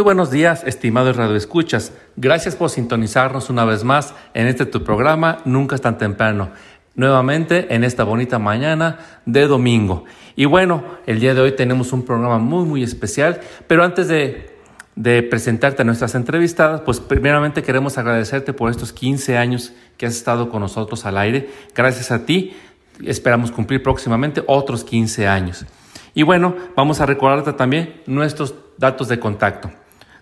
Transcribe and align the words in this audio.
Muy 0.00 0.04
buenos 0.04 0.30
días, 0.30 0.64
estimados 0.64 1.14
radioescuchas. 1.14 1.92
Gracias 2.16 2.56
por 2.56 2.70
sintonizarnos 2.70 3.50
una 3.50 3.66
vez 3.66 3.84
más 3.84 4.14
en 4.32 4.46
este 4.46 4.64
tu 4.64 4.82
programa 4.82 5.40
Nunca 5.44 5.74
es 5.74 5.82
tan 5.82 5.98
temprano. 5.98 6.52
Nuevamente 6.94 7.74
en 7.74 7.84
esta 7.84 8.04
bonita 8.04 8.38
mañana 8.38 8.98
de 9.26 9.46
domingo. 9.46 10.06
Y 10.36 10.46
bueno, 10.46 10.84
el 11.04 11.20
día 11.20 11.34
de 11.34 11.42
hoy 11.42 11.52
tenemos 11.52 11.92
un 11.92 12.06
programa 12.06 12.38
muy 12.38 12.64
muy 12.64 12.82
especial, 12.82 13.40
pero 13.66 13.84
antes 13.84 14.08
de, 14.08 14.56
de 14.96 15.22
presentarte 15.22 15.82
a 15.82 15.84
nuestras 15.84 16.14
entrevistadas, 16.14 16.80
pues 16.80 16.98
primeramente 16.98 17.62
queremos 17.62 17.98
agradecerte 17.98 18.54
por 18.54 18.70
estos 18.70 18.94
15 18.94 19.36
años 19.36 19.74
que 19.98 20.06
has 20.06 20.16
estado 20.16 20.48
con 20.48 20.62
nosotros 20.62 21.04
al 21.04 21.18
aire. 21.18 21.50
Gracias 21.74 22.10
a 22.10 22.24
ti 22.24 22.56
esperamos 23.04 23.52
cumplir 23.52 23.82
próximamente 23.82 24.42
otros 24.46 24.82
15 24.82 25.28
años. 25.28 25.66
Y 26.14 26.22
bueno, 26.22 26.56
vamos 26.74 27.02
a 27.02 27.06
recordarte 27.06 27.52
también 27.52 28.00
nuestros 28.06 28.54
datos 28.78 29.06
de 29.06 29.20
contacto. 29.20 29.70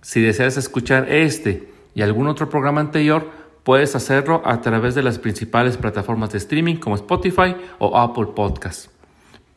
Si 0.00 0.22
deseas 0.22 0.56
escuchar 0.56 1.12
este 1.12 1.70
y 1.94 2.00
algún 2.00 2.28
otro 2.28 2.48
programa 2.48 2.80
anterior, 2.80 3.28
puedes 3.62 3.94
hacerlo 3.94 4.40
a 4.46 4.62
través 4.62 4.94
de 4.94 5.02
las 5.02 5.18
principales 5.18 5.76
plataformas 5.76 6.30
de 6.30 6.38
streaming 6.38 6.76
como 6.76 6.96
Spotify 6.96 7.54
o 7.78 7.98
Apple 7.98 8.28
Podcasts. 8.34 8.88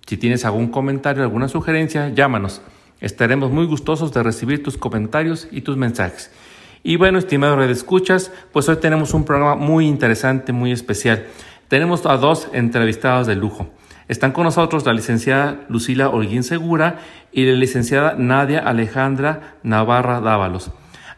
Si 0.05 0.17
tienes 0.17 0.43
algún 0.45 0.67
comentario, 0.67 1.23
alguna 1.23 1.47
sugerencia, 1.47 2.09
llámanos. 2.09 2.61
Estaremos 2.99 3.52
muy 3.52 3.65
gustosos 3.65 4.11
de 4.14 4.23
recibir 4.23 4.61
tus 4.61 4.77
comentarios 4.77 5.47
y 5.52 5.61
tus 5.61 5.77
mensajes. 5.77 6.31
Y 6.83 6.97
bueno, 6.97 7.17
estimados 7.17 7.65
escuchas, 7.69 8.31
pues 8.52 8.67
hoy 8.67 8.75
tenemos 8.77 9.13
un 9.13 9.23
programa 9.23 9.55
muy 9.55 9.87
interesante, 9.87 10.52
muy 10.52 10.73
especial. 10.73 11.25
Tenemos 11.69 12.05
a 12.05 12.17
dos 12.17 12.49
entrevistados 12.52 13.27
de 13.27 13.36
lujo. 13.36 13.69
Están 14.09 14.33
con 14.33 14.43
nosotros 14.43 14.86
la 14.86 14.93
licenciada 14.93 15.61
Lucila 15.69 16.09
Holguín 16.09 16.43
Segura 16.43 16.99
y 17.31 17.45
la 17.45 17.53
licenciada 17.53 18.15
Nadia 18.17 18.59
Alejandra 18.59 19.55
Navarra 19.63 20.19
Dávalos. 20.19 20.71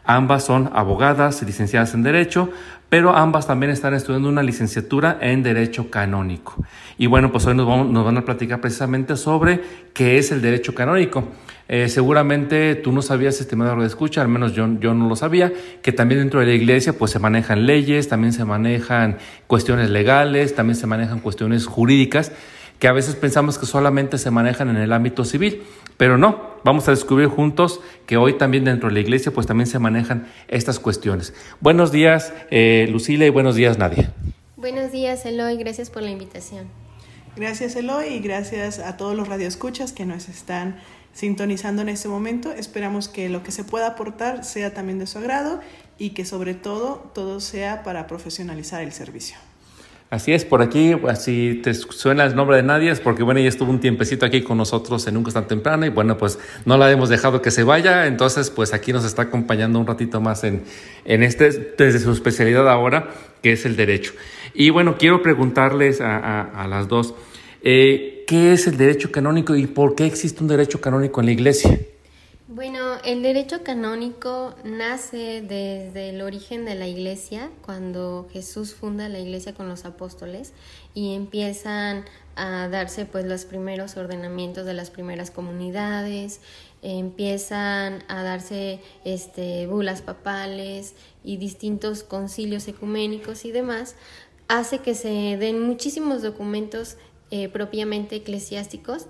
Ambas 0.04 0.44
son 0.44 0.70
abogadas, 0.72 1.42
licenciadas 1.42 1.92
en 1.94 2.04
Derecho, 2.04 2.50
pero 2.88 3.16
ambas 3.16 3.46
también 3.46 3.72
están 3.72 3.94
estudiando 3.94 4.28
una 4.28 4.42
licenciatura 4.42 5.18
en 5.20 5.42
Derecho 5.42 5.90
Canónico. 5.90 6.64
Y 6.98 7.06
bueno, 7.06 7.32
pues 7.32 7.46
hoy 7.46 7.54
nos, 7.54 7.66
van 7.66 8.16
a 8.16 8.24
platicar 8.24 8.60
precisamente 8.60 9.16
sobre 9.16 9.60
qué 9.92 10.18
es 10.18 10.30
el 10.32 10.40
Derecho 10.40 10.74
Canónico. 10.74 11.28
Eh, 11.68 11.88
seguramente 11.88 12.76
tú 12.76 12.92
no 12.92 13.02
sabías, 13.02 13.40
estimado 13.40 13.80
de 13.80 13.88
escucha, 13.88 14.22
al 14.22 14.28
menos 14.28 14.54
yo, 14.54 14.68
yo 14.78 14.94
no 14.94 15.08
lo 15.08 15.16
sabía, 15.16 15.52
que 15.82 15.90
también 15.90 16.20
dentro 16.20 16.38
de 16.38 16.46
la 16.46 16.52
iglesia 16.52 16.92
pues 16.92 17.10
se 17.10 17.18
manejan 17.18 17.66
leyes, 17.66 18.08
también 18.08 18.32
se 18.32 18.44
manejan 18.44 19.18
cuestiones 19.48 19.90
legales, 19.90 20.54
también 20.54 20.76
se 20.76 20.86
manejan 20.86 21.18
cuestiones 21.18 21.66
jurídicas 21.66 22.30
que 22.78 22.88
a 22.88 22.92
veces 22.92 23.14
pensamos 23.16 23.58
que 23.58 23.66
solamente 23.66 24.18
se 24.18 24.30
manejan 24.30 24.68
en 24.68 24.76
el 24.76 24.92
ámbito 24.92 25.24
civil, 25.24 25.62
pero 25.96 26.18
no, 26.18 26.56
vamos 26.64 26.86
a 26.88 26.90
descubrir 26.90 27.28
juntos 27.28 27.80
que 28.06 28.16
hoy 28.16 28.34
también 28.34 28.64
dentro 28.64 28.88
de 28.88 28.94
la 28.94 29.00
iglesia 29.00 29.32
pues 29.32 29.46
también 29.46 29.66
se 29.66 29.78
manejan 29.78 30.26
estas 30.48 30.78
cuestiones. 30.78 31.32
Buenos 31.60 31.92
días 31.92 32.32
eh, 32.50 32.86
Lucila 32.90 33.26
y 33.26 33.30
buenos 33.30 33.54
días 33.54 33.78
Nadia. 33.78 34.12
Buenos 34.56 34.92
días 34.92 35.24
Eloy, 35.24 35.56
gracias 35.56 35.90
por 35.90 36.02
la 36.02 36.10
invitación. 36.10 36.66
Gracias 37.36 37.76
Eloy 37.76 38.14
y 38.14 38.20
gracias 38.20 38.78
a 38.78 38.96
todos 38.96 39.16
los 39.16 39.28
radioescuchas 39.28 39.92
que 39.92 40.04
nos 40.04 40.28
están 40.28 40.76
sintonizando 41.12 41.82
en 41.82 41.88
este 41.88 42.08
momento. 42.08 42.52
Esperamos 42.52 43.08
que 43.08 43.28
lo 43.30 43.42
que 43.42 43.52
se 43.52 43.64
pueda 43.64 43.86
aportar 43.88 44.44
sea 44.44 44.74
también 44.74 44.98
de 44.98 45.06
su 45.06 45.18
agrado 45.18 45.60
y 45.98 46.10
que 46.10 46.26
sobre 46.26 46.54
todo 46.54 47.10
todo 47.14 47.40
sea 47.40 47.82
para 47.82 48.06
profesionalizar 48.06 48.82
el 48.82 48.92
servicio. 48.92 49.36
Así 50.08 50.32
es, 50.32 50.44
por 50.44 50.62
aquí, 50.62 50.94
así 51.08 51.60
te 51.64 51.74
suena 51.74 52.24
el 52.24 52.36
nombre 52.36 52.56
de 52.56 52.62
Nadia, 52.62 52.92
es 52.92 53.00
porque 53.00 53.24
bueno, 53.24 53.40
ella 53.40 53.48
estuvo 53.48 53.70
un 53.70 53.80
tiempecito 53.80 54.24
aquí 54.24 54.40
con 54.42 54.56
nosotros 54.56 55.04
en 55.08 55.14
Nunca 55.14 55.32
tan 55.32 55.48
temprano 55.48 55.84
y 55.84 55.88
bueno, 55.88 56.16
pues 56.16 56.38
no 56.64 56.76
la 56.76 56.92
hemos 56.92 57.08
dejado 57.08 57.42
que 57.42 57.50
se 57.50 57.64
vaya, 57.64 58.06
entonces 58.06 58.50
pues 58.50 58.72
aquí 58.72 58.92
nos 58.92 59.04
está 59.04 59.22
acompañando 59.22 59.80
un 59.80 59.86
ratito 59.86 60.20
más 60.20 60.44
en, 60.44 60.62
en 61.06 61.24
este, 61.24 61.74
desde 61.76 61.98
su 61.98 62.12
especialidad 62.12 62.68
ahora, 62.68 63.08
que 63.42 63.50
es 63.50 63.66
el 63.66 63.74
derecho. 63.74 64.12
Y 64.54 64.70
bueno, 64.70 64.96
quiero 64.96 65.22
preguntarles 65.22 66.00
a, 66.00 66.40
a, 66.40 66.68
las 66.68 66.86
dos, 66.86 67.14
eh, 67.62 68.22
¿qué 68.28 68.52
es 68.52 68.68
el 68.68 68.76
derecho 68.76 69.10
canónico 69.10 69.56
y 69.56 69.66
por 69.66 69.96
qué 69.96 70.06
existe 70.06 70.40
un 70.40 70.48
derecho 70.48 70.80
canónico 70.80 71.18
en 71.18 71.26
la 71.26 71.32
iglesia? 71.32 71.80
Bueno, 72.48 72.98
el 73.04 73.22
derecho 73.22 73.64
canónico 73.64 74.54
nace 74.62 75.42
desde 75.42 76.10
el 76.10 76.22
origen 76.22 76.64
de 76.64 76.76
la 76.76 76.86
iglesia, 76.86 77.50
cuando 77.60 78.28
Jesús 78.32 78.72
funda 78.72 79.08
la 79.08 79.18
iglesia 79.18 79.52
con 79.52 79.68
los 79.68 79.84
apóstoles 79.84 80.52
y 80.94 81.16
empiezan 81.16 82.04
a 82.36 82.68
darse 82.68 83.04
pues 83.04 83.24
los 83.24 83.46
primeros 83.46 83.96
ordenamientos 83.96 84.64
de 84.64 84.74
las 84.74 84.90
primeras 84.90 85.32
comunidades, 85.32 86.40
empiezan 86.82 88.04
a 88.06 88.22
darse 88.22 88.78
este, 89.04 89.66
bulas 89.66 90.00
papales 90.00 90.94
y 91.24 91.38
distintos 91.38 92.04
concilios 92.04 92.68
ecuménicos 92.68 93.44
y 93.44 93.50
demás, 93.50 93.96
hace 94.46 94.78
que 94.78 94.94
se 94.94 95.36
den 95.36 95.62
muchísimos 95.62 96.22
documentos 96.22 96.96
eh, 97.32 97.48
propiamente 97.48 98.14
eclesiásticos 98.14 99.08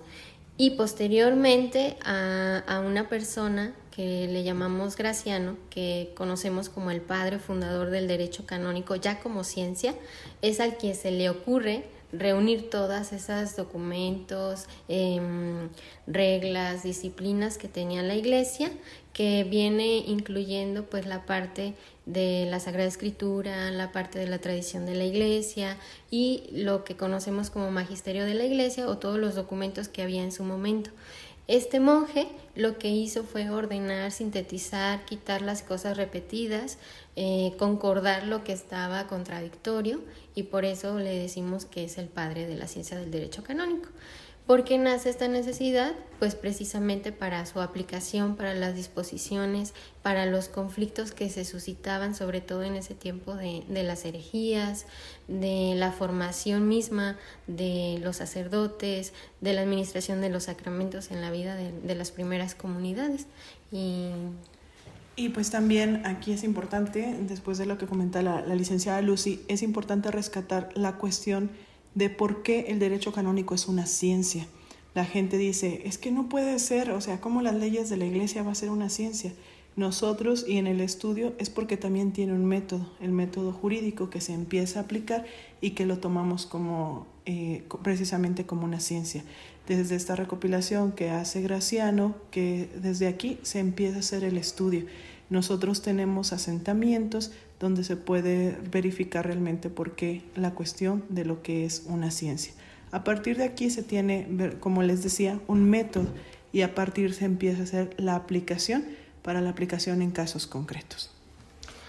y 0.58 0.70
posteriormente 0.70 1.96
a, 2.04 2.82
una 2.86 3.08
persona 3.08 3.74
que 3.90 4.26
le 4.28 4.42
llamamos 4.42 4.96
Graciano, 4.96 5.56
que 5.70 6.12
conocemos 6.14 6.68
como 6.68 6.90
el 6.90 7.00
padre 7.00 7.38
fundador 7.38 7.90
del 7.90 8.08
derecho 8.08 8.46
canónico 8.46 8.96
ya 8.96 9.20
como 9.20 9.44
ciencia, 9.44 9.94
es 10.42 10.60
al 10.60 10.76
que 10.76 10.94
se 10.94 11.10
le 11.10 11.30
ocurre 11.30 11.84
reunir 12.12 12.70
todas 12.70 13.12
esas 13.12 13.56
documentos, 13.56 14.66
em, 14.88 15.68
reglas, 16.06 16.82
disciplinas 16.82 17.58
que 17.58 17.68
tenía 17.68 18.02
la 18.02 18.14
iglesia, 18.14 18.70
que 19.12 19.44
viene 19.44 19.98
incluyendo 19.98 20.84
pues 20.84 21.06
la 21.06 21.26
parte 21.26 21.74
de 22.06 22.46
la 22.48 22.60
Sagrada 22.60 22.88
Escritura, 22.88 23.70
la 23.70 23.92
parte 23.92 24.18
de 24.18 24.28
la 24.28 24.38
tradición 24.38 24.86
de 24.86 24.94
la 24.94 25.04
iglesia 25.04 25.76
y 26.10 26.44
lo 26.52 26.84
que 26.84 26.96
conocemos 26.96 27.50
como 27.50 27.70
magisterio 27.70 28.24
de 28.24 28.34
la 28.34 28.44
iglesia 28.44 28.88
o 28.88 28.98
todos 28.98 29.18
los 29.18 29.34
documentos 29.34 29.88
que 29.88 30.02
había 30.02 30.22
en 30.22 30.32
su 30.32 30.44
momento. 30.44 30.90
Este 31.48 31.78
monje 31.78 32.26
lo 32.56 32.76
que 32.78 32.88
hizo 32.88 33.22
fue 33.22 33.50
ordenar, 33.50 34.10
sintetizar, 34.10 35.04
quitar 35.04 35.42
las 35.42 35.62
cosas 35.62 35.96
repetidas, 35.96 36.78
eh, 37.14 37.52
concordar 37.56 38.26
lo 38.26 38.42
que 38.42 38.52
estaba 38.52 39.06
contradictorio 39.06 40.00
y 40.34 40.44
por 40.44 40.64
eso 40.64 40.98
le 40.98 41.16
decimos 41.16 41.64
que 41.64 41.84
es 41.84 41.98
el 41.98 42.08
padre 42.08 42.46
de 42.46 42.56
la 42.56 42.66
ciencia 42.66 42.98
del 42.98 43.12
derecho 43.12 43.44
canónico. 43.44 43.90
¿Por 44.46 44.62
qué 44.62 44.78
nace 44.78 45.10
esta 45.10 45.26
necesidad? 45.26 45.92
Pues 46.20 46.36
precisamente 46.36 47.10
para 47.10 47.44
su 47.46 47.60
aplicación, 47.60 48.36
para 48.36 48.54
las 48.54 48.76
disposiciones, 48.76 49.74
para 50.02 50.24
los 50.24 50.48
conflictos 50.48 51.10
que 51.10 51.28
se 51.30 51.44
suscitaban, 51.44 52.14
sobre 52.14 52.40
todo 52.40 52.62
en 52.62 52.76
ese 52.76 52.94
tiempo 52.94 53.34
de, 53.34 53.64
las 53.68 54.04
herejías, 54.04 54.86
de 55.26 55.74
la 55.74 55.90
formación 55.90 56.68
misma 56.68 57.16
de 57.48 57.98
los 58.00 58.18
sacerdotes, 58.18 59.12
de 59.40 59.52
la 59.52 59.62
administración 59.62 60.20
de 60.20 60.30
los 60.30 60.44
sacramentos 60.44 61.10
en 61.10 61.22
la 61.22 61.32
vida 61.32 61.56
de, 61.56 61.94
las 61.96 62.12
primeras 62.12 62.54
comunidades. 62.54 63.26
Y 63.72 64.10
y 65.18 65.30
pues 65.30 65.50
también 65.50 66.04
aquí 66.04 66.32
es 66.32 66.44
importante, 66.44 67.16
después 67.20 67.56
de 67.56 67.64
lo 67.64 67.78
que 67.78 67.86
comenta 67.86 68.20
la, 68.20 68.42
la, 68.42 68.54
licenciada 68.54 69.00
Lucy, 69.00 69.40
es 69.48 69.62
importante 69.62 70.10
rescatar 70.10 70.68
la 70.74 70.98
cuestión 70.98 71.48
de 71.96 72.10
por 72.10 72.42
qué 72.42 72.66
el 72.68 72.78
derecho 72.78 73.10
canónico 73.10 73.54
es 73.54 73.66
una 73.66 73.86
ciencia. 73.86 74.46
La 74.94 75.04
gente 75.04 75.38
dice, 75.38 75.82
es 75.84 75.98
que 75.98 76.12
no 76.12 76.28
puede 76.28 76.58
ser, 76.58 76.90
o 76.90 77.00
sea, 77.00 77.20
¿cómo 77.20 77.42
las 77.42 77.54
leyes 77.54 77.88
de 77.88 77.96
la 77.96 78.04
iglesia 78.04 78.42
va 78.42 78.52
a 78.52 78.54
ser 78.54 78.70
una 78.70 78.90
ciencia? 78.90 79.32
Nosotros 79.76 80.44
y 80.46 80.58
en 80.58 80.66
el 80.66 80.80
estudio 80.80 81.34
es 81.38 81.50
porque 81.50 81.76
también 81.76 82.12
tiene 82.12 82.32
un 82.32 82.44
método, 82.44 82.86
el 83.00 83.12
método 83.12 83.52
jurídico 83.52 84.08
que 84.10 84.20
se 84.20 84.34
empieza 84.34 84.78
a 84.78 84.82
aplicar 84.84 85.24
y 85.60 85.70
que 85.70 85.86
lo 85.86 85.98
tomamos 85.98 86.46
como 86.46 87.06
eh, 87.24 87.64
precisamente 87.82 88.44
como 88.46 88.64
una 88.64 88.80
ciencia. 88.80 89.24
Desde 89.66 89.96
esta 89.96 90.16
recopilación 90.16 90.92
que 90.92 91.10
hace 91.10 91.40
Graciano, 91.42 92.14
que 92.30 92.68
desde 92.80 93.06
aquí 93.06 93.38
se 93.42 93.58
empieza 93.58 93.96
a 93.96 94.00
hacer 94.00 94.22
el 94.22 94.36
estudio. 94.36 94.84
Nosotros 95.28 95.82
tenemos 95.82 96.32
asentamientos 96.32 97.32
donde 97.58 97.84
se 97.84 97.96
puede 97.96 98.56
verificar 98.70 99.26
realmente 99.26 99.70
por 99.70 99.92
qué 99.96 100.22
la 100.36 100.52
cuestión 100.52 101.04
de 101.08 101.24
lo 101.24 101.42
que 101.42 101.64
es 101.64 101.84
una 101.86 102.10
ciencia. 102.10 102.52
A 102.92 103.02
partir 103.02 103.36
de 103.36 103.44
aquí 103.44 103.70
se 103.70 103.82
tiene, 103.82 104.28
como 104.60 104.82
les 104.82 105.02
decía, 105.02 105.40
un 105.48 105.68
método 105.68 106.06
y 106.52 106.62
a 106.62 106.74
partir 106.74 107.12
se 107.12 107.24
empieza 107.24 107.60
a 107.60 107.64
hacer 107.64 107.94
la 107.98 108.14
aplicación 108.14 108.84
para 109.22 109.40
la 109.40 109.50
aplicación 109.50 110.02
en 110.02 110.12
casos 110.12 110.46
concretos. 110.46 111.10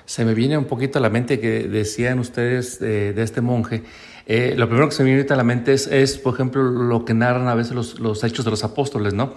Se 0.05 0.25
me 0.25 0.33
viene 0.33 0.57
un 0.57 0.65
poquito 0.65 0.99
a 0.99 1.01
la 1.01 1.09
mente 1.09 1.39
que 1.39 1.67
decían 1.67 2.17
ustedes 2.19 2.79
de, 2.79 3.13
de 3.13 3.23
este 3.23 3.41
monje 3.41 3.83
eh, 4.29 4.55
lo 4.57 4.67
primero 4.67 4.89
que 4.89 4.95
se 4.95 5.03
me 5.03 5.15
viene 5.15 5.25
a 5.29 5.35
la 5.37 5.43
mente 5.45 5.71
es, 5.71 5.87
es, 5.87 6.17
por 6.17 6.33
ejemplo, 6.33 6.61
lo 6.61 7.05
que 7.05 7.13
narran 7.13 7.47
a 7.47 7.55
veces 7.55 7.73
los, 7.73 7.97
los 8.01 8.25
hechos 8.25 8.43
de 8.43 8.51
los 8.51 8.65
apóstoles, 8.65 9.13
¿no? 9.13 9.35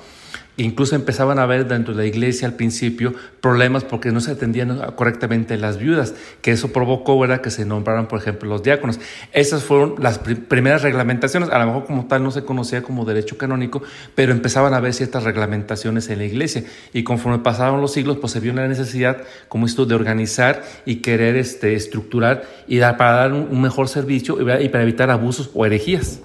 Incluso 0.57 0.95
empezaban 0.95 1.39
a 1.39 1.47
ver 1.47 1.67
dentro 1.67 1.95
de 1.95 2.03
la 2.03 2.07
iglesia 2.07 2.47
al 2.47 2.55
principio 2.55 3.15
problemas 3.41 3.85
porque 3.85 4.13
no 4.13 4.21
se 4.21 4.33
atendían 4.33 4.79
correctamente 4.95 5.57
las 5.57 5.79
viudas, 5.79 6.15
que 6.43 6.51
eso 6.51 6.73
provocó 6.73 7.19
¿verdad? 7.19 7.41
que 7.41 7.51
se 7.51 7.65
nombraran, 7.65 8.09
por 8.09 8.19
ejemplo, 8.19 8.49
los 8.49 8.63
diáconos. 8.63 9.01
Esas 9.33 9.65
fueron 9.65 9.95
las 9.99 10.19
primeras 10.19 10.83
reglamentaciones, 10.83 11.49
a 11.51 11.59
lo 11.59 11.67
mejor 11.67 11.87
como 11.87 12.07
tal 12.07 12.23
no 12.23 12.31
se 12.31 12.45
conocía 12.45 12.83
como 12.83 13.05
derecho 13.05 13.39
canónico, 13.39 13.83
pero 14.15 14.33
empezaban 14.33 14.75
a 14.75 14.79
haber 14.79 14.93
ciertas 14.93 15.25
reglamentaciones 15.25 16.09
en 16.11 16.19
la 16.19 16.25
iglesia 16.25 16.65
y 16.93 17.05
conforme 17.05 17.39
pasaron 17.39 17.81
los 17.81 17.93
siglos, 17.93 18.19
pues 18.19 18.33
se 18.33 18.41
vio 18.41 18.53
una 18.53 18.69
necesidad 18.69 19.19
como 19.49 19.67
esto 19.67 19.87
de 19.87 19.95
organizar 19.95 20.63
y 20.85 20.97
querer 20.97 21.37
este, 21.37 21.75
estructurar 21.75 22.45
y 22.67 22.79
dar, 22.79 22.97
para 22.97 23.13
dar 23.13 23.33
un, 23.33 23.61
mejor 23.61 23.89
servicio 23.89 24.39
y 24.61 24.69
para 24.69 24.83
evitar 24.83 25.11
abusos 25.11 25.51
o 25.55 25.65
herejías. 25.67 26.21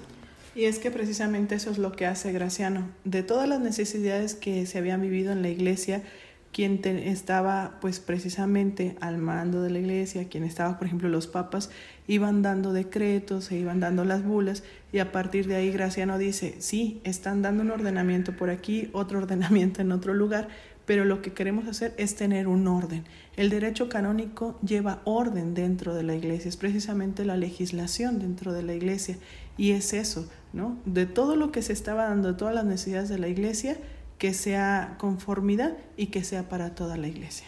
Y 0.56 0.64
es 0.64 0.78
que 0.78 0.90
precisamente 0.90 1.54
eso 1.54 1.70
es 1.70 1.76
lo 1.76 1.92
que 1.92 2.06
hace 2.06 2.32
Graciano. 2.32 2.88
De 3.04 3.22
todas 3.22 3.46
las 3.46 3.60
necesidades 3.60 4.34
que 4.34 4.64
se 4.64 4.78
habían 4.78 5.02
vivido 5.02 5.32
en 5.32 5.42
la 5.42 5.50
iglesia, 5.50 6.02
quien 6.50 6.80
estaba 6.86 7.76
pues 7.82 8.00
precisamente 8.00 8.96
al 9.02 9.18
mando 9.18 9.60
de 9.60 9.68
la 9.68 9.80
iglesia, 9.80 10.30
quien 10.30 10.44
estaba, 10.44 10.78
por 10.78 10.86
ejemplo, 10.86 11.10
los 11.10 11.26
papas, 11.26 11.68
iban 12.06 12.40
dando 12.40 12.72
decretos, 12.72 13.44
se 13.44 13.58
iban 13.58 13.80
dando 13.80 14.06
las 14.06 14.24
bulas 14.24 14.64
y 14.94 14.98
a 15.00 15.12
partir 15.12 15.46
de 15.46 15.56
ahí 15.56 15.70
Graciano 15.70 16.16
dice, 16.16 16.54
sí, 16.58 17.02
están 17.04 17.42
dando 17.42 17.62
un 17.62 17.70
ordenamiento 17.70 18.34
por 18.34 18.48
aquí, 18.48 18.88
otro 18.94 19.18
ordenamiento 19.24 19.82
en 19.82 19.92
otro 19.92 20.14
lugar, 20.14 20.48
pero 20.86 21.04
lo 21.04 21.20
que 21.20 21.34
queremos 21.34 21.68
hacer 21.68 21.92
es 21.98 22.14
tener 22.14 22.48
un 22.48 22.66
orden. 22.66 23.04
El 23.36 23.50
derecho 23.50 23.90
canónico 23.90 24.58
lleva 24.62 25.02
orden 25.04 25.52
dentro 25.52 25.94
de 25.94 26.04
la 26.04 26.14
iglesia, 26.14 26.48
es 26.48 26.56
precisamente 26.56 27.26
la 27.26 27.36
legislación 27.36 28.18
dentro 28.18 28.54
de 28.54 28.62
la 28.62 28.72
iglesia 28.72 29.18
y 29.56 29.72
es 29.72 29.92
eso, 29.92 30.28
¿no? 30.52 30.78
De 30.84 31.06
todo 31.06 31.36
lo 31.36 31.52
que 31.52 31.62
se 31.62 31.72
estaba 31.72 32.04
dando, 32.04 32.32
de 32.32 32.38
todas 32.38 32.54
las 32.54 32.64
necesidades 32.64 33.08
de 33.08 33.18
la 33.18 33.28
iglesia, 33.28 33.76
que 34.18 34.34
sea 34.34 34.96
conformidad 34.98 35.76
y 35.96 36.06
que 36.06 36.24
sea 36.24 36.48
para 36.48 36.74
toda 36.74 36.96
la 36.96 37.08
iglesia. 37.08 37.46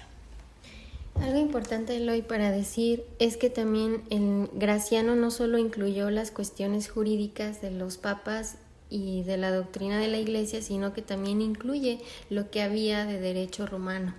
Algo 1.20 1.38
importante, 1.38 1.96
Eloy, 1.96 2.22
para 2.22 2.52
decir 2.52 3.05
es 3.19 3.37
que 3.37 3.50
también 3.50 4.02
el 4.10 4.49
Graciano 4.55 5.16
no 5.16 5.31
solo 5.31 5.58
incluyó 5.58 6.10
las 6.10 6.31
cuestiones 6.31 6.88
jurídicas 6.88 7.60
de 7.60 7.72
los 7.72 7.99
papas 7.99 8.56
y 8.88 9.22
de 9.22 9.37
la 9.37 9.50
doctrina 9.50 9.99
de 9.99 10.08
la 10.08 10.19
Iglesia, 10.19 10.62
sino 10.62 10.93
que 10.93 11.02
también 11.02 11.43
incluye 11.43 11.99
lo 12.31 12.50
que 12.50 12.62
había 12.62 13.05
de 13.05 13.20
derecho 13.20 13.66
romano. 13.66 14.14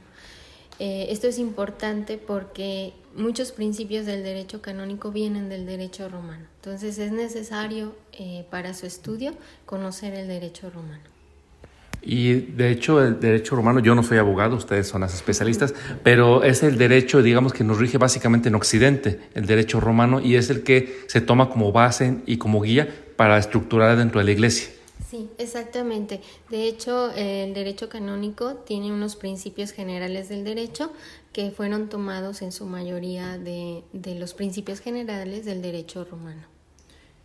Eh, 0.79 1.07
esto 1.09 1.27
es 1.27 1.39
importante 1.39 2.17
porque 2.17 2.93
muchos 3.15 3.51
principios 3.51 4.05
del 4.05 4.23
derecho 4.23 4.61
canónico 4.61 5.11
vienen 5.11 5.49
del 5.49 5.65
derecho 5.65 6.07
romano. 6.07 6.45
Entonces 6.55 6.97
es 6.97 7.11
necesario 7.11 7.95
eh, 8.13 8.45
para 8.49 8.73
su 8.73 8.85
estudio 8.85 9.33
conocer 9.65 10.13
el 10.13 10.27
derecho 10.27 10.69
romano. 10.69 11.03
Y 12.01 12.33
de 12.33 12.71
hecho 12.71 13.03
el 13.03 13.19
derecho 13.19 13.57
romano, 13.57 13.81
yo 13.81 13.93
no 13.93 14.03
soy 14.03 14.19
abogado, 14.19 14.55
ustedes 14.55 14.87
son 14.87 15.01
las 15.01 15.13
especialistas, 15.13 15.73
pero 16.01 16.43
es 16.43 16.63
el 16.63 16.77
derecho, 16.77 17.21
digamos, 17.21 17.51
que 17.51 17.65
nos 17.65 17.77
rige 17.77 17.97
básicamente 17.97 18.47
en 18.47 18.55
Occidente, 18.55 19.19
el 19.33 19.45
derecho 19.45 19.81
romano, 19.81 20.21
y 20.21 20.35
es 20.35 20.49
el 20.49 20.63
que 20.63 21.01
se 21.07 21.19
toma 21.19 21.49
como 21.49 21.73
base 21.73 22.19
y 22.25 22.37
como 22.37 22.61
guía 22.61 22.87
para 23.17 23.37
estructurar 23.37 23.97
dentro 23.97 24.19
de 24.19 24.25
la 24.25 24.31
iglesia. 24.31 24.69
Sí, 25.09 25.27
exactamente. 25.39 26.21
De 26.51 26.67
hecho, 26.67 27.11
el 27.15 27.55
derecho 27.55 27.89
canónico 27.89 28.57
tiene 28.57 28.93
unos 28.93 29.15
principios 29.15 29.71
generales 29.71 30.29
del 30.29 30.43
derecho 30.43 30.93
que 31.33 31.49
fueron 31.49 31.89
tomados 31.89 32.43
en 32.43 32.51
su 32.51 32.67
mayoría 32.67 33.39
de, 33.39 33.83
de 33.91 34.13
los 34.13 34.35
principios 34.35 34.81
generales 34.81 35.45
del 35.45 35.63
derecho 35.63 36.05
romano. 36.05 36.43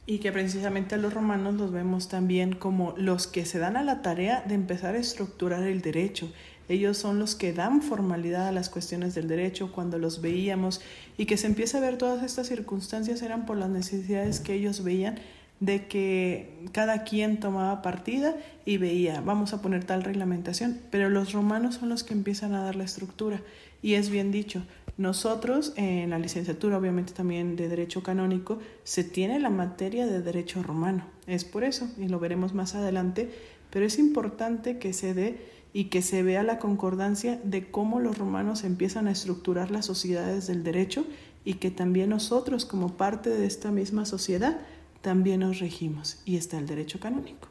Y 0.06 0.18
que 0.18 0.32
precisamente 0.32 0.94
a 0.94 0.98
los 0.98 1.12
romanos 1.12 1.54
los 1.54 1.72
vemos 1.72 2.08
también 2.08 2.54
como 2.54 2.94
los 2.96 3.26
que 3.26 3.44
se 3.44 3.58
dan 3.58 3.76
a 3.76 3.84
la 3.84 4.00
tarea 4.00 4.42
de 4.46 4.54
empezar 4.54 4.94
a 4.94 4.98
estructurar 4.98 5.62
el 5.64 5.82
derecho. 5.82 6.30
Ellos 6.70 6.96
son 6.96 7.18
los 7.18 7.34
que 7.34 7.52
dan 7.52 7.82
formalidad 7.82 8.48
a 8.48 8.52
las 8.52 8.70
cuestiones 8.70 9.14
del 9.14 9.28
derecho 9.28 9.72
cuando 9.72 9.98
los 9.98 10.22
veíamos 10.22 10.80
y 11.18 11.26
que 11.26 11.36
se 11.36 11.46
empieza 11.46 11.76
a 11.76 11.82
ver 11.82 11.98
todas 11.98 12.22
estas 12.24 12.46
circunstancias 12.46 13.20
eran 13.20 13.44
por 13.44 13.58
las 13.58 13.68
necesidades 13.68 14.40
que 14.40 14.54
ellos 14.54 14.82
veían 14.82 15.18
de 15.64 15.86
que 15.86 16.68
cada 16.72 17.04
quien 17.04 17.40
tomaba 17.40 17.80
partida 17.80 18.36
y 18.66 18.76
veía, 18.76 19.20
vamos 19.20 19.54
a 19.54 19.62
poner 19.62 19.84
tal 19.84 20.02
reglamentación, 20.02 20.78
pero 20.90 21.08
los 21.08 21.32
romanos 21.32 21.76
son 21.76 21.88
los 21.88 22.04
que 22.04 22.12
empiezan 22.12 22.54
a 22.54 22.62
dar 22.62 22.76
la 22.76 22.84
estructura. 22.84 23.40
Y 23.80 23.94
es 23.94 24.10
bien 24.10 24.30
dicho, 24.30 24.62
nosotros 24.96 25.72
en 25.76 26.10
la 26.10 26.18
licenciatura, 26.18 26.78
obviamente 26.78 27.12
también 27.12 27.56
de 27.56 27.68
Derecho 27.68 28.02
Canónico, 28.02 28.58
se 28.82 29.04
tiene 29.04 29.40
la 29.40 29.50
materia 29.50 30.06
de 30.06 30.20
Derecho 30.20 30.62
Romano. 30.62 31.06
Es 31.26 31.44
por 31.44 31.64
eso, 31.64 31.88
y 31.98 32.08
lo 32.08 32.18
veremos 32.18 32.52
más 32.52 32.74
adelante, 32.74 33.30
pero 33.70 33.86
es 33.86 33.98
importante 33.98 34.78
que 34.78 34.92
se 34.92 35.14
dé 35.14 35.38
y 35.72 35.84
que 35.84 36.02
se 36.02 36.22
vea 36.22 36.42
la 36.42 36.58
concordancia 36.58 37.40
de 37.42 37.70
cómo 37.70 38.00
los 38.00 38.18
romanos 38.18 38.64
empiezan 38.64 39.08
a 39.08 39.12
estructurar 39.12 39.70
las 39.70 39.86
sociedades 39.86 40.46
del 40.46 40.62
derecho 40.62 41.04
y 41.44 41.54
que 41.54 41.70
también 41.70 42.10
nosotros 42.10 42.64
como 42.64 42.96
parte 42.96 43.30
de 43.30 43.46
esta 43.46 43.70
misma 43.70 44.06
sociedad 44.06 44.60
también 45.04 45.40
nos 45.40 45.60
regimos 45.60 46.16
y 46.24 46.36
está 46.36 46.58
el 46.58 46.66
derecho 46.66 46.98
canónico. 46.98 47.48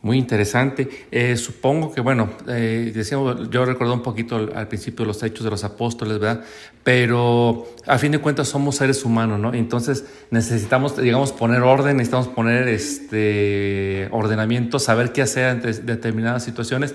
Muy 0.00 0.16
interesante. 0.16 0.88
Eh, 1.10 1.36
supongo 1.36 1.92
que, 1.92 2.00
bueno, 2.00 2.30
eh, 2.48 2.92
decíamos, 2.94 3.50
yo 3.50 3.66
recuerdo 3.66 3.92
un 3.92 4.02
poquito 4.02 4.36
al, 4.36 4.68
principio 4.68 5.04
los 5.04 5.22
hechos 5.22 5.44
de 5.44 5.50
los 5.50 5.64
apóstoles, 5.64 6.18
¿verdad? 6.18 6.44
Pero 6.82 7.66
a 7.86 7.98
fin 7.98 8.12
de 8.12 8.20
cuentas 8.20 8.48
somos 8.48 8.76
seres 8.76 9.04
humanos, 9.04 9.38
¿no? 9.38 9.52
Entonces 9.52 10.06
necesitamos, 10.30 10.96
digamos, 10.96 11.32
poner 11.32 11.60
orden, 11.60 11.98
necesitamos 11.98 12.28
poner 12.28 12.68
este 12.68 14.08
ordenamiento, 14.10 14.78
saber 14.78 15.12
qué 15.12 15.20
hacer 15.20 15.44
ante 15.46 15.74
determinadas 15.74 16.42
situaciones. 16.42 16.94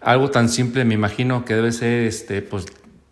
Algo 0.00 0.30
tan 0.30 0.48
simple, 0.48 0.86
me 0.86 0.94
imagino 0.94 1.44
que 1.44 1.54
debe 1.54 1.70
ser, 1.70 2.04
este, 2.04 2.40
pues, 2.40 2.64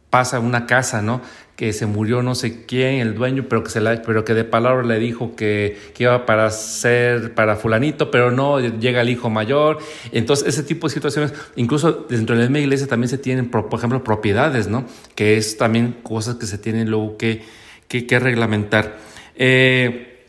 pasa 0.08 0.40
una 0.40 0.66
casa, 0.66 1.02
¿no? 1.02 1.20
Que 1.56 1.72
se 1.72 1.86
murió 1.86 2.22
no 2.22 2.34
sé 2.34 2.64
quién, 2.64 3.00
el 3.00 3.14
dueño, 3.14 3.46
pero 3.48 3.62
que, 3.62 3.70
se 3.70 3.80
la, 3.80 4.00
pero 4.02 4.24
que 4.24 4.34
de 4.34 4.44
palabra 4.44 4.84
le 4.84 4.98
dijo 4.98 5.36
que, 5.36 5.78
que, 5.94 6.04
iba 6.04 6.24
para 6.26 6.50
ser 6.50 7.34
para 7.34 7.56
fulanito, 7.56 8.10
pero 8.10 8.30
no, 8.30 8.58
llega 8.58 9.02
el 9.02 9.10
hijo 9.10 9.30
mayor. 9.30 9.78
Entonces, 10.12 10.48
ese 10.48 10.62
tipo 10.62 10.88
de 10.88 10.94
situaciones, 10.94 11.34
incluso 11.56 12.06
dentro 12.08 12.34
de 12.34 12.42
la 12.42 12.48
misma 12.48 12.60
iglesia 12.60 12.86
también 12.86 13.10
se 13.10 13.18
tienen, 13.18 13.50
por, 13.50 13.68
ejemplo, 13.72 14.02
propiedades, 14.02 14.68
¿no? 14.68 14.86
Que 15.14 15.36
es 15.36 15.58
también 15.58 15.96
cosas 16.02 16.36
que 16.36 16.46
se 16.46 16.58
tienen 16.58 16.90
luego 16.90 17.16
que, 17.16 17.42
que, 17.86 18.18
reglamentar. 18.18 18.96
Eh, 19.36 20.24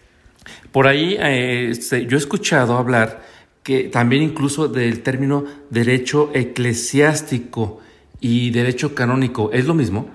por 0.71 0.87
ahí 0.87 1.15
eh, 1.19 1.73
yo 2.07 2.17
he 2.17 2.19
escuchado 2.19 2.77
hablar 2.77 3.23
que 3.63 3.83
también 3.85 4.23
incluso 4.23 4.67
del 4.67 5.01
término 5.01 5.45
derecho 5.69 6.31
eclesiástico, 6.33 7.79
y 8.23 8.51
derecho 8.51 8.95
canónico, 8.95 9.51
¿es 9.51 9.65
lo 9.65 9.73
mismo? 9.73 10.09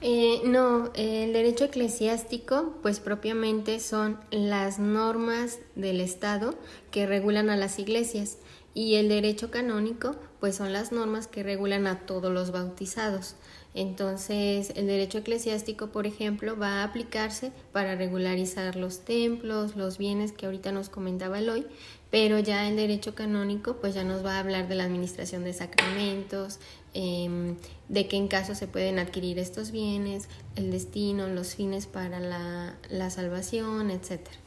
Eh, 0.00 0.42
no, 0.44 0.92
el 0.94 1.32
derecho 1.32 1.64
eclesiástico, 1.64 2.74
pues 2.82 3.00
propiamente 3.00 3.80
son 3.80 4.20
las 4.30 4.78
normas 4.78 5.58
del 5.74 6.00
Estado 6.00 6.54
que 6.92 7.06
regulan 7.06 7.50
a 7.50 7.56
las 7.56 7.80
iglesias 7.80 8.38
y 8.74 8.94
el 8.94 9.08
derecho 9.08 9.50
canónico, 9.50 10.14
pues 10.38 10.54
son 10.54 10.72
las 10.72 10.92
normas 10.92 11.26
que 11.26 11.42
regulan 11.42 11.88
a 11.88 12.06
todos 12.06 12.32
los 12.32 12.52
bautizados. 12.52 13.34
Entonces, 13.74 14.72
el 14.76 14.86
derecho 14.86 15.18
eclesiástico, 15.18 15.88
por 15.88 16.06
ejemplo, 16.06 16.58
va 16.58 16.80
a 16.80 16.84
aplicarse 16.84 17.52
para 17.72 17.94
regularizar 17.94 18.76
los 18.76 19.00
templos, 19.00 19.76
los 19.76 19.98
bienes 19.98 20.32
que 20.32 20.46
ahorita 20.46 20.72
nos 20.72 20.88
comentaba 20.88 21.38
Eloy, 21.38 21.66
pero 22.10 22.38
ya 22.38 22.66
el 22.68 22.76
derecho 22.76 23.14
canónico, 23.14 23.76
pues 23.76 23.94
ya 23.94 24.04
nos 24.04 24.24
va 24.24 24.36
a 24.36 24.38
hablar 24.40 24.68
de 24.68 24.74
la 24.74 24.84
administración 24.84 25.44
de 25.44 25.52
sacramentos, 25.52 26.58
em, 26.94 27.56
de 27.88 28.08
qué 28.08 28.16
en 28.16 28.28
caso 28.28 28.54
se 28.54 28.66
pueden 28.66 28.98
adquirir 28.98 29.38
estos 29.38 29.70
bienes, 29.70 30.28
el 30.56 30.70
destino, 30.70 31.28
los 31.28 31.54
fines 31.54 31.86
para 31.86 32.20
la, 32.20 32.74
la 32.88 33.10
salvación, 33.10 33.90
etcétera. 33.90 34.38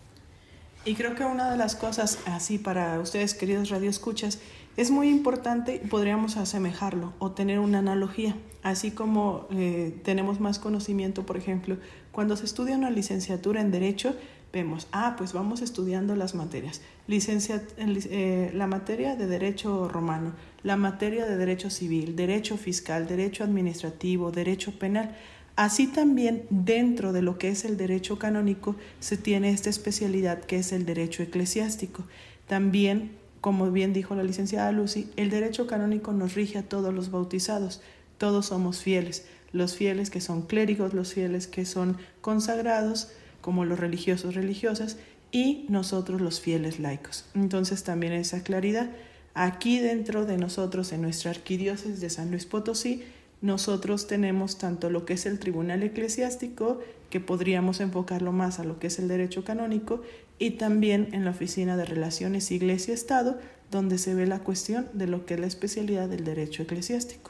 Y 0.83 0.95
creo 0.95 1.13
que 1.13 1.23
una 1.23 1.51
de 1.51 1.57
las 1.57 1.75
cosas 1.75 2.17
así 2.25 2.57
para 2.57 2.99
ustedes, 2.99 3.35
queridos 3.35 3.69
radioescuchas, 3.69 4.39
es 4.77 4.91
muy 4.91 5.09
importante, 5.09 5.81
podríamos 5.89 6.37
asemejarlo 6.37 7.13
o 7.19 7.31
tener 7.31 7.59
una 7.59 7.79
analogía, 7.79 8.35
así 8.63 8.91
como 8.91 9.47
eh, 9.51 9.99
tenemos 10.03 10.39
más 10.39 10.59
conocimiento, 10.59 11.25
por 11.25 11.37
ejemplo, 11.37 11.77
cuando 12.11 12.35
se 12.35 12.45
estudia 12.45 12.77
una 12.77 12.89
licenciatura 12.89 13.61
en 13.61 13.71
Derecho, 13.71 14.15
vemos, 14.53 14.87
ah, 14.91 15.15
pues 15.17 15.33
vamos 15.33 15.61
estudiando 15.61 16.15
las 16.15 16.35
materias. 16.35 16.81
Licencia, 17.07 17.63
eh, 17.77 18.51
la 18.53 18.67
materia 18.67 19.15
de 19.15 19.27
Derecho 19.27 19.87
Romano, 19.87 20.33
la 20.63 20.75
materia 20.75 21.25
de 21.25 21.37
Derecho 21.37 21.69
Civil, 21.69 22.15
Derecho 22.15 22.57
Fiscal, 22.57 23.07
Derecho 23.07 23.43
Administrativo, 23.43 24.31
Derecho 24.31 24.77
Penal. 24.77 25.15
Así 25.55 25.87
también 25.87 26.45
dentro 26.49 27.13
de 27.13 27.21
lo 27.21 27.37
que 27.37 27.49
es 27.49 27.65
el 27.65 27.77
derecho 27.77 28.17
canónico 28.17 28.75
se 28.99 29.17
tiene 29.17 29.49
esta 29.49 29.69
especialidad 29.69 30.39
que 30.39 30.57
es 30.57 30.71
el 30.71 30.85
derecho 30.85 31.23
eclesiástico. 31.23 32.03
También 32.47 33.20
como 33.41 33.71
bien 33.71 33.91
dijo 33.91 34.15
la 34.15 34.23
licenciada 34.23 34.71
Lucy, 34.71 35.09
el 35.17 35.31
derecho 35.31 35.65
canónico 35.65 36.13
nos 36.13 36.35
rige 36.35 36.59
a 36.59 36.63
todos 36.63 36.93
los 36.93 37.09
bautizados. 37.09 37.81
Todos 38.19 38.45
somos 38.45 38.81
fieles. 38.81 39.25
Los 39.51 39.75
fieles 39.75 40.11
que 40.11 40.21
son 40.21 40.43
clérigos, 40.43 40.93
los 40.93 41.13
fieles 41.13 41.47
que 41.47 41.65
son 41.65 41.97
consagrados, 42.21 43.09
como 43.41 43.65
los 43.65 43.79
religiosos 43.79 44.35
religiosas, 44.35 44.97
y 45.31 45.65
nosotros 45.69 46.21
los 46.21 46.39
fieles 46.39 46.79
laicos. 46.79 47.25
Entonces 47.33 47.83
también 47.83 48.13
esa 48.13 48.43
claridad. 48.43 48.91
Aquí 49.33 49.79
dentro 49.79 50.25
de 50.25 50.37
nosotros, 50.37 50.91
en 50.91 51.01
nuestra 51.01 51.31
arquidiócesis 51.31 51.99
de 51.99 52.09
San 52.09 52.29
Luis 52.29 52.45
Potosí, 52.45 53.03
nosotros 53.41 54.05
tenemos 54.05 54.59
tanto 54.59 54.91
lo 54.91 55.03
que 55.03 55.13
es 55.13 55.25
el 55.25 55.39
tribunal 55.39 55.81
eclesiástico, 55.81 56.79
que 57.09 57.19
podríamos 57.19 57.79
enfocarlo 57.79 58.31
más 58.31 58.59
a 58.59 58.63
lo 58.63 58.77
que 58.77 58.87
es 58.87 58.99
el 58.99 59.07
derecho 59.07 59.43
canónico, 59.43 60.03
y 60.41 60.51
también 60.51 61.09
en 61.11 61.23
la 61.23 61.31
Oficina 61.31 61.77
de 61.77 61.85
Relaciones 61.85 62.49
Iglesia-Estado, 62.49 63.37
donde 63.69 63.99
se 63.99 64.15
ve 64.15 64.25
la 64.25 64.39
cuestión 64.39 64.87
de 64.91 65.05
lo 65.05 65.23
que 65.23 65.35
es 65.35 65.39
la 65.39 65.45
especialidad 65.45 66.09
del 66.09 66.23
derecho 66.23 66.63
eclesiástico. 66.63 67.29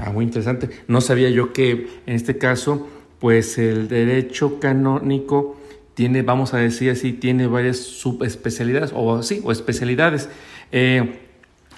Ah, 0.00 0.10
muy 0.10 0.24
interesante. 0.24 0.68
No 0.88 1.00
sabía 1.00 1.30
yo 1.30 1.52
que 1.52 1.86
en 2.06 2.16
este 2.16 2.38
caso, 2.38 2.88
pues 3.20 3.56
el 3.56 3.86
derecho 3.86 4.58
canónico 4.58 5.56
tiene, 5.94 6.22
vamos 6.22 6.54
a 6.54 6.58
decir 6.58 6.90
así, 6.90 7.12
tiene 7.12 7.46
varias 7.46 7.76
subespecialidades, 7.76 8.90
o 8.92 9.22
sí, 9.22 9.40
o 9.44 9.52
especialidades. 9.52 10.28
Eh, 10.72 11.20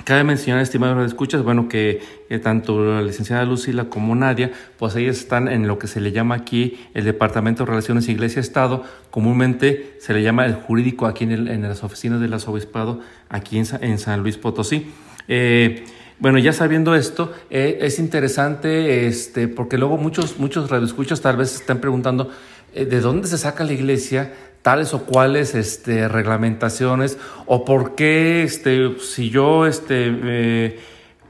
Cabe 0.05 0.23
mencionar, 0.23 0.63
estimados 0.63 1.07
escuchas, 1.07 1.43
bueno, 1.43 1.67
que, 1.67 2.03
tanto 2.43 2.85
la 2.85 3.01
licenciada 3.01 3.45
Lucila 3.47 3.85
como 3.85 4.15
Nadia, 4.15 4.53
pues 4.79 4.95
ellas 4.97 5.17
están 5.17 5.49
en 5.49 5.67
lo 5.67 5.79
que 5.79 5.87
se 5.87 5.99
le 5.99 6.13
llama 6.13 6.35
aquí 6.35 6.79
el 6.93 7.05
Departamento 7.05 7.65
de 7.65 7.71
Relaciones 7.71 8.09
Iglesia-Estado, 8.09 8.85
comúnmente 9.11 9.97
se 10.01 10.13
le 10.13 10.23
llama 10.23 10.45
el 10.45 10.55
jurídico 10.55 11.07
aquí 11.07 11.25
en, 11.25 11.63
las 11.63 11.83
oficinas 11.85 12.21
del 12.21 12.35
arzobispado, 12.35 13.01
aquí 13.31 13.59
en, 13.59 13.99
San 13.99 14.21
Luis 14.21 14.37
Potosí. 14.37 14.93
Eh, 15.27 15.85
bueno, 16.19 16.39
ya 16.39 16.53
sabiendo 16.53 16.95
esto, 16.95 17.33
eh, 17.49 17.79
es 17.81 17.99
interesante, 17.99 19.07
este, 19.07 19.49
porque 19.49 19.79
luego 19.79 19.97
muchos, 19.97 20.39
muchos 20.39 20.69
radioescuchas 20.69 21.23
tal 21.23 21.39
vez 21.39 21.55
están 21.55 21.81
preguntando, 21.81 22.31
eh, 22.75 22.85
¿de 22.85 23.01
dónde 23.01 23.27
se 23.27 23.39
saca 23.39 23.65
la 23.65 23.73
iglesia 23.73 24.33
tales 24.65 24.95
o 24.95 25.05
cuales 25.05 25.55
este, 25.55 26.09
reglamentaciones 26.09 27.19
o 27.45 27.67
por 27.67 27.95
qué 27.95 28.43
este, 28.45 28.99
si 28.99 29.29
yo 29.29 29.67
este, 29.67 30.07
eh, 30.09 30.81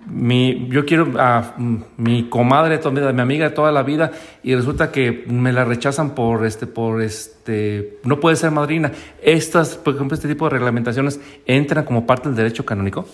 mi, 0.07 0.69
yo 0.69 0.85
quiero 0.85 1.15
a 1.19 1.57
mi 1.59 2.29
comadre, 2.29 2.79
mi 2.93 3.21
amiga 3.21 3.49
de 3.49 3.55
toda 3.57 3.73
la 3.73 3.83
vida 3.83 4.13
y 4.45 4.55
resulta 4.55 4.93
que 4.93 5.25
me 5.27 5.53
la 5.53 5.65
rechazan 5.65 6.15
por 6.15 6.47
este, 6.47 6.69
por 6.69 7.03
este, 7.03 7.99
no 8.05 8.21
puede 8.21 8.37
ser 8.37 8.53
madrina. 8.53 8.93
Estas, 9.21 9.75
por 9.75 9.97
ejemplo, 9.97 10.15
este 10.15 10.29
tipo 10.29 10.45
de 10.45 10.51
reglamentaciones 10.51 11.19
entran 11.45 11.85
como 11.85 12.07
parte 12.07 12.29
del 12.29 12.37
derecho 12.37 12.65
canónico. 12.65 13.05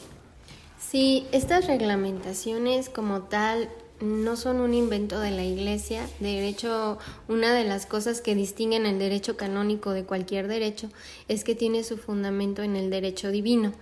Sí, 0.79 1.27
estas 1.33 1.67
reglamentaciones 1.67 2.91
como 2.91 3.23
tal 3.23 3.71
no 4.01 4.37
son 4.37 4.61
un 4.61 4.75
invento 4.75 5.21
de 5.21 5.31
la 5.31 5.45
Iglesia. 5.45 6.09
De 6.21 6.47
hecho, 6.49 6.99
una 7.29 7.55
de 7.55 7.65
las 7.65 7.87
cosas 7.87 8.21
que 8.21 8.35
distinguen 8.35 8.87
el 8.87 8.99
derecho 8.99 9.37
canónico 9.37 9.93
de 9.93 10.05
cualquier 10.05 10.49
derecho 10.49 10.89
es 11.29 11.45
que 11.45 11.55
tiene 11.55 11.85
su 11.85 11.99
fundamento 11.99 12.63
en 12.63 12.77
el 12.77 12.91
derecho 12.91 13.31
divino. 13.31 13.73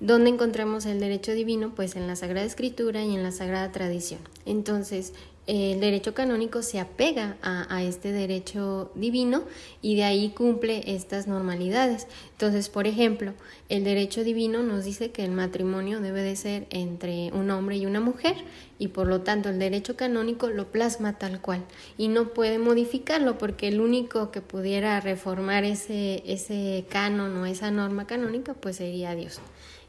¿Dónde 0.00 0.30
encontramos 0.30 0.86
el 0.86 1.00
derecho 1.00 1.32
divino? 1.32 1.72
Pues 1.74 1.96
en 1.96 2.06
la 2.06 2.16
Sagrada 2.16 2.46
Escritura 2.46 3.02
y 3.04 3.14
en 3.14 3.22
la 3.22 3.32
Sagrada 3.32 3.72
Tradición. 3.72 4.20
Entonces, 4.44 5.12
el 5.46 5.78
derecho 5.80 6.14
canónico 6.14 6.62
se 6.62 6.80
apega 6.80 7.36
a, 7.42 7.82
este 7.82 8.12
derecho 8.12 8.90
divino 8.94 9.44
y 9.82 9.96
de 9.96 10.04
ahí 10.04 10.30
cumple 10.30 10.94
estas 10.94 11.26
normalidades. 11.26 12.06
Entonces, 12.32 12.70
por 12.70 12.86
ejemplo, 12.86 13.34
el 13.68 13.84
derecho 13.84 14.24
divino 14.24 14.62
nos 14.62 14.84
dice 14.84 15.10
que 15.10 15.24
el 15.24 15.32
matrimonio 15.32 16.00
debe 16.00 16.22
de 16.22 16.36
ser 16.36 16.66
entre 16.70 17.30
un 17.32 17.50
hombre 17.50 17.76
y 17.76 17.84
una 17.84 18.00
mujer 18.00 18.36
y 18.78 18.88
por 18.88 19.06
lo 19.06 19.20
tanto 19.20 19.50
el 19.50 19.58
derecho 19.58 19.96
canónico 19.96 20.48
lo 20.48 20.70
plasma 20.72 21.18
tal 21.18 21.40
cual 21.40 21.64
y 21.98 22.08
no 22.08 22.30
puede 22.30 22.58
modificarlo 22.58 23.38
porque 23.38 23.68
el 23.68 23.80
único 23.80 24.30
que 24.30 24.40
pudiera 24.40 24.98
reformar 25.00 25.64
ese, 25.64 26.22
ese 26.26 26.84
canon 26.88 27.36
o 27.36 27.46
esa 27.46 27.70
norma 27.70 28.06
canónica 28.06 28.54
pues 28.54 28.76
sería 28.76 29.14
Dios 29.14 29.40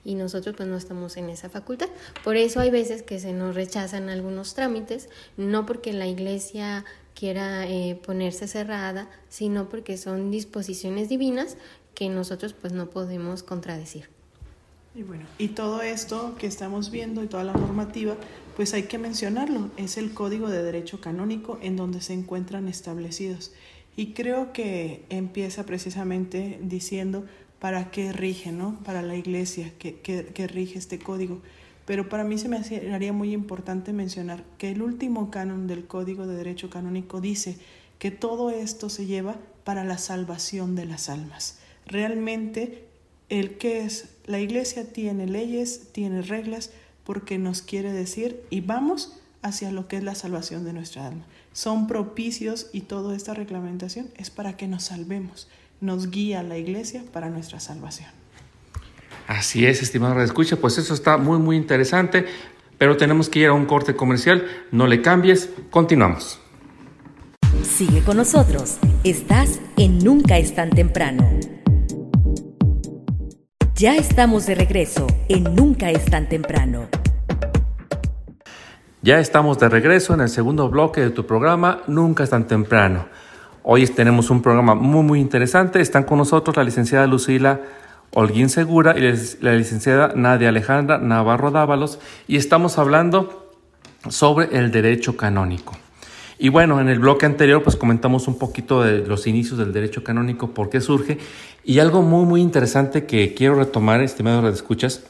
y 0.06 0.16
nosotros 0.16 0.56
pues 0.56 0.70
no 0.70 0.78
estamos 0.78 1.18
en 1.18 1.30
esa 1.30 1.50
facultad. 1.50 1.90
Por 2.24 2.38
eso 2.38 2.62
hay 2.62 2.70
veces 2.70 3.04
que 3.04 3.20
se 3.20 3.34
nos 3.34 3.56
rechazan 3.56 4.08
algunos 4.08 4.54
trámites, 4.54 5.10
no 5.36 5.66
porque 5.66 5.92
la 5.92 6.08
iglesia 6.08 6.86
quiera 7.16 7.68
eh, 7.68 8.00
ponerse 8.06 8.48
cerrada, 8.48 9.10
sino 9.28 9.68
porque 9.68 9.98
son 9.98 10.32
disposiciones 10.32 11.10
divinas 11.10 11.58
que 11.96 12.08
nosotros 12.10 12.54
pues 12.54 12.72
no 12.72 12.90
podemos 12.90 13.42
contradecir. 13.42 14.10
Y 14.94 15.04
bueno, 15.04 15.26
y 15.38 15.50
todo 15.50 15.82
esto 15.82 16.36
que 16.38 16.48
estamos 16.48 16.90
viendo 16.90 17.22
y 17.22 17.28
toda 17.28 17.44
la 17.44 17.52
normativa, 17.52 18.16
pues 18.56 18.74
hay 18.74 18.84
que 18.84 18.98
mencionarlo, 18.98 19.70
es 19.76 19.98
el 19.98 20.14
Código 20.14 20.48
de 20.48 20.64
Derecho 20.64 21.02
Canónico 21.02 21.60
en 21.62 21.76
donde 21.76 22.00
se 22.00 22.14
encuentran 22.14 22.70
establecidos. 22.70 23.52
Y 23.98 24.14
creo 24.14 24.54
que 24.54 25.06
empieza 25.10 25.66
precisamente 25.66 26.60
diciendo 26.62 27.26
para 27.66 27.90
qué 27.90 28.14
rige, 28.14 28.52
¿no? 28.52 28.78
Para 28.84 29.02
la 29.02 29.16
iglesia, 29.16 29.74
que, 29.80 30.48
rige 30.54 30.78
este 30.78 31.00
código. 31.00 31.42
Pero 31.88 32.10
para 32.10 32.24
mí 32.24 32.38
se 32.38 32.48
me 32.48 32.58
haría 32.94 33.12
muy 33.12 33.34
importante 33.34 33.92
mencionar 33.92 34.44
que 34.60 34.70
el 34.70 34.84
último 34.84 35.32
canon 35.32 35.66
del 35.66 35.88
Código 35.88 36.28
de 36.28 36.36
Derecho 36.36 36.70
Canónico 36.70 37.22
dice 37.22 37.58
que 37.98 38.12
todo 38.12 38.52
esto 38.52 38.92
se 38.92 39.08
lleva 39.08 39.38
para 39.64 39.84
la 39.84 39.98
salvación 39.98 40.76
de 40.76 40.86
las 40.86 41.10
almas. 41.10 41.58
Realmente, 41.88 42.86
el 43.30 43.58
que 43.58 43.80
es, 43.80 44.10
la 44.28 44.40
iglesia 44.40 44.94
tiene 44.94 45.26
leyes, 45.26 45.92
tiene 45.92 46.22
reglas, 46.22 46.70
porque 47.04 47.40
nos 47.40 47.64
quiere 47.64 47.92
decir 47.92 48.44
y 48.52 48.62
vamos 48.62 49.18
hacia 49.42 49.72
lo 49.72 49.88
que 49.88 49.98
es 49.98 50.04
la 50.04 50.14
salvación 50.14 50.66
de 50.66 50.74
nuestra 50.74 51.08
alma. 51.08 51.26
Son 51.52 51.88
propicios 51.88 52.68
y 52.74 52.82
toda 52.82 53.16
esta 53.16 53.34
reglamentación 53.34 54.12
es 54.18 54.30
para 54.30 54.56
que 54.56 54.68
nos 54.68 54.84
salvemos 54.84 55.48
nos 55.82 56.10
guía 56.10 56.44
la 56.44 56.58
iglesia 56.58 57.04
para 57.12 57.30
nuestra 57.30 57.60
salvación. 57.60 58.10
Así 59.28 59.66
es, 59.66 59.82
estimado 59.82 60.22
escucha, 60.22 60.56
pues 60.58 60.78
eso 60.78 60.94
está 60.94 61.18
muy 61.18 61.40
muy 61.40 61.58
interesante, 61.58 62.26
pero 62.78 62.98
tenemos 62.98 63.30
que 63.30 63.40
ir 63.40 63.48
a 63.48 63.54
un 63.54 63.66
corte 63.66 63.96
comercial, 63.96 64.46
no 64.72 64.86
le 64.88 65.02
cambies, 65.02 65.50
continuamos. 65.72 66.40
Sigue 67.64 68.02
con 68.04 68.18
nosotros, 68.18 68.78
estás 69.04 69.60
en 69.78 70.00
Nunca 70.00 70.38
es 70.38 70.54
tan 70.54 70.70
temprano. 70.70 71.28
Ya 73.74 73.96
estamos 73.96 74.46
de 74.46 74.56
regreso 74.56 75.08
en 75.28 75.56
Nunca 75.56 75.90
es 75.90 76.06
tan 76.06 76.30
temprano. 76.30 76.88
Ya 79.02 79.20
estamos 79.20 79.60
de 79.60 79.70
regreso 79.70 80.14
en 80.14 80.22
el 80.22 80.30
segundo 80.30 80.70
bloque 80.70 81.02
de 81.02 81.10
tu 81.10 81.26
programa 81.26 81.82
Nunca 81.88 82.24
es 82.24 82.30
tan 82.30 82.48
temprano. 82.48 83.08
Hoy 83.68 83.88
tenemos 83.88 84.30
un 84.30 84.44
programa 84.44 84.76
muy, 84.76 85.02
muy 85.02 85.20
interesante. 85.20 85.82
Están 85.82 86.04
con 86.04 86.20
nosotros 86.20 86.56
la 86.56 86.64
licenciada 86.64 87.08
Lucila 87.08 87.62
Holguín 88.14 88.50
Segura 88.50 88.94
y 88.96 89.02
la 89.42 89.56
licenciada 89.56 90.14
Nadia 90.16 90.50
Alejandra 90.50 91.00
Navarro 91.00 91.50
Dávalos 91.50 91.98
y 92.28 92.38
estamos 92.38 92.78
hablando 92.78 93.50
sobre 94.08 94.56
el 94.56 94.70
derecho 94.70 95.18
canónico. 95.18 95.76
Y 96.38 96.50
bueno, 96.50 96.80
en 96.80 96.90
el 96.90 97.00
bloque 97.00 97.26
anterior 97.26 97.64
pues 97.64 97.76
comentamos 97.76 98.28
un 98.28 98.38
poquito 98.38 98.84
de 98.84 99.00
los 99.00 99.26
inicios 99.26 99.58
del 99.58 99.74
derecho 99.74 100.04
canónico, 100.04 100.52
por 100.52 100.70
qué 100.70 100.80
surge, 100.80 101.18
y 101.64 101.80
algo 101.80 102.04
muy 102.04 102.26
muy 102.26 102.42
interesante 102.42 103.08
que 103.08 103.34
quiero 103.34 103.56
retomar, 103.56 104.00
estimados 104.02 104.54
escuchas, 104.54 105.06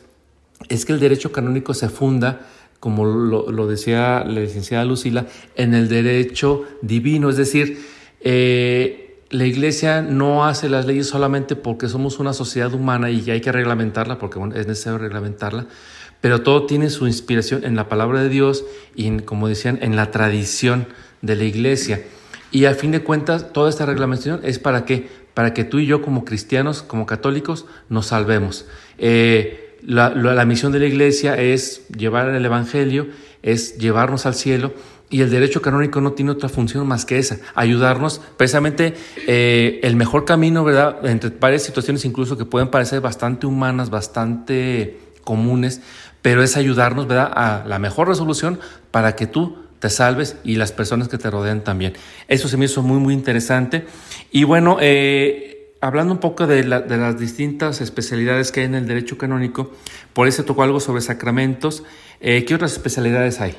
es 0.70 0.86
que 0.86 0.94
el 0.94 1.02
derecho 1.02 1.34
canónico 1.34 1.74
se 1.74 1.90
funda 1.90 2.40
como 2.80 3.04
lo, 3.04 3.68
decía 3.68 4.24
la 4.24 4.42
licenciada 4.42 4.86
Lucila, 4.86 5.26
en 5.56 5.74
el 5.74 5.90
derecho 5.90 6.64
divino, 6.84 7.30
es 7.32 7.38
decir, 7.38 7.95
eh, 8.26 9.22
la 9.30 9.46
iglesia 9.46 10.02
no 10.02 10.46
hace 10.46 10.68
las 10.68 10.86
leyes 10.86 11.08
solamente 11.08 11.56
porque 11.56 11.88
somos 11.88 12.20
una 12.20 12.34
sociedad 12.34 12.74
humana 12.74 13.10
y 13.12 13.30
hay 13.30 13.40
que 13.40 13.52
reglamentarla, 13.52 14.18
porque 14.18 14.40
es 14.56 14.68
necesario 14.68 14.98
reglamentarla, 14.98 15.68
pero 16.22 16.42
todo 16.42 16.66
tiene 16.66 16.90
su 16.90 17.06
inspiración 17.08 17.64
en 17.64 17.76
la 17.76 17.88
palabra 17.88 18.22
de 18.22 18.30
Dios 18.30 18.66
y, 18.96 19.20
como 19.20 19.48
decían, 19.48 19.80
en 19.82 19.96
la 19.96 20.12
tradición 20.12 20.88
de 21.22 21.36
la 21.36 21.44
iglesia. 21.44 22.04
Y 22.52 22.66
a 22.66 22.74
fin 22.74 22.92
de 22.92 23.04
cuentas, 23.04 23.54
toda 23.54 23.70
esta 23.70 23.86
reglamentación 23.86 24.42
es 24.44 24.58
para 24.60 24.86
qué? 24.86 25.08
Para 25.34 25.54
que 25.54 25.64
tú 25.64 25.80
y 25.80 25.86
yo 25.86 26.02
como 26.02 26.26
cristianos, 26.26 26.82
como 26.82 27.06
católicos, 27.06 27.66
nos 27.90 28.08
salvemos. 28.08 28.66
Eh, 28.98 29.78
la, 29.84 30.46
misión 30.46 30.72
de 30.72 30.80
la 30.80 30.86
iglesia 30.86 31.36
es 31.36 31.88
llevar 31.90 32.30
el 32.30 32.46
Evangelio, 32.46 33.08
es 33.44 33.78
llevarnos 33.78 34.26
al 34.26 34.34
cielo 34.34 34.74
y 35.10 35.22
el 35.22 35.30
derecho 35.30 35.62
canónico 35.62 36.02
no 36.02 36.14
tiene 36.14 36.32
otra 36.32 36.50
función 36.50 36.88
más 36.88 37.06
que 37.06 37.18
esa, 37.18 37.38
ayudarnos 37.54 38.22
precisamente 38.38 38.96
eh, 39.28 39.80
el 39.84 39.96
mejor 39.96 40.26
camino, 40.26 40.64
¿verdad? 40.64 41.06
Entre 41.06 41.30
varias 41.30 41.64
situaciones 41.64 42.06
incluso 42.06 42.38
que 42.38 42.46
pueden 42.46 42.70
parecer 42.70 43.02
bastante 43.02 43.46
humanas, 43.46 43.90
bastante 43.90 45.00
comunes, 45.24 45.82
pero 46.22 46.42
es 46.44 46.58
ayudarnos, 46.58 47.08
¿verdad? 47.08 47.32
A 47.34 47.64
la 47.68 47.80
mejor 47.80 48.08
resolución 48.08 48.60
para 48.92 49.16
que 49.16 49.28
tú 49.28 49.58
te 49.80 49.90
salves 49.90 50.38
y 50.44 50.56
las 50.56 50.72
personas 50.72 51.08
que 51.08 51.18
te 51.18 51.30
rodean 51.30 51.64
también. 51.64 51.94
Eso 52.28 52.48
se 52.48 52.58
me 52.58 52.66
hizo 52.66 52.82
muy, 52.82 53.00
muy 53.00 53.14
interesante. 53.14 53.86
Y 54.32 54.44
bueno, 54.44 54.78
eh, 54.82 55.76
hablando 55.82 56.14
un 56.14 56.20
poco 56.20 56.48
de, 56.48 56.64
las 56.64 57.20
distintas 57.20 57.82
especialidades 57.82 58.52
que 58.52 58.62
hay 58.62 58.66
en 58.66 58.76
el 58.76 58.88
derecho 58.88 59.18
canónico, 59.18 59.72
por 60.14 60.28
eso 60.28 60.46
tocó 60.46 60.64
algo 60.64 60.80
sobre 60.80 61.02
sacramentos. 61.02 61.84
Eh, 62.22 62.46
¿Qué 62.46 62.56
otras 62.56 62.72
especialidades 62.72 63.42
hay? 63.42 63.56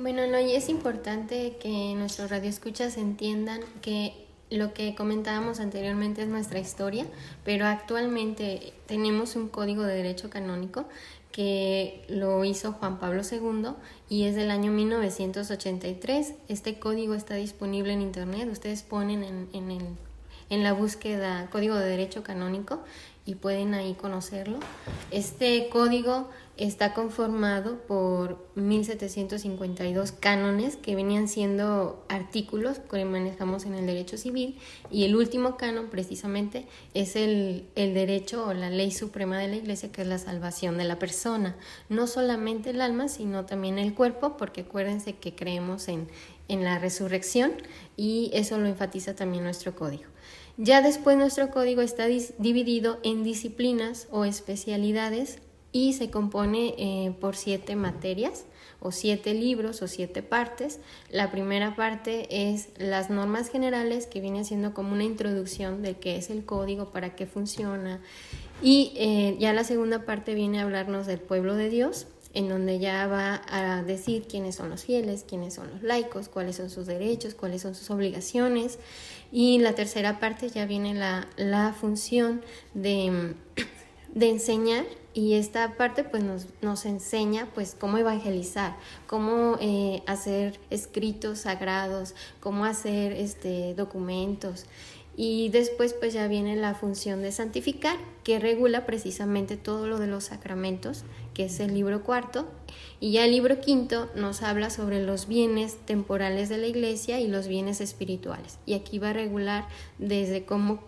Bueno, 0.00 0.26
no, 0.26 0.40
y 0.40 0.54
es 0.54 0.70
importante 0.70 1.58
que 1.60 1.92
nuestros 1.94 2.30
radioescuchas 2.30 2.96
entiendan 2.96 3.60
que 3.82 4.14
lo 4.48 4.72
que 4.72 4.94
comentábamos 4.94 5.60
anteriormente 5.60 6.22
es 6.22 6.28
nuestra 6.28 6.58
historia, 6.58 7.04
pero 7.44 7.66
actualmente 7.66 8.72
tenemos 8.86 9.36
un 9.36 9.48
código 9.48 9.82
de 9.82 9.96
derecho 9.96 10.30
canónico 10.30 10.86
que 11.32 12.06
lo 12.08 12.46
hizo 12.46 12.72
Juan 12.72 12.98
Pablo 12.98 13.20
II 13.30 13.72
y 14.08 14.24
es 14.24 14.34
del 14.36 14.50
año 14.50 14.72
1983. 14.72 16.32
Este 16.48 16.78
código 16.78 17.12
está 17.12 17.34
disponible 17.34 17.92
en 17.92 18.00
internet. 18.00 18.48
Ustedes 18.50 18.82
ponen 18.82 19.22
en, 19.22 19.50
en, 19.52 19.70
el, 19.70 19.84
en 20.48 20.64
la 20.64 20.72
búsqueda 20.72 21.46
código 21.52 21.74
de 21.74 21.86
derecho 21.86 22.22
canónico 22.22 22.80
y 23.26 23.34
pueden 23.34 23.74
ahí 23.74 23.92
conocerlo. 23.92 24.60
Este 25.10 25.68
código 25.68 26.30
está 26.60 26.92
conformado 26.92 27.78
por 27.86 28.46
1752 28.54 30.12
cánones 30.12 30.76
que 30.76 30.94
venían 30.94 31.26
siendo 31.26 32.04
artículos 32.08 32.78
que 32.78 33.04
manejamos 33.06 33.64
en 33.64 33.74
el 33.74 33.86
derecho 33.86 34.18
civil 34.18 34.58
y 34.90 35.04
el 35.04 35.16
último 35.16 35.56
canon 35.56 35.88
precisamente 35.88 36.66
es 36.92 37.16
el, 37.16 37.66
el, 37.76 37.94
derecho 37.94 38.46
o 38.46 38.52
la 38.52 38.68
ley 38.68 38.90
suprema 38.90 39.38
de 39.38 39.48
la 39.48 39.56
iglesia 39.56 39.90
que 39.90 40.02
es 40.02 40.08
la 40.08 40.18
salvación 40.18 40.76
de 40.76 40.84
la 40.84 40.98
persona, 40.98 41.56
no 41.88 42.06
solamente 42.06 42.70
el 42.70 42.82
alma 42.82 43.08
sino 43.08 43.46
también 43.46 43.78
el 43.78 43.94
cuerpo 43.94 44.36
porque 44.36 44.60
acuérdense 44.60 45.14
que 45.14 45.34
creemos 45.34 45.88
en, 45.88 46.08
en 46.48 46.62
la 46.62 46.78
resurrección 46.78 47.52
y 47.96 48.30
eso 48.34 48.58
lo 48.58 48.66
enfatiza 48.66 49.14
también 49.14 49.44
nuestro 49.44 49.74
código. 49.74 50.04
Ya 50.58 50.82
después 50.82 51.16
nuestro 51.16 51.50
código 51.50 51.80
está 51.80 52.06
dividido 52.06 52.98
en 53.02 53.24
disciplinas 53.24 54.08
o 54.10 54.26
especialidades 54.26 55.38
y 55.72 55.92
se 55.92 56.10
compone 56.10 56.74
eh, 56.78 57.14
por 57.20 57.36
siete 57.36 57.76
materias 57.76 58.44
o 58.80 58.92
siete 58.92 59.34
libros 59.34 59.82
o 59.82 59.88
siete 59.88 60.22
partes. 60.22 60.80
La 61.10 61.30
primera 61.30 61.76
parte 61.76 62.52
es 62.52 62.68
las 62.78 63.10
normas 63.10 63.50
generales 63.50 64.06
que 64.06 64.20
viene 64.20 64.44
siendo 64.44 64.74
como 64.74 64.92
una 64.92 65.04
introducción 65.04 65.82
de 65.82 65.96
qué 65.96 66.16
es 66.16 66.30
el 66.30 66.44
código, 66.44 66.90
para 66.90 67.14
qué 67.14 67.26
funciona. 67.26 68.00
Y 68.62 68.92
eh, 68.96 69.36
ya 69.38 69.52
la 69.52 69.64
segunda 69.64 70.04
parte 70.04 70.34
viene 70.34 70.60
a 70.60 70.62
hablarnos 70.62 71.06
del 71.06 71.20
pueblo 71.20 71.54
de 71.54 71.68
Dios, 71.68 72.06
en 72.32 72.48
donde 72.48 72.78
ya 72.78 73.06
va 73.06 73.42
a 73.48 73.82
decir 73.82 74.26
quiénes 74.28 74.54
son 74.54 74.70
los 74.70 74.84
fieles, 74.84 75.24
quiénes 75.28 75.54
son 75.54 75.68
los 75.70 75.82
laicos, 75.82 76.28
cuáles 76.28 76.56
son 76.56 76.70
sus 76.70 76.86
derechos, 76.86 77.34
cuáles 77.34 77.62
son 77.62 77.74
sus 77.74 77.90
obligaciones. 77.90 78.78
Y 79.32 79.58
la 79.58 79.74
tercera 79.74 80.20
parte 80.20 80.48
ya 80.48 80.64
viene 80.64 80.94
la, 80.94 81.28
la 81.36 81.72
función 81.72 82.42
de, 82.74 83.34
de 84.14 84.28
enseñar 84.28 84.84
y 85.12 85.34
esta 85.34 85.76
parte 85.76 86.04
pues 86.04 86.22
nos, 86.22 86.46
nos 86.62 86.86
enseña 86.86 87.48
pues 87.54 87.76
cómo 87.78 87.98
evangelizar, 87.98 88.76
cómo 89.06 89.56
eh, 89.60 90.02
hacer 90.06 90.60
escritos 90.70 91.40
sagrados, 91.40 92.14
cómo 92.40 92.64
hacer 92.64 93.12
este, 93.12 93.74
documentos. 93.74 94.66
Y 95.16 95.48
después 95.50 95.92
pues 95.94 96.14
ya 96.14 96.28
viene 96.28 96.54
la 96.56 96.74
función 96.74 97.20
de 97.22 97.32
santificar, 97.32 97.98
que 98.22 98.38
regula 98.38 98.86
precisamente 98.86 99.56
todo 99.56 99.88
lo 99.88 99.98
de 99.98 100.06
los 100.06 100.24
sacramentos, 100.24 101.04
que 101.34 101.46
es 101.46 101.58
el 101.58 101.74
libro 101.74 102.02
cuarto. 102.04 102.46
Y 103.00 103.12
ya 103.12 103.24
el 103.24 103.32
libro 103.32 103.60
quinto 103.60 104.08
nos 104.14 104.42
habla 104.42 104.70
sobre 104.70 105.02
los 105.04 105.26
bienes 105.26 105.76
temporales 105.84 106.48
de 106.48 106.58
la 106.58 106.68
iglesia 106.68 107.18
y 107.18 107.26
los 107.26 107.48
bienes 107.48 107.80
espirituales. 107.80 108.58
Y 108.64 108.74
aquí 108.74 108.98
va 108.98 109.10
a 109.10 109.14
regular 109.14 109.66
desde 109.98 110.44
cómo 110.44 110.78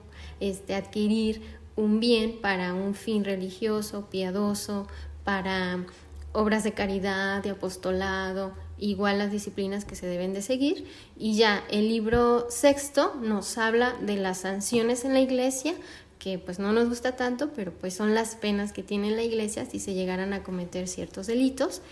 este, 0.41 0.77
adquirir 0.77 1.43
un 1.77 2.01
bien 2.01 2.41
para 2.41 2.75
un 2.75 2.95
fin 2.95 3.25
religioso, 3.25 4.09
piadoso, 4.11 4.87
para 5.25 5.85
obras 6.33 6.65
de 6.65 6.73
caridad, 6.73 7.43
de 7.43 7.51
apostolado, 7.51 8.53
igual 8.79 9.19
las 9.19 9.31
disciplinas 9.31 9.85
que 9.85 9.95
se 9.95 10.07
deben 10.07 10.33
de 10.33 10.43
seguir. 10.43 10.87
Y 11.17 11.37
ya 11.37 11.65
el 11.71 11.89
libro 11.89 12.47
sexto 12.51 13.15
nos 13.23 13.59
habla 13.59 13.95
de 14.01 14.17
las 14.17 14.39
sanciones 14.39 15.05
en 15.05 15.13
la 15.13 15.21
iglesia, 15.21 15.75
que 16.19 16.39
pues 16.39 16.59
no 16.59 16.73
nos 16.73 16.89
gusta 16.89 17.17
tanto, 17.17 17.51
pero 17.55 17.73
pues 17.73 17.95
son 17.95 18.15
las 18.15 18.37
penas 18.37 18.73
que 18.73 18.83
tiene 18.83 19.11
la 19.11 19.23
iglesia 19.23 19.67
si 19.67 19.81
se 19.81 19.95
llegaran 19.95 20.33
a 20.33 20.43
cometer 20.43 20.89
ciertos 20.89 21.27
delitos. 21.27 21.83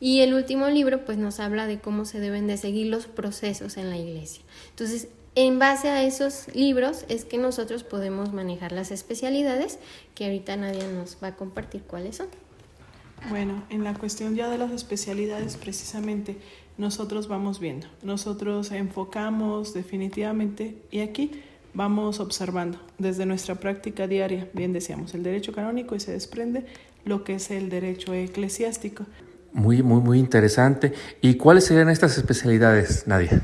Y 0.00 0.20
el 0.20 0.32
último 0.32 0.68
libro 0.68 1.04
pues 1.04 1.18
nos 1.18 1.40
habla 1.40 1.66
de 1.66 1.80
cómo 1.80 2.04
se 2.04 2.20
deben 2.20 2.46
de 2.46 2.56
seguir 2.56 2.86
los 2.86 3.06
procesos 3.06 3.76
en 3.76 3.90
la 3.90 3.98
iglesia. 3.98 4.42
Entonces, 4.70 5.08
en 5.34 5.58
base 5.58 5.88
a 5.88 6.02
esos 6.02 6.46
libros 6.54 7.04
es 7.08 7.24
que 7.24 7.38
nosotros 7.38 7.84
podemos 7.84 8.32
manejar 8.32 8.72
las 8.72 8.90
especialidades 8.90 9.78
que 10.14 10.24
ahorita 10.24 10.56
nadie 10.56 10.86
nos 10.88 11.18
va 11.22 11.28
a 11.28 11.36
compartir 11.36 11.82
cuáles 11.82 12.16
son. 12.16 12.28
Bueno, 13.28 13.62
en 13.68 13.84
la 13.84 13.94
cuestión 13.94 14.34
ya 14.34 14.48
de 14.48 14.58
las 14.58 14.72
especialidades 14.72 15.56
precisamente 15.56 16.38
nosotros 16.78 17.28
vamos 17.28 17.60
viendo, 17.60 17.86
nosotros 18.02 18.72
enfocamos 18.72 19.74
definitivamente 19.74 20.76
y 20.90 21.00
aquí 21.00 21.42
vamos 21.74 22.18
observando 22.18 22.78
desde 22.98 23.26
nuestra 23.26 23.56
práctica 23.56 24.06
diaria, 24.06 24.48
bien 24.54 24.72
decíamos, 24.72 25.14
el 25.14 25.22
derecho 25.22 25.52
canónico 25.52 25.94
y 25.94 26.00
se 26.00 26.12
desprende 26.12 26.64
lo 27.04 27.22
que 27.22 27.34
es 27.34 27.50
el 27.50 27.68
derecho 27.68 28.14
eclesiástico. 28.14 29.04
Muy, 29.52 29.82
muy, 29.82 30.00
muy 30.00 30.18
interesante. 30.18 30.92
¿Y 31.20 31.34
cuáles 31.34 31.64
serían 31.64 31.90
estas 31.90 32.16
especialidades, 32.16 33.06
Nadia? 33.06 33.42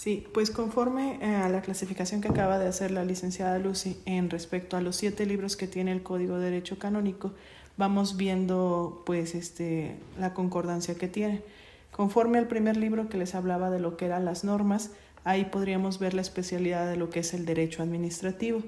Sí, 0.00 0.26
pues 0.32 0.50
conforme 0.50 1.18
eh, 1.20 1.26
a 1.26 1.50
la 1.50 1.60
clasificación 1.60 2.22
que 2.22 2.28
acaba 2.28 2.58
de 2.58 2.66
hacer 2.66 2.90
la 2.90 3.04
licenciada 3.04 3.58
Lucy 3.58 3.98
en 4.06 4.30
respecto 4.30 4.78
a 4.78 4.80
los 4.80 4.96
siete 4.96 5.26
libros 5.26 5.58
que 5.58 5.66
tiene 5.66 5.92
el 5.92 6.02
Código 6.02 6.38
de 6.38 6.46
Derecho 6.46 6.78
Canónico, 6.78 7.32
vamos 7.76 8.16
viendo 8.16 9.02
pues 9.04 9.34
este 9.34 9.96
la 10.18 10.32
concordancia 10.32 10.94
que 10.94 11.06
tiene. 11.06 11.42
Conforme 11.90 12.38
al 12.38 12.48
primer 12.48 12.78
libro 12.78 13.10
que 13.10 13.18
les 13.18 13.34
hablaba 13.34 13.68
de 13.68 13.78
lo 13.78 13.98
que 13.98 14.06
eran 14.06 14.24
las 14.24 14.42
normas, 14.42 14.92
ahí 15.24 15.44
podríamos 15.44 15.98
ver 15.98 16.14
la 16.14 16.22
especialidad 16.22 16.88
de 16.88 16.96
lo 16.96 17.10
que 17.10 17.20
es 17.20 17.34
el 17.34 17.44
derecho 17.44 17.82
administrativo. 17.82 18.62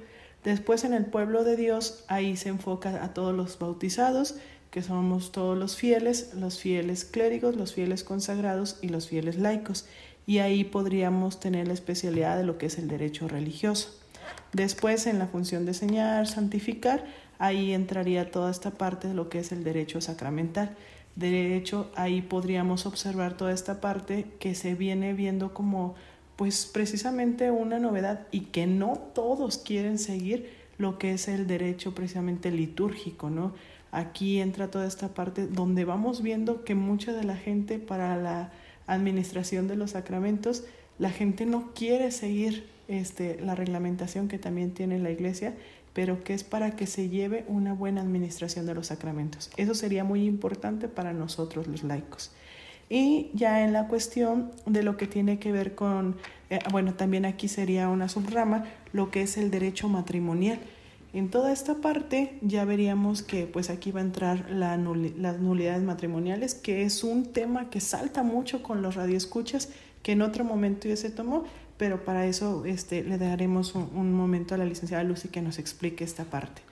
Después 0.44 0.84
en 0.84 0.92
el 0.92 1.06
pueblo 1.06 1.44
de 1.44 1.56
Dios, 1.56 2.04
ahí 2.08 2.36
se 2.36 2.50
enfoca 2.50 3.02
a 3.02 3.14
todos 3.14 3.34
los 3.34 3.58
bautizados, 3.58 4.34
que 4.70 4.82
somos 4.82 5.32
todos 5.32 5.56
los 5.56 5.76
fieles, 5.76 6.34
los 6.34 6.58
fieles 6.58 7.04
clérigos, 7.06 7.56
los 7.56 7.72
fieles 7.74 8.04
consagrados 8.04 8.78
y 8.82 8.88
los 8.88 9.08
fieles 9.08 9.36
laicos 9.36 9.86
y 10.26 10.38
ahí 10.38 10.64
podríamos 10.64 11.40
tener 11.40 11.66
la 11.66 11.74
especialidad 11.74 12.36
de 12.36 12.44
lo 12.44 12.58
que 12.58 12.66
es 12.66 12.78
el 12.78 12.88
derecho 12.88 13.28
religioso. 13.28 13.90
Después, 14.52 15.06
en 15.06 15.18
la 15.18 15.26
función 15.26 15.64
de 15.64 15.72
enseñar, 15.72 16.26
santificar, 16.26 17.04
ahí 17.38 17.72
entraría 17.72 18.30
toda 18.30 18.50
esta 18.50 18.72
parte 18.72 19.08
de 19.08 19.14
lo 19.14 19.28
que 19.28 19.40
es 19.40 19.52
el 19.52 19.64
derecho 19.64 20.00
sacramental. 20.00 20.76
De 21.16 21.56
hecho, 21.56 21.90
ahí 21.94 22.22
podríamos 22.22 22.86
observar 22.86 23.36
toda 23.36 23.52
esta 23.52 23.80
parte 23.80 24.26
que 24.38 24.54
se 24.54 24.74
viene 24.74 25.12
viendo 25.12 25.52
como, 25.52 25.94
pues 26.36 26.66
precisamente 26.66 27.50
una 27.50 27.78
novedad 27.78 28.26
y 28.30 28.42
que 28.42 28.66
no 28.66 28.94
todos 29.14 29.58
quieren 29.58 29.98
seguir 29.98 30.50
lo 30.78 30.98
que 30.98 31.12
es 31.12 31.28
el 31.28 31.46
derecho 31.46 31.94
precisamente 31.94 32.50
litúrgico, 32.50 33.28
¿no? 33.28 33.52
Aquí 33.90 34.40
entra 34.40 34.70
toda 34.70 34.86
esta 34.86 35.08
parte 35.08 35.46
donde 35.46 35.84
vamos 35.84 36.22
viendo 36.22 36.64
que 36.64 36.74
mucha 36.74 37.12
de 37.12 37.24
la 37.24 37.36
gente 37.36 37.78
para 37.78 38.16
la 38.16 38.50
administración 38.94 39.68
de 39.68 39.76
los 39.76 39.92
sacramentos 39.92 40.64
la 40.98 41.10
gente 41.10 41.46
no 41.46 41.72
quiere 41.74 42.10
seguir 42.10 42.68
este, 42.88 43.40
la 43.40 43.54
reglamentación 43.54 44.28
que 44.28 44.38
también 44.38 44.72
tiene 44.72 44.98
la 44.98 45.10
iglesia, 45.10 45.54
pero 45.92 46.22
que 46.22 46.34
es 46.34 46.44
para 46.44 46.76
que 46.76 46.86
se 46.86 47.08
lleve 47.08 47.44
una 47.48 47.74
buena 47.74 48.02
administración 48.02 48.66
de 48.66 48.74
los 48.74 48.88
sacramentos. 48.88 49.50
Eso 49.56 49.74
sería 49.74 50.04
muy 50.04 50.24
importante 50.24 50.88
para 50.88 51.12
nosotros 51.12 51.66
los 51.66 51.82
laicos. 51.82 52.30
Y 52.88 53.30
ya 53.34 53.64
en 53.64 53.72
la 53.72 53.88
cuestión 53.88 54.52
de 54.66 54.82
lo 54.82 54.96
que 54.96 55.06
tiene 55.06 55.38
que 55.38 55.50
ver 55.50 55.74
con, 55.74 56.16
eh, 56.50 56.58
bueno, 56.70 56.94
también 56.94 57.24
aquí 57.24 57.48
sería 57.48 57.88
una 57.88 58.08
subrama, 58.08 58.64
lo 58.92 59.10
que 59.10 59.22
es 59.22 59.38
el 59.38 59.50
derecho 59.50 59.88
matrimonial. 59.88 60.58
En 61.14 61.28
toda 61.28 61.52
esta 61.52 61.76
parte 61.76 62.38
ya 62.40 62.64
veríamos 62.64 63.22
que 63.22 63.46
pues 63.46 63.68
aquí 63.68 63.90
va 63.92 64.00
a 64.00 64.04
entrar 64.04 64.50
la 64.50 64.78
las 64.78 65.38
nulidades 65.40 65.82
matrimoniales, 65.82 66.54
que 66.54 66.84
es 66.84 67.04
un 67.04 67.32
tema 67.32 67.68
que 67.68 67.80
salta 67.80 68.22
mucho 68.22 68.62
con 68.62 68.80
los 68.80 68.94
radioescuchas, 68.94 69.68
que 70.02 70.12
en 70.12 70.22
otro 70.22 70.44
momento 70.44 70.88
ya 70.88 70.96
se 70.96 71.10
tomó, 71.10 71.44
pero 71.76 72.04
para 72.04 72.26
eso 72.26 72.64
este, 72.64 73.04
le 73.04 73.18
daremos 73.18 73.74
un, 73.74 74.14
momento 74.14 74.54
a 74.54 74.58
la 74.58 74.64
licenciada 74.64 75.04
Lucy 75.04 75.28
que 75.28 75.42
nos 75.42 75.58
explique 75.58 76.02
esta 76.02 76.24
parte. 76.24 76.62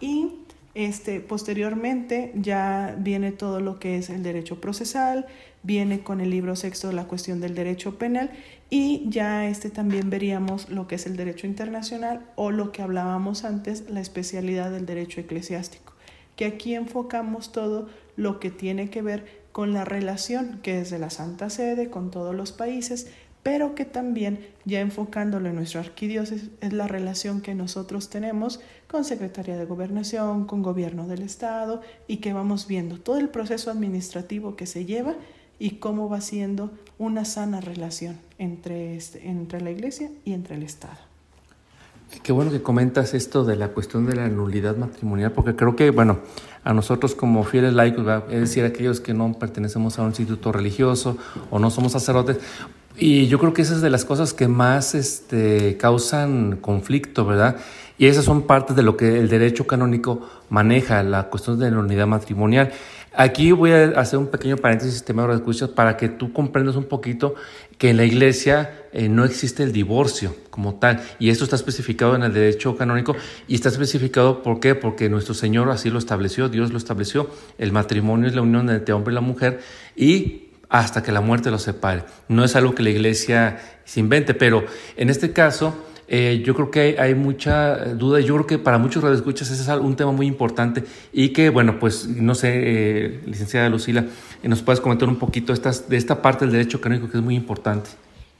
Y 0.00 0.28
este, 0.74 1.20
posteriormente 1.20 2.32
ya 2.36 2.94
viene 2.96 3.32
todo 3.32 3.60
lo 3.60 3.80
que 3.80 3.96
es 3.96 4.08
el 4.08 4.22
derecho 4.22 4.60
procesal, 4.60 5.26
viene 5.64 6.00
con 6.00 6.20
el 6.20 6.30
libro 6.30 6.54
sexto 6.54 6.92
la 6.92 7.04
cuestión 7.04 7.40
del 7.40 7.56
derecho 7.56 7.98
penal 7.98 8.30
y 8.70 9.02
ya 9.10 9.48
este 9.48 9.68
también 9.68 10.10
veríamos 10.10 10.70
lo 10.70 10.86
que 10.86 10.94
es 10.94 11.06
el 11.06 11.16
derecho 11.16 11.48
internacional 11.48 12.24
o 12.36 12.52
lo 12.52 12.70
que 12.70 12.82
hablábamos 12.82 13.44
antes, 13.44 13.90
la 13.90 14.00
especialidad 14.00 14.70
del 14.70 14.86
derecho 14.86 15.20
eclesiástico, 15.20 15.92
que 16.36 16.44
aquí 16.44 16.74
enfocamos 16.74 17.50
todo 17.50 17.88
lo 18.16 18.38
que 18.38 18.50
tiene 18.50 18.88
que 18.88 19.02
ver 19.02 19.40
con 19.50 19.72
la 19.72 19.84
relación 19.84 20.60
que 20.62 20.80
es 20.80 20.90
de 20.90 21.00
la 21.00 21.10
Santa 21.10 21.50
Sede 21.50 21.90
con 21.90 22.12
todos 22.12 22.34
los 22.34 22.52
países, 22.52 23.08
pero 23.42 23.74
que 23.74 23.86
también, 23.86 24.46
ya 24.64 24.80
enfocándolo 24.80 25.48
en 25.48 25.56
nuestra 25.56 25.80
arquidiócesis, 25.80 26.50
es 26.60 26.72
la 26.72 26.86
relación 26.86 27.40
que 27.40 27.54
nosotros 27.54 28.10
tenemos 28.10 28.60
con 28.86 29.04
Secretaría 29.04 29.56
de 29.56 29.64
Gobernación, 29.64 30.46
con 30.46 30.62
Gobierno 30.62 31.08
del 31.08 31.22
Estado, 31.22 31.80
y 32.06 32.18
que 32.18 32.34
vamos 32.34 32.68
viendo 32.68 33.00
todo 33.00 33.18
el 33.18 33.30
proceso 33.30 33.70
administrativo 33.70 34.56
que 34.56 34.66
se 34.66 34.84
lleva 34.84 35.16
y 35.60 35.72
cómo 35.72 36.08
va 36.08 36.20
siendo 36.20 36.72
una 36.98 37.24
sana 37.24 37.60
relación 37.60 38.16
entre, 38.38 38.96
este, 38.96 39.28
entre 39.28 39.60
la 39.60 39.70
Iglesia 39.70 40.10
y 40.24 40.32
entre 40.32 40.56
el 40.56 40.64
Estado. 40.64 40.98
Qué 42.24 42.32
bueno 42.32 42.50
que 42.50 42.60
comentas 42.60 43.14
esto 43.14 43.44
de 43.44 43.54
la 43.54 43.68
cuestión 43.68 44.04
de 44.06 44.16
la 44.16 44.28
nulidad 44.28 44.76
matrimonial, 44.76 45.30
porque 45.30 45.54
creo 45.54 45.76
que, 45.76 45.90
bueno, 45.90 46.18
a 46.64 46.74
nosotros 46.74 47.14
como 47.14 47.44
fieles 47.44 47.72
laicos, 47.72 48.04
es 48.30 48.40
decir, 48.40 48.64
aquellos 48.64 49.00
que 49.00 49.14
no 49.14 49.32
pertenecemos 49.34 49.98
a 49.98 50.02
un 50.02 50.08
instituto 50.08 50.50
religioso 50.50 51.16
o 51.50 51.60
no 51.60 51.70
somos 51.70 51.92
sacerdotes, 51.92 52.38
y 52.96 53.28
yo 53.28 53.38
creo 53.38 53.54
que 53.54 53.62
esa 53.62 53.74
es 53.74 53.80
de 53.80 53.90
las 53.90 54.04
cosas 54.04 54.34
que 54.34 54.48
más 54.48 54.94
este, 54.94 55.76
causan 55.76 56.56
conflicto, 56.60 57.24
¿verdad? 57.24 57.56
Y 57.96 58.06
esas 58.06 58.24
son 58.24 58.42
partes 58.42 58.74
de 58.76 58.82
lo 58.82 58.96
que 58.96 59.18
el 59.18 59.28
derecho 59.28 59.66
canónico 59.66 60.26
maneja, 60.48 61.02
la 61.02 61.24
cuestión 61.24 61.58
de 61.58 61.70
la 61.70 61.78
unidad 61.78 62.06
matrimonial. 62.06 62.72
Aquí 63.12 63.50
voy 63.50 63.72
a 63.72 63.88
hacer 64.00 64.18
un 64.20 64.28
pequeño 64.28 64.56
paréntesis, 64.56 65.02
tema 65.02 65.26
de 65.26 65.34
escuchas, 65.34 65.68
para 65.68 65.96
que 65.96 66.08
tú 66.08 66.32
comprendas 66.32 66.76
un 66.76 66.84
poquito 66.84 67.34
que 67.76 67.90
en 67.90 67.96
la 67.96 68.04
iglesia 68.04 68.84
eh, 68.92 69.08
no 69.08 69.24
existe 69.24 69.64
el 69.64 69.72
divorcio 69.72 70.36
como 70.50 70.76
tal. 70.76 71.02
Y 71.18 71.30
esto 71.30 71.42
está 71.44 71.56
especificado 71.56 72.14
en 72.14 72.22
el 72.22 72.32
derecho 72.32 72.76
canónico 72.76 73.16
y 73.48 73.56
está 73.56 73.68
especificado 73.68 74.42
¿por 74.42 74.60
qué? 74.60 74.76
Porque 74.76 75.08
nuestro 75.08 75.34
Señor 75.34 75.70
así 75.70 75.90
lo 75.90 75.98
estableció, 75.98 76.48
Dios 76.48 76.70
lo 76.70 76.78
estableció. 76.78 77.28
El 77.58 77.72
matrimonio 77.72 78.28
es 78.28 78.34
la 78.34 78.42
unión 78.42 78.70
entre 78.70 78.94
hombre 78.94 79.12
y 79.12 79.16
la 79.16 79.20
mujer 79.20 79.60
y 79.96 80.50
hasta 80.68 81.02
que 81.02 81.10
la 81.10 81.20
muerte 81.20 81.50
los 81.50 81.62
separe. 81.62 82.04
No 82.28 82.44
es 82.44 82.54
algo 82.54 82.76
que 82.76 82.84
la 82.84 82.90
iglesia 82.90 83.58
se 83.84 83.98
invente, 83.98 84.34
pero 84.34 84.64
en 84.96 85.10
este 85.10 85.32
caso 85.32 85.74
eh, 86.12 86.42
yo 86.44 86.56
creo 86.56 86.72
que 86.72 86.96
hay, 86.98 87.14
mucha 87.14 87.94
duda. 87.94 88.18
Yo 88.18 88.34
creo 88.34 88.46
que 88.46 88.58
para 88.58 88.78
muchos 88.78 89.00
radioescuchas 89.00 89.48
ese 89.48 89.62
es 89.62 89.68
un 89.68 89.94
tema 89.94 90.10
muy 90.10 90.26
importante 90.26 90.82
y 91.12 91.28
que, 91.28 91.50
bueno, 91.50 91.78
pues 91.78 92.08
no 92.08 92.34
sé, 92.34 92.50
eh, 92.52 93.20
licenciada 93.26 93.68
Lucila, 93.68 94.04
eh, 94.42 94.48
nos 94.48 94.60
puedes 94.60 94.80
comentar 94.80 95.08
un 95.08 95.20
poquito 95.20 95.52
estas, 95.52 95.88
de 95.88 95.96
esta 95.96 96.20
parte 96.20 96.44
del 96.44 96.52
derecho 96.52 96.80
canónico 96.80 97.08
que 97.08 97.18
es 97.18 97.22
muy 97.22 97.36
importante. 97.36 97.90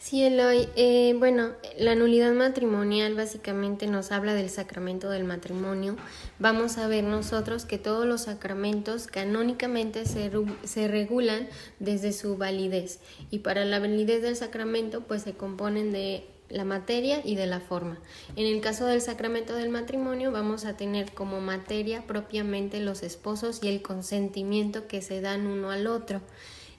Sí, 0.00 0.24
Eloy. 0.24 0.66
Eh, 0.74 1.14
bueno, 1.16 1.50
la 1.78 1.94
nulidad 1.94 2.33
matrimonial 2.33 3.14
básicamente 3.14 3.87
nos 3.87 4.11
habla 4.11 4.35
del 4.35 4.50
sacramento 4.50 5.09
del 5.09 5.22
matrimonio. 5.22 5.94
Vamos 6.40 6.76
a 6.76 6.88
ver 6.88 7.04
nosotros 7.04 7.66
que 7.66 7.78
todos 7.78 8.04
los 8.04 8.22
sacramentos 8.22 9.06
canónicamente 9.06 10.06
se, 10.06 10.33
se 10.64 10.88
regulan 10.88 11.46
desde 11.78 12.12
su 12.12 12.37
validez. 12.37 12.98
Y 13.30 13.40
para 13.40 13.64
la 13.64 13.78
validez 13.78 14.22
del 14.22 14.35
sacramento, 14.35 15.02
pues 15.02 15.22
se 15.22 15.35
componen 15.35 15.92
de 15.92 16.24
la 16.51 16.65
materia 16.65 17.23
y 17.25 17.37
de 17.37 17.47
la 17.47 17.61
forma. 17.61 17.99
En 18.37 18.47
el 18.47 18.61
caso 18.61 18.87
del 18.87 19.01
sacramento 19.01 19.55
del 19.55 19.71
matrimonio 19.71 20.33
vamos 20.33 20.65
a 20.65 20.77
tener 20.77 21.13
como 21.13 21.41
materia 21.41 22.07
propiamente 22.07 22.81
los 22.81 23.03
esposos 23.03 23.61
y 23.63 23.69
el 23.69 23.83
consentimiento 23.83 24.87
que 24.87 25.01
se 25.01 25.21
dan 25.21 25.47
uno 25.47 25.71
al 25.71 25.87
otro 25.87 26.21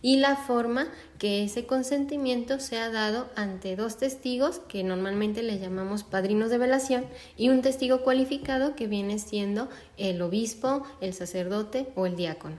y 0.02 0.18
la 0.18 0.36
forma 0.36 0.88
que 1.20 1.44
ese 1.44 1.66
consentimiento 1.66 2.60
sea 2.60 2.90
dado 2.90 3.30
ante 3.36 3.76
dos 3.76 3.98
testigos 3.98 4.60
que 4.60 4.84
normalmente 4.84 5.44
le 5.44 5.60
llamamos 5.60 6.04
padrinos 6.04 6.50
de 6.50 6.58
velación 6.58 7.06
y 7.38 7.50
un 7.50 7.62
testigo 7.62 8.02
cualificado 8.02 8.76
que 8.76 8.88
viene 8.88 9.20
siendo 9.20 9.70
el 9.98 10.22
obispo, 10.22 10.84
el 11.02 11.14
sacerdote 11.14 11.92
o 11.96 12.08
el 12.08 12.16
diácono. 12.16 12.58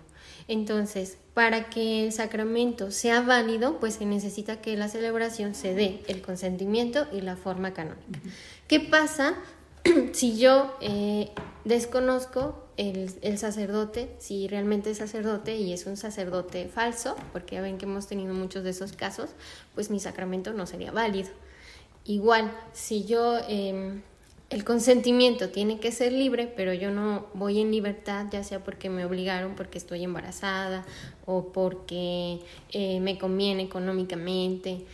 Entonces, 0.48 1.18
para 1.34 1.70
que 1.70 2.04
el 2.04 2.12
sacramento 2.12 2.90
sea 2.90 3.22
válido, 3.22 3.80
pues 3.80 3.94
se 3.94 4.06
necesita 4.06 4.60
que 4.60 4.76
la 4.76 4.88
celebración 4.88 5.54
se 5.54 5.74
dé 5.74 6.02
el 6.06 6.20
consentimiento 6.20 7.06
y 7.12 7.22
la 7.22 7.36
forma 7.36 7.72
canónica. 7.72 8.20
¿Qué 8.68 8.80
pasa 8.80 9.36
si 10.12 10.38
yo 10.38 10.76
eh, 10.80 11.30
desconozco 11.64 12.62
el, 12.76 13.38
sacerdote, 13.38 14.14
si 14.18 14.48
realmente 14.48 14.90
es 14.90 14.98
sacerdote 14.98 15.56
y 15.56 15.72
es 15.72 15.86
un 15.86 15.96
sacerdote 15.96 16.68
falso, 16.68 17.16
porque 17.32 17.56
ya 17.56 17.62
ven 17.62 17.78
que 17.78 17.84
hemos 17.84 18.06
tenido 18.06 18.34
muchos 18.34 18.64
de 18.64 18.70
esos 18.70 18.92
casos, 18.92 19.30
pues 19.74 19.90
mi 19.90 20.00
sacramento 20.00 20.52
no 20.52 20.66
sería 20.66 20.90
válido. 20.90 21.30
Igual, 22.04 22.50
si 22.72 23.04
yo, 23.04 23.38
em, 23.48 24.02
el 24.50 24.64
consentimiento 24.64 25.50
tiene 25.50 25.78
que 25.78 25.92
ser 25.92 26.12
libre, 26.12 26.52
pero 26.56 26.72
yo 26.72 26.90
no 26.90 27.26
voy 27.34 27.60
en 27.60 27.70
libertad, 27.70 28.26
ya 28.30 28.42
sea 28.42 28.64
porque 28.64 28.90
me 28.90 29.04
obligaron, 29.04 29.54
porque 29.54 29.78
estoy 29.78 30.02
embarazada 30.02 30.84
o 31.26 31.52
porque 31.52 32.40
eh, 32.72 33.00
me 33.00 33.18
conviene 33.18 33.62
económicamente 33.62 34.85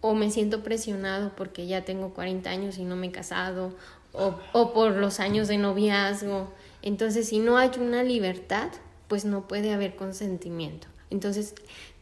o 0.00 0.14
me 0.14 0.30
siento 0.30 0.62
presionado 0.62 1.32
porque 1.36 1.66
ya 1.66 1.84
tengo 1.84 2.14
40 2.14 2.50
años 2.50 2.78
y 2.78 2.84
no 2.84 2.96
me 2.96 3.08
he 3.08 3.12
casado 3.12 3.72
o, 4.12 4.34
o 4.52 4.72
por 4.72 4.92
los 4.92 5.20
años 5.20 5.48
de 5.48 5.58
noviazgo 5.58 6.48
entonces, 6.82 7.28
si 7.28 7.38
no 7.38 7.56
hay 7.56 7.70
una 7.78 8.02
libertad, 8.02 8.68
pues 9.08 9.24
no 9.24 9.46
puede 9.46 9.72
haber 9.72 9.94
consentimiento. 9.94 10.88
Entonces, 11.10 11.54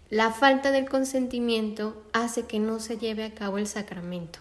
la 0.08 0.32
falta 0.32 0.72
del 0.72 0.88
consentimiento 0.88 2.02
hace 2.12 2.46
que 2.46 2.58
no 2.58 2.80
se 2.80 2.96
lleve 2.96 3.24
a 3.24 3.34
cabo 3.34 3.58
el 3.58 3.66
sacramento. 3.66 4.40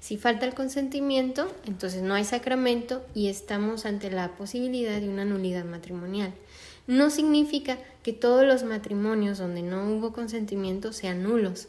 Si 0.00 0.16
falta 0.16 0.46
el 0.46 0.54
consentimiento, 0.54 1.52
entonces 1.66 2.02
no 2.02 2.14
hay 2.14 2.24
sacramento 2.24 3.04
y 3.14 3.28
estamos 3.28 3.84
ante 3.84 4.10
la 4.10 4.32
posibilidad 4.32 4.98
de 4.98 5.08
una 5.08 5.24
nulidad 5.24 5.64
matrimonial. 5.64 6.32
No 6.86 7.10
significa 7.10 7.78
que 8.02 8.12
todos 8.12 8.44
los 8.44 8.64
matrimonios 8.64 9.38
donde 9.38 9.62
no 9.62 9.92
hubo 9.92 10.12
consentimiento 10.12 10.92
sean 10.92 11.22
nulos. 11.22 11.68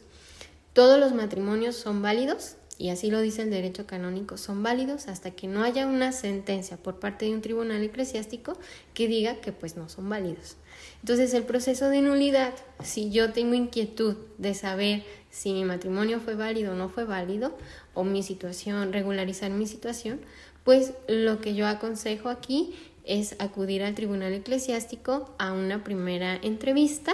Todos 0.73 0.99
los 0.99 1.13
matrimonios 1.13 1.75
son 1.75 2.01
válidos 2.01 2.55
y 2.81 2.89
así 2.89 3.11
lo 3.11 3.21
dice 3.21 3.43
el 3.43 3.51
derecho 3.51 3.85
canónico, 3.85 4.37
son 4.37 4.63
válidos 4.63 5.07
hasta 5.07 5.29
que 5.29 5.47
no 5.47 5.61
haya 5.61 5.85
una 5.85 6.11
sentencia 6.11 6.77
por 6.77 6.99
parte 6.99 7.25
de 7.25 7.33
un 7.35 7.41
tribunal 7.41 7.83
eclesiástico 7.83 8.57
que 8.95 9.07
diga 9.07 9.35
que 9.35 9.51
pues 9.51 9.77
no 9.77 9.87
son 9.87 10.09
válidos. 10.09 10.55
Entonces 11.01 11.33
el 11.35 11.43
proceso 11.43 11.89
de 11.89 12.01
nulidad, 12.01 12.53
si 12.83 13.11
yo 13.11 13.33
tengo 13.33 13.53
inquietud 13.53 14.15
de 14.39 14.55
saber 14.55 15.03
si 15.29 15.53
mi 15.53 15.63
matrimonio 15.63 16.19
fue 16.19 16.33
válido 16.33 16.71
o 16.71 16.75
no 16.75 16.89
fue 16.89 17.03
válido, 17.05 17.55
o 17.93 18.03
mi 18.03 18.23
situación, 18.23 18.91
regularizar 18.93 19.51
mi 19.51 19.67
situación, 19.67 20.19
pues 20.63 20.93
lo 21.07 21.39
que 21.39 21.53
yo 21.53 21.67
aconsejo 21.67 22.29
aquí 22.29 22.73
es 23.05 23.35
acudir 23.39 23.83
al 23.83 23.95
tribunal 23.95 24.33
eclesiástico 24.33 25.29
a 25.37 25.53
una 25.53 25.83
primera 25.83 26.35
entrevista 26.35 27.13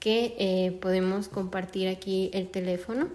que 0.00 0.34
eh, 0.38 0.72
podemos 0.80 1.28
compartir 1.28 1.88
aquí 1.88 2.30
el 2.32 2.48
teléfono 2.48 3.08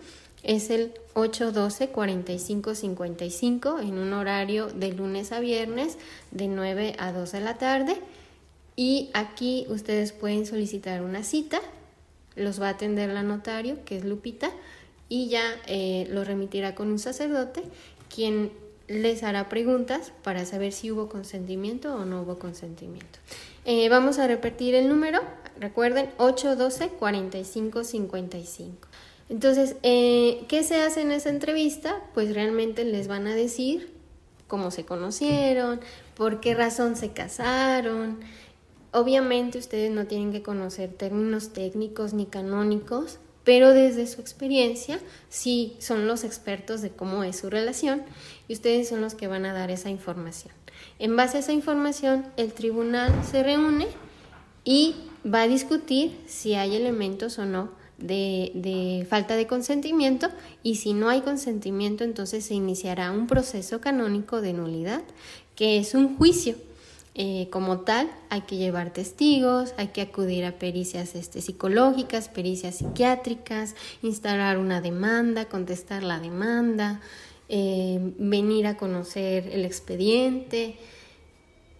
es 0.43 0.69
el 0.69 0.93
812-4555 1.13 3.81
en 3.81 3.97
un 3.97 4.13
horario 4.13 4.67
de 4.67 4.93
lunes 4.93 5.31
a 5.31 5.39
viernes 5.39 5.97
de 6.31 6.47
9 6.47 6.95
a 6.97 7.11
2 7.11 7.31
de 7.31 7.41
la 7.41 7.57
tarde. 7.57 7.97
Y 8.75 9.09
aquí 9.13 9.65
ustedes 9.69 10.11
pueden 10.13 10.47
solicitar 10.47 11.03
una 11.03 11.23
cita, 11.23 11.61
los 12.35 12.61
va 12.61 12.67
a 12.67 12.71
atender 12.71 13.09
la 13.09 13.23
notario, 13.23 13.83
que 13.85 13.97
es 13.97 14.05
Lupita, 14.05 14.51
y 15.09 15.27
ya 15.27 15.43
eh, 15.67 16.07
lo 16.09 16.23
remitirá 16.23 16.73
con 16.73 16.89
un 16.89 16.97
sacerdote, 16.97 17.61
quien 18.13 18.51
les 18.91 19.23
hará 19.23 19.49
preguntas 19.49 20.13
para 20.23 20.45
saber 20.45 20.71
si 20.73 20.91
hubo 20.91 21.09
consentimiento 21.09 21.95
o 21.95 22.05
no 22.05 22.21
hubo 22.21 22.37
consentimiento. 22.37 23.17
Eh, 23.65 23.89
vamos 23.89 24.19
a 24.19 24.27
repetir 24.27 24.75
el 24.75 24.87
número, 24.89 25.19
recuerden 25.59 26.11
812-4555. 26.17 28.69
Entonces, 29.29 29.77
eh, 29.83 30.45
¿qué 30.49 30.63
se 30.63 30.81
hace 30.81 31.01
en 31.01 31.11
esa 31.11 31.29
entrevista? 31.29 32.01
Pues 32.13 32.35
realmente 32.35 32.83
les 32.83 33.07
van 33.07 33.27
a 33.27 33.35
decir 33.35 33.93
cómo 34.47 34.71
se 34.71 34.83
conocieron, 34.83 35.79
por 36.15 36.41
qué 36.41 36.53
razón 36.53 36.97
se 36.97 37.13
casaron. 37.13 38.19
Obviamente 38.91 39.57
ustedes 39.57 39.89
no 39.89 40.05
tienen 40.05 40.33
que 40.33 40.43
conocer 40.43 40.91
términos 40.91 41.53
técnicos 41.53 42.13
ni 42.13 42.25
canónicos, 42.25 43.19
pero 43.43 43.73
desde 43.73 44.07
su 44.07 44.21
experiencia 44.21 44.99
sí 45.29 45.75
son 45.79 46.07
los 46.07 46.23
expertos 46.23 46.81
de 46.81 46.89
cómo 46.89 47.23
es 47.23 47.37
su 47.37 47.49
relación 47.49 48.03
y 48.51 48.53
ustedes 48.53 48.89
son 48.89 48.99
los 48.99 49.15
que 49.15 49.29
van 49.29 49.45
a 49.45 49.53
dar 49.53 49.71
esa 49.71 49.89
información. 49.89 50.53
En 50.99 51.15
base 51.15 51.37
a 51.37 51.39
esa 51.39 51.53
información, 51.53 52.25
el 52.35 52.51
tribunal 52.51 53.09
se 53.23 53.43
reúne 53.43 53.87
y 54.65 54.93
va 55.25 55.43
a 55.43 55.47
discutir 55.47 56.19
si 56.27 56.55
hay 56.55 56.75
elementos 56.75 57.39
o 57.39 57.45
no 57.45 57.69
de, 57.97 59.07
falta 59.09 59.37
de 59.37 59.47
consentimiento 59.47 60.27
y 60.63 60.75
si 60.75 60.91
no 60.91 61.07
hay 61.07 61.21
consentimiento 61.21 62.03
entonces 62.03 62.43
se 62.43 62.53
iniciará 62.53 63.13
un 63.13 63.25
proceso 63.25 63.79
canónico 63.79 64.41
de 64.41 64.51
nulidad 64.51 65.01
que 65.55 65.77
es 65.77 65.95
un 65.95 66.17
juicio. 66.17 66.55
Eh, 67.13 67.47
como 67.51 67.81
tal, 67.81 68.11
hay 68.29 68.41
que 68.41 68.57
llevar 68.57 68.91
testigos, 68.91 69.73
hay 69.77 69.89
que 69.89 70.01
acudir 70.01 70.43
a 70.43 70.59
pericias 70.59 71.15
este, 71.15 71.39
psicológicas, 71.41 72.27
pericias 72.27 72.75
psiquiátricas, 72.75 73.75
instalar 74.01 74.57
una 74.57 74.81
demanda, 74.81 75.45
contestar 75.45 76.03
la 76.03 76.19
demanda, 76.19 76.99
eh, 77.53 77.99
venir 78.17 78.65
a 78.65 78.77
conocer 78.77 79.49
el 79.51 79.65
expediente, 79.65 80.77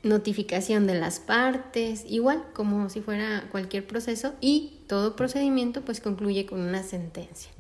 notificación 0.04 0.86
de 0.86 0.96
las 0.96 1.22
partes, 1.22 2.04
igual 2.10 2.44
como 2.54 2.90
si 2.90 3.00
fuera 3.00 3.48
cualquier 3.52 3.88
proceso 3.88 4.34
y 4.42 4.82
todo 4.88 5.16
procedimiento 5.16 5.82
pues 5.84 6.02
concluye 6.02 6.46
con 6.46 6.60
una 6.60 6.84
sentencia. 6.84 7.52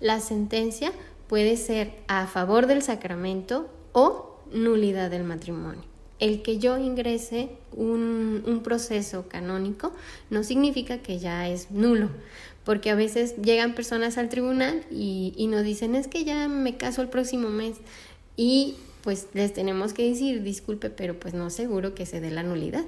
La 0.00 0.18
sentencia 0.18 0.90
puede 1.28 1.56
ser 1.56 1.94
a 2.08 2.26
favor 2.26 2.66
del 2.66 2.82
sacramento 2.82 3.70
o 3.92 4.40
nulidad 4.52 5.08
del 5.08 5.22
matrimonio. 5.22 5.84
El 6.18 6.42
que 6.42 6.58
yo 6.58 6.76
ingrese 6.76 7.50
un, 7.70 8.42
un 8.46 8.64
proceso 8.64 9.28
canónico 9.28 9.92
no 10.28 10.42
significa 10.42 10.98
que 10.98 11.20
ya 11.20 11.48
es 11.48 11.70
nulo, 11.70 12.10
porque 12.64 12.90
a 12.90 12.94
veces 12.94 13.36
llegan 13.42 13.74
personas 13.74 14.18
al 14.18 14.28
tribunal 14.28 14.84
y, 14.90 15.46
nos 15.50 15.64
dicen 15.64 15.94
es 15.94 16.08
que 16.08 16.24
ya 16.24 16.48
me 16.48 16.76
caso 16.76 17.02
el 17.02 17.08
próximo 17.08 17.48
mes 17.48 17.76
y 18.36 18.76
pues 19.02 19.28
les 19.32 19.52
tenemos 19.52 19.94
que 19.94 20.08
decir, 20.08 20.42
disculpe, 20.42 20.90
pero 20.90 21.18
pues 21.18 21.32
no 21.32 21.48
seguro 21.48 21.94
que 21.94 22.04
se 22.04 22.20
dé 22.20 22.30
la 22.30 22.42
nulidad, 22.42 22.84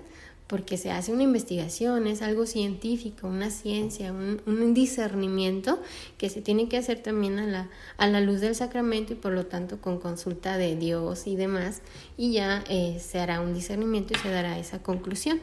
porque 0.47 0.77
se 0.77 0.91
hace 0.91 1.11
una 1.11 1.23
investigación, 1.23 2.07
es 2.07 2.21
algo 2.21 2.45
científico, 2.45 3.27
una 3.27 3.49
ciencia, 3.49 4.13
un, 4.13 4.43
un, 4.45 4.75
discernimiento 4.75 5.81
que 6.19 6.29
se 6.29 6.43
tiene 6.43 6.69
que 6.69 6.77
hacer 6.77 7.03
también 7.03 7.39
a 7.39 7.47
la, 7.47 7.71
a 7.97 8.07
la 8.07 8.21
luz 8.21 8.43
del 8.43 8.55
sacramento 8.55 9.15
y 9.15 9.17
por 9.17 9.33
lo 9.33 9.47
tanto 9.47 9.81
con 9.81 9.99
consulta 9.99 10.59
de 10.59 10.77
Dios 10.77 11.27
y 11.27 11.37
demás, 11.37 11.81
y 12.19 12.33
ya 12.33 12.63
eh, 12.69 12.99
se 13.01 13.19
hará 13.19 13.41
un 13.41 13.55
discernimiento 13.55 14.13
y 14.13 14.19
se 14.19 14.29
dará 14.29 14.59
esa 14.59 14.83
conclusión. 14.83 15.41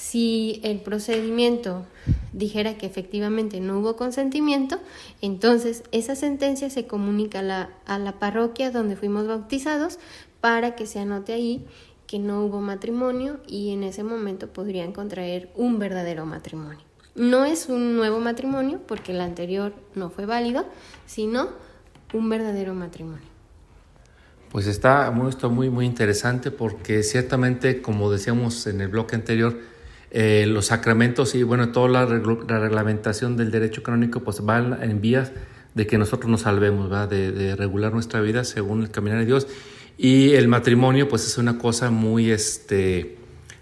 Si 0.00 0.60
el 0.64 0.80
procedimiento 0.80 1.84
dijera 2.32 2.78
que 2.78 2.86
efectivamente 2.86 3.60
no 3.60 3.78
hubo 3.78 3.96
consentimiento, 3.96 4.78
entonces 5.20 5.82
esa 5.92 6.16
sentencia 6.16 6.70
se 6.70 6.86
comunica 6.86 7.40
a 7.84 7.98
la, 7.98 8.18
parroquia 8.18 8.70
donde 8.70 8.96
fuimos 8.96 9.26
bautizados 9.26 9.98
para 10.40 10.74
que 10.74 10.86
se 10.86 11.00
anote 11.00 11.34
ahí 11.34 11.66
que 12.06 12.18
no 12.18 12.42
hubo 12.46 12.62
matrimonio 12.62 13.40
y 13.46 13.74
en 13.74 13.82
ese 13.84 14.02
momento 14.02 14.48
podrían 14.48 14.92
contraer 14.92 15.50
un 15.54 15.78
verdadero 15.78 16.24
matrimonio. 16.24 16.80
No 17.14 17.44
es 17.44 17.68
un 17.68 17.94
nuevo 17.94 18.20
matrimonio 18.20 18.80
porque 18.86 19.12
el 19.12 19.20
anterior 19.20 19.74
no 19.94 20.08
fue 20.08 20.24
válido, 20.24 20.64
sino 21.04 21.50
un 22.14 22.30
verdadero 22.30 22.72
matrimonio. 22.72 23.28
Pues 24.50 24.66
está 24.66 25.10
muy, 25.10 25.30
muy, 25.50 25.68
muy 25.68 25.84
interesante 25.84 26.50
porque 26.50 27.02
ciertamente, 27.02 27.82
como 27.82 28.10
decíamos 28.10 28.66
en 28.66 28.80
el 28.80 28.88
bloque 28.88 29.14
anterior, 29.14 29.58
eh, 30.10 30.46
los 30.46 30.66
sacramentos 30.66 31.34
y 31.34 31.42
bueno, 31.42 31.70
toda 31.70 31.88
la, 31.88 32.06
reglamentación 32.06 33.36
del 33.36 33.50
derecho 33.50 33.82
canónico 33.82 34.20
pues 34.20 34.40
va 34.40 34.58
en 34.82 35.00
vías 35.00 35.32
de 35.74 35.86
que 35.86 35.98
nosotros 35.98 36.30
nos 36.30 36.42
salvemos, 36.42 36.90
De, 37.08 37.30
de 37.32 37.56
regular 37.56 37.92
nuestra 37.92 38.20
vida 38.20 38.44
según 38.44 38.82
el 38.82 38.90
caminar 38.90 39.20
de 39.20 39.26
Dios 39.26 39.46
y 40.02 40.32
el 40.32 40.48
matrimonio, 40.48 41.08
pues 41.08 41.26
es 41.26 41.36
una 41.36 41.58
cosa 41.58 41.90
muy, 41.90 42.30
este, 42.30 43.16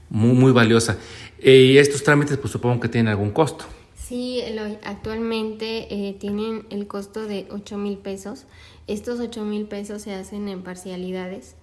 muy, 0.08 0.34
muy 0.34 0.52
valiosa. 0.52 0.96
Y 1.42 1.78
estos 1.78 2.04
trámites, 2.04 2.38
pues 2.38 2.52
supongo 2.52 2.78
que 2.78 2.88
tienen 2.88 3.08
algún 3.08 3.32
costo. 3.32 3.64
Sí, 3.96 4.40
actualmente 4.84 5.88
eh, 5.90 6.14
tienen 6.14 6.64
el 6.70 6.86
costo 6.86 7.26
de 7.26 7.48
8 7.50 7.76
mil 7.78 7.98
pesos. 7.98 8.44
Estos 8.86 9.18
8 9.18 9.44
mil 9.44 9.64
pesos 9.64 10.02
se 10.02 10.14
hacen 10.14 10.46
en 10.46 10.62
parcialidades 10.62 11.56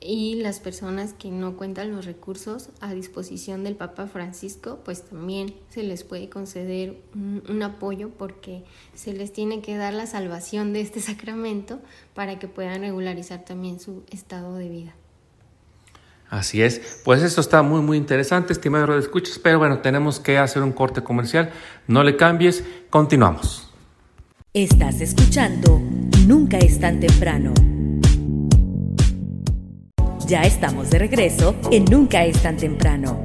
y 0.00 0.36
las 0.36 0.60
personas 0.60 1.12
que 1.12 1.30
no 1.30 1.56
cuentan 1.56 1.90
los 1.90 2.04
recursos 2.04 2.70
a 2.80 2.94
disposición 2.94 3.64
del 3.64 3.74
Papa 3.74 4.06
Francisco, 4.06 4.80
pues 4.84 5.02
también 5.02 5.54
se 5.70 5.82
les 5.82 6.04
puede 6.04 6.28
conceder 6.28 7.00
un, 7.14 7.62
apoyo 7.62 8.10
porque 8.10 8.62
se 8.94 9.12
les 9.12 9.32
tiene 9.32 9.60
que 9.60 9.76
dar 9.76 9.92
la 9.92 10.06
salvación 10.06 10.72
de 10.72 10.80
este 10.80 11.00
sacramento 11.02 11.80
para 12.14 12.38
que 12.38 12.48
puedan 12.48 12.80
regularizar 12.80 13.44
también 13.44 13.80
su 13.80 14.04
estado 14.10 14.54
de 14.56 14.68
vida. 14.68 14.94
Así 16.30 16.60
es, 16.60 17.00
pues 17.04 17.22
esto 17.22 17.40
está 17.40 17.62
muy 17.62 17.80
muy 17.80 17.96
interesante, 17.96 18.52
estimado 18.52 18.92
de 18.92 19.00
escuchas, 19.00 19.38
pero 19.38 19.58
bueno, 19.58 19.80
tenemos 19.80 20.20
que 20.20 20.36
hacer 20.36 20.62
un 20.62 20.72
corte 20.72 21.02
comercial, 21.02 21.50
no 21.86 22.04
le 22.04 22.16
cambies, 22.16 22.62
continuamos. 22.90 23.72
Estás 24.52 25.00
escuchando 25.00 25.80
Nunca 26.28 26.58
es 26.58 26.78
tan 26.78 27.00
temprano. 27.00 27.54
Ya 30.28 30.42
estamos 30.42 30.90
de 30.90 30.98
regreso 30.98 31.56
en 31.70 31.86
Nunca 31.86 32.26
es 32.26 32.42
tan 32.42 32.58
temprano. 32.58 33.24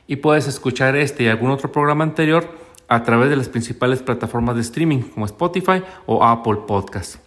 y 0.08 0.16
puedes 0.18 0.48
escuchar 0.48 0.96
este 0.96 1.24
y 1.24 1.28
algún 1.28 1.52
otro 1.52 1.72
programa 1.72 2.04
anterior 2.04 2.48
a 2.88 3.04
través 3.04 3.30
de 3.30 3.36
las 3.36 3.50
principales 3.50 4.02
plataformas 4.02 4.56
de 4.56 4.62
streaming 4.62 5.02
como 5.02 5.26
Spotify 5.26 5.84
o 6.06 6.24
Apple 6.24 6.60
Podcast. 6.68 7.18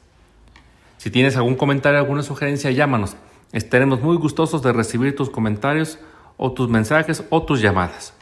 Si 0.96 1.10
tienes 1.10 1.36
algún 1.36 1.54
comentario, 1.54 1.98
alguna 1.98 2.22
sugerencia, 2.22 2.70
llámanos. 2.70 3.16
Estaremos 3.52 4.00
muy 4.00 4.16
gustosos 4.16 4.62
de 4.62 4.72
recibir 4.72 5.16
tus 5.16 5.30
comentarios 5.30 5.98
o 6.36 6.52
tus 6.52 6.68
mensajes 6.68 7.24
o 7.30 7.42
tus 7.42 7.60
llamadas. 7.60 8.14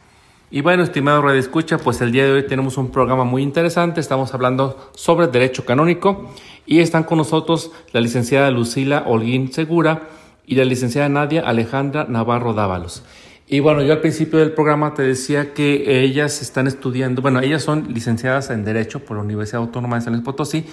Y 0.50 0.62
bueno, 0.62 0.82
estimado 0.82 1.20
Radio 1.20 1.38
Escucha, 1.38 1.76
pues 1.76 2.00
el 2.00 2.10
día 2.10 2.24
de 2.24 2.32
hoy 2.32 2.46
tenemos 2.46 2.78
un 2.78 2.90
programa 2.90 3.24
muy 3.24 3.42
interesante. 3.42 4.00
Estamos 4.00 4.32
hablando 4.32 4.90
sobre 4.94 5.26
derecho 5.26 5.64
canónico 5.64 6.30
y 6.66 6.80
están 6.80 7.04
con 7.04 7.18
nosotros 7.18 7.70
la 7.92 8.00
licenciada 8.00 8.50
Lucila 8.50 9.04
Holguín 9.06 9.52
Segura 9.52 10.08
y 10.46 10.54
la 10.54 10.64
licenciada 10.64 11.08
Nadia 11.10 11.42
Alejandra 11.42 12.06
Navarro 12.08 12.54
Dávalos. 12.54 13.02
Y 13.48 13.60
bueno, 13.60 13.82
yo 13.82 13.94
al 13.94 14.00
principio 14.00 14.38
del 14.38 14.52
programa 14.52 14.94
te 14.94 15.02
decía 15.02 15.54
que 15.54 16.02
ellas 16.02 16.42
están 16.42 16.66
estudiando, 16.66 17.22
bueno, 17.22 17.40
ellas 17.40 17.62
son 17.62 17.92
licenciadas 17.94 18.50
en 18.50 18.64
Derecho 18.64 19.00
por 19.00 19.16
la 19.16 19.22
Universidad 19.22 19.62
Autónoma 19.62 19.96
de 19.96 20.02
San 20.02 20.12
Luis 20.12 20.24
Potosí, 20.24 20.66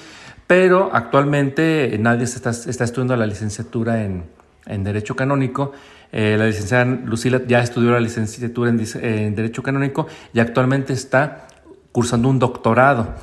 pero 0.45 0.89
actualmente 0.93 1.95
Nadia 1.99 2.25
está, 2.25 2.49
está 2.49 2.83
estudiando 2.83 3.15
la 3.15 3.25
licenciatura 3.25 4.03
en, 4.03 4.25
en 4.65 4.83
Derecho 4.83 5.15
Canónico 5.15 5.71
eh, 6.17 6.37
la 6.37 6.45
licenciada 6.45 6.85
Lucila 6.85 7.41
ya 7.45 7.59
estudió 7.59 7.91
la 7.91 7.99
licenciatura 7.99 8.69
en, 8.69 9.35
Derecho 9.35 9.61
Canónico 9.61 10.07
y 10.33 10.39
actualmente 10.39 10.93
está 10.93 11.47
cursando 11.91 12.29
un 12.29 12.39
doctorado. 12.39 13.15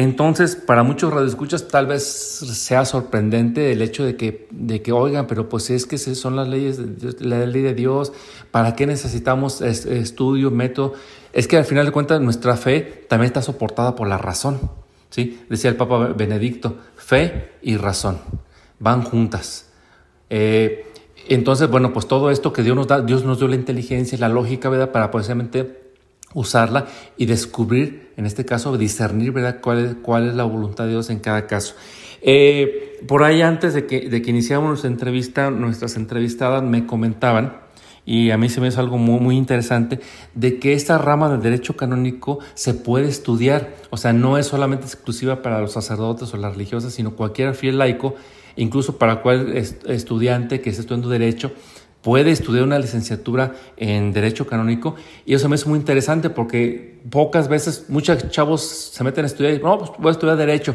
Entonces, 0.00 0.54
para 0.54 0.84
muchos 0.84 1.12
radioescuchas 1.12 1.66
tal 1.66 1.88
vez 1.88 2.04
sea 2.04 2.84
sorprendente 2.84 3.72
el 3.72 3.82
hecho 3.82 4.04
de 4.04 4.14
que, 4.14 4.46
de 4.52 4.80
que 4.80 4.92
oigan, 4.92 5.26
pero 5.26 5.48
pues 5.48 5.70
es 5.70 5.86
que 5.86 5.98
son 5.98 6.36
las 6.36 6.46
leyes, 6.46 6.76
de, 6.78 7.26
la 7.26 7.44
ley 7.44 7.62
de 7.62 7.74
Dios, 7.74 8.12
¿para 8.52 8.76
qué 8.76 8.86
necesitamos 8.86 9.60
estudio, 9.60 10.52
método? 10.52 10.92
Es 11.32 11.48
que 11.48 11.56
al 11.56 11.64
final 11.64 11.84
de 11.84 11.90
cuentas 11.90 12.20
nuestra 12.20 12.56
fe 12.56 13.06
también 13.08 13.26
está 13.26 13.42
soportada 13.42 13.96
por 13.96 14.06
la 14.06 14.18
razón, 14.18 14.70
¿sí? 15.10 15.40
Decía 15.50 15.68
el 15.68 15.76
Papa 15.76 16.12
Benedicto, 16.16 16.76
fe 16.94 17.54
y 17.60 17.76
razón 17.76 18.20
van 18.78 19.02
juntas. 19.02 19.68
Eh, 20.30 20.86
entonces, 21.28 21.68
bueno, 21.68 21.92
pues 21.92 22.06
todo 22.06 22.30
esto 22.30 22.52
que 22.52 22.62
Dios 22.62 22.76
nos 22.76 22.86
da, 22.86 23.00
Dios 23.00 23.24
nos 23.24 23.40
dio 23.40 23.48
la 23.48 23.56
inteligencia 23.56 24.16
la 24.16 24.28
lógica, 24.28 24.68
¿verdad? 24.68 24.92
Para 24.92 25.10
precisamente 25.10 25.87
usarla 26.34 26.86
y 27.16 27.26
descubrir, 27.26 28.12
en 28.16 28.26
este 28.26 28.44
caso, 28.44 28.76
discernir, 28.76 29.32
¿verdad? 29.32 29.60
Cuál 29.60 29.84
es, 29.84 29.94
cuál 30.02 30.28
es 30.28 30.34
la 30.34 30.44
voluntad 30.44 30.84
de 30.84 30.90
Dios 30.90 31.10
en 31.10 31.20
cada 31.20 31.46
caso. 31.46 31.74
Eh, 32.20 33.00
por 33.06 33.22
ahí 33.22 33.42
antes 33.42 33.74
de 33.74 33.86
que, 33.86 34.08
de 34.08 34.22
que 34.22 34.30
iniciáramos 34.30 34.68
nuestra 34.68 34.90
entrevista, 34.90 35.50
nuestras 35.50 35.96
entrevistadas 35.96 36.62
me 36.62 36.86
comentaban, 36.86 37.68
y 38.04 38.30
a 38.30 38.38
mí 38.38 38.48
se 38.48 38.62
me 38.62 38.68
hizo 38.68 38.80
algo 38.80 38.96
muy, 38.96 39.20
muy 39.20 39.36
interesante, 39.36 40.00
de 40.34 40.58
que 40.58 40.72
esta 40.72 40.96
rama 40.96 41.28
del 41.28 41.42
derecho 41.42 41.76
canónico 41.76 42.38
se 42.54 42.72
puede 42.72 43.06
estudiar, 43.06 43.74
o 43.90 43.98
sea, 43.98 44.14
no 44.14 44.38
es 44.38 44.46
solamente 44.46 44.86
exclusiva 44.86 45.42
para 45.42 45.60
los 45.60 45.72
sacerdotes 45.72 46.32
o 46.32 46.38
las 46.38 46.52
religiosas, 46.52 46.94
sino 46.94 47.14
cualquier 47.14 47.54
fiel 47.54 47.76
laico, 47.76 48.14
incluso 48.56 48.96
para 48.96 49.20
cualquier 49.20 49.58
estudiante 49.86 50.62
que 50.62 50.70
esté 50.70 50.80
estudiando 50.80 51.10
derecho, 51.10 51.52
puede 52.08 52.30
estudiar 52.30 52.64
una 52.64 52.78
licenciatura 52.78 53.52
en 53.76 54.14
Derecho 54.14 54.46
Canónico 54.46 54.94
y 55.26 55.34
eso 55.34 55.46
me 55.50 55.56
es 55.56 55.66
muy 55.66 55.78
interesante 55.78 56.30
porque 56.30 57.02
pocas 57.10 57.48
veces 57.48 57.84
muchos 57.88 58.30
chavos 58.30 58.62
se 58.62 59.04
meten 59.04 59.24
a 59.24 59.26
estudiar 59.26 59.52
y 59.52 59.58
no, 59.58 59.76
pues 59.76 59.90
voy 59.98 60.08
a 60.08 60.12
estudiar 60.12 60.38
Derecho, 60.38 60.74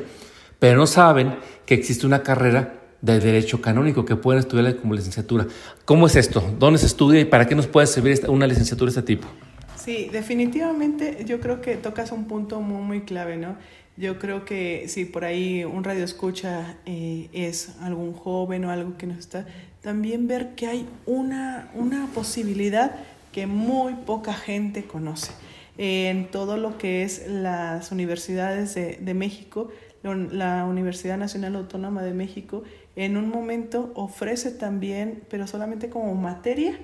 pero 0.60 0.78
no 0.78 0.86
saben 0.86 1.34
que 1.66 1.74
existe 1.74 2.06
una 2.06 2.22
carrera 2.22 2.82
de 3.02 3.20
Derecho 3.20 3.60
Canónico 3.62 4.06
que 4.06 4.16
pueden 4.16 4.42
estudiar 4.42 4.76
como 4.76 4.94
licenciatura. 4.94 5.48
¿Cómo 5.86 6.06
es 6.06 6.16
esto? 6.16 6.44
¿Dónde 6.60 6.78
se 6.78 6.86
estudia 6.86 7.20
y 7.22 7.26
para 7.26 7.48
qué 7.48 7.56
nos 7.56 7.66
puede 7.66 7.88
servir 7.88 8.22
una 8.28 8.46
licenciatura 8.46 8.92
de 8.92 9.00
este 9.00 9.16
tipo? 9.16 9.28
Sí, 9.76 10.10
definitivamente 10.12 11.26
yo 11.26 11.40
creo 11.40 11.62
que 11.62 11.78
tocas 11.78 12.12
un 12.12 12.26
punto 12.26 12.62
muy, 12.62 12.84
muy 12.84 13.02
clave, 13.02 13.38
¿no? 13.38 13.58
Yo 13.98 14.20
creo 14.20 14.46
que 14.46 14.86
si 14.88 15.06
por 15.06 15.26
ahí 15.26 15.64
un 15.64 15.84
radio 15.84 16.04
escucha 16.04 16.78
eh, 16.86 17.30
es 17.34 17.76
algún 17.82 18.14
joven 18.14 18.66
o 18.66 18.72
algo 18.72 18.98
que 18.98 19.08
nos 19.08 19.18
está, 19.18 19.48
también 19.84 20.28
ver 20.28 20.56
que 20.56 20.66
hay 20.68 20.90
una, 21.06 21.70
una 21.76 22.08
posibilidad 22.08 22.96
que 23.32 23.46
muy 23.46 23.94
poca 23.94 24.34
gente 24.34 24.86
conoce. 24.86 25.32
En 25.78 26.32
todo 26.32 26.58
lo 26.58 26.78
que 26.78 27.04
es 27.04 27.28
las 27.28 27.92
universidades 27.92 28.74
de, 28.74 28.98
de 28.98 29.14
México, 29.14 29.70
la 30.02 30.66
Universidad 30.66 31.18
Nacional 31.18 31.56
Autónoma 31.56 32.02
de 32.02 32.14
México 32.14 32.64
en 32.96 33.18
un 33.18 33.30
momento 33.30 33.92
ofrece 33.96 34.52
también, 34.52 35.24
pero 35.30 35.48
solamente 35.48 35.90
como 35.90 36.14
materia, 36.16 36.78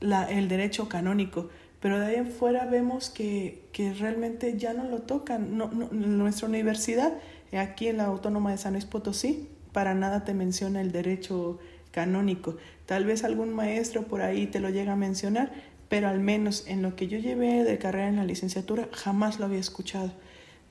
la, 0.00 0.24
el 0.24 0.48
derecho 0.48 0.88
canónico 0.88 1.48
pero 1.80 2.00
de 2.00 2.06
ahí 2.06 2.14
en 2.16 2.26
fuera 2.26 2.66
vemos 2.66 3.10
que, 3.10 3.62
que 3.72 3.92
realmente 3.94 4.56
ya 4.58 4.72
no 4.72 4.84
lo 4.84 5.02
tocan. 5.02 5.56
No, 5.56 5.70
no, 5.70 5.88
nuestra 5.92 6.48
universidad, 6.48 7.12
aquí 7.56 7.88
en 7.88 7.98
la 7.98 8.06
Autónoma 8.06 8.50
de 8.50 8.58
San 8.58 8.72
Luis 8.72 8.86
Potosí, 8.86 9.48
para 9.72 9.94
nada 9.94 10.24
te 10.24 10.34
menciona 10.34 10.80
el 10.80 10.90
derecho 10.90 11.58
canónico. 11.58 11.75
Tal 12.86 13.04
vez 13.04 13.24
algún 13.24 13.54
maestro 13.54 14.02
por 14.02 14.20
ahí 14.22 14.46
te 14.46 14.60
lo 14.60 14.70
llega 14.70 14.92
a 14.92 14.96
mencionar, 14.96 15.52
pero 15.88 16.08
al 16.08 16.20
menos 16.20 16.64
en 16.66 16.82
lo 16.82 16.96
que 16.96 17.08
yo 17.08 17.18
llevé 17.18 17.64
de 17.64 17.78
carrera 17.78 18.08
en 18.08 18.16
la 18.16 18.24
licenciatura 18.24 18.88
jamás 18.92 19.38
lo 19.38 19.46
había 19.46 19.60
escuchado. 19.60 20.12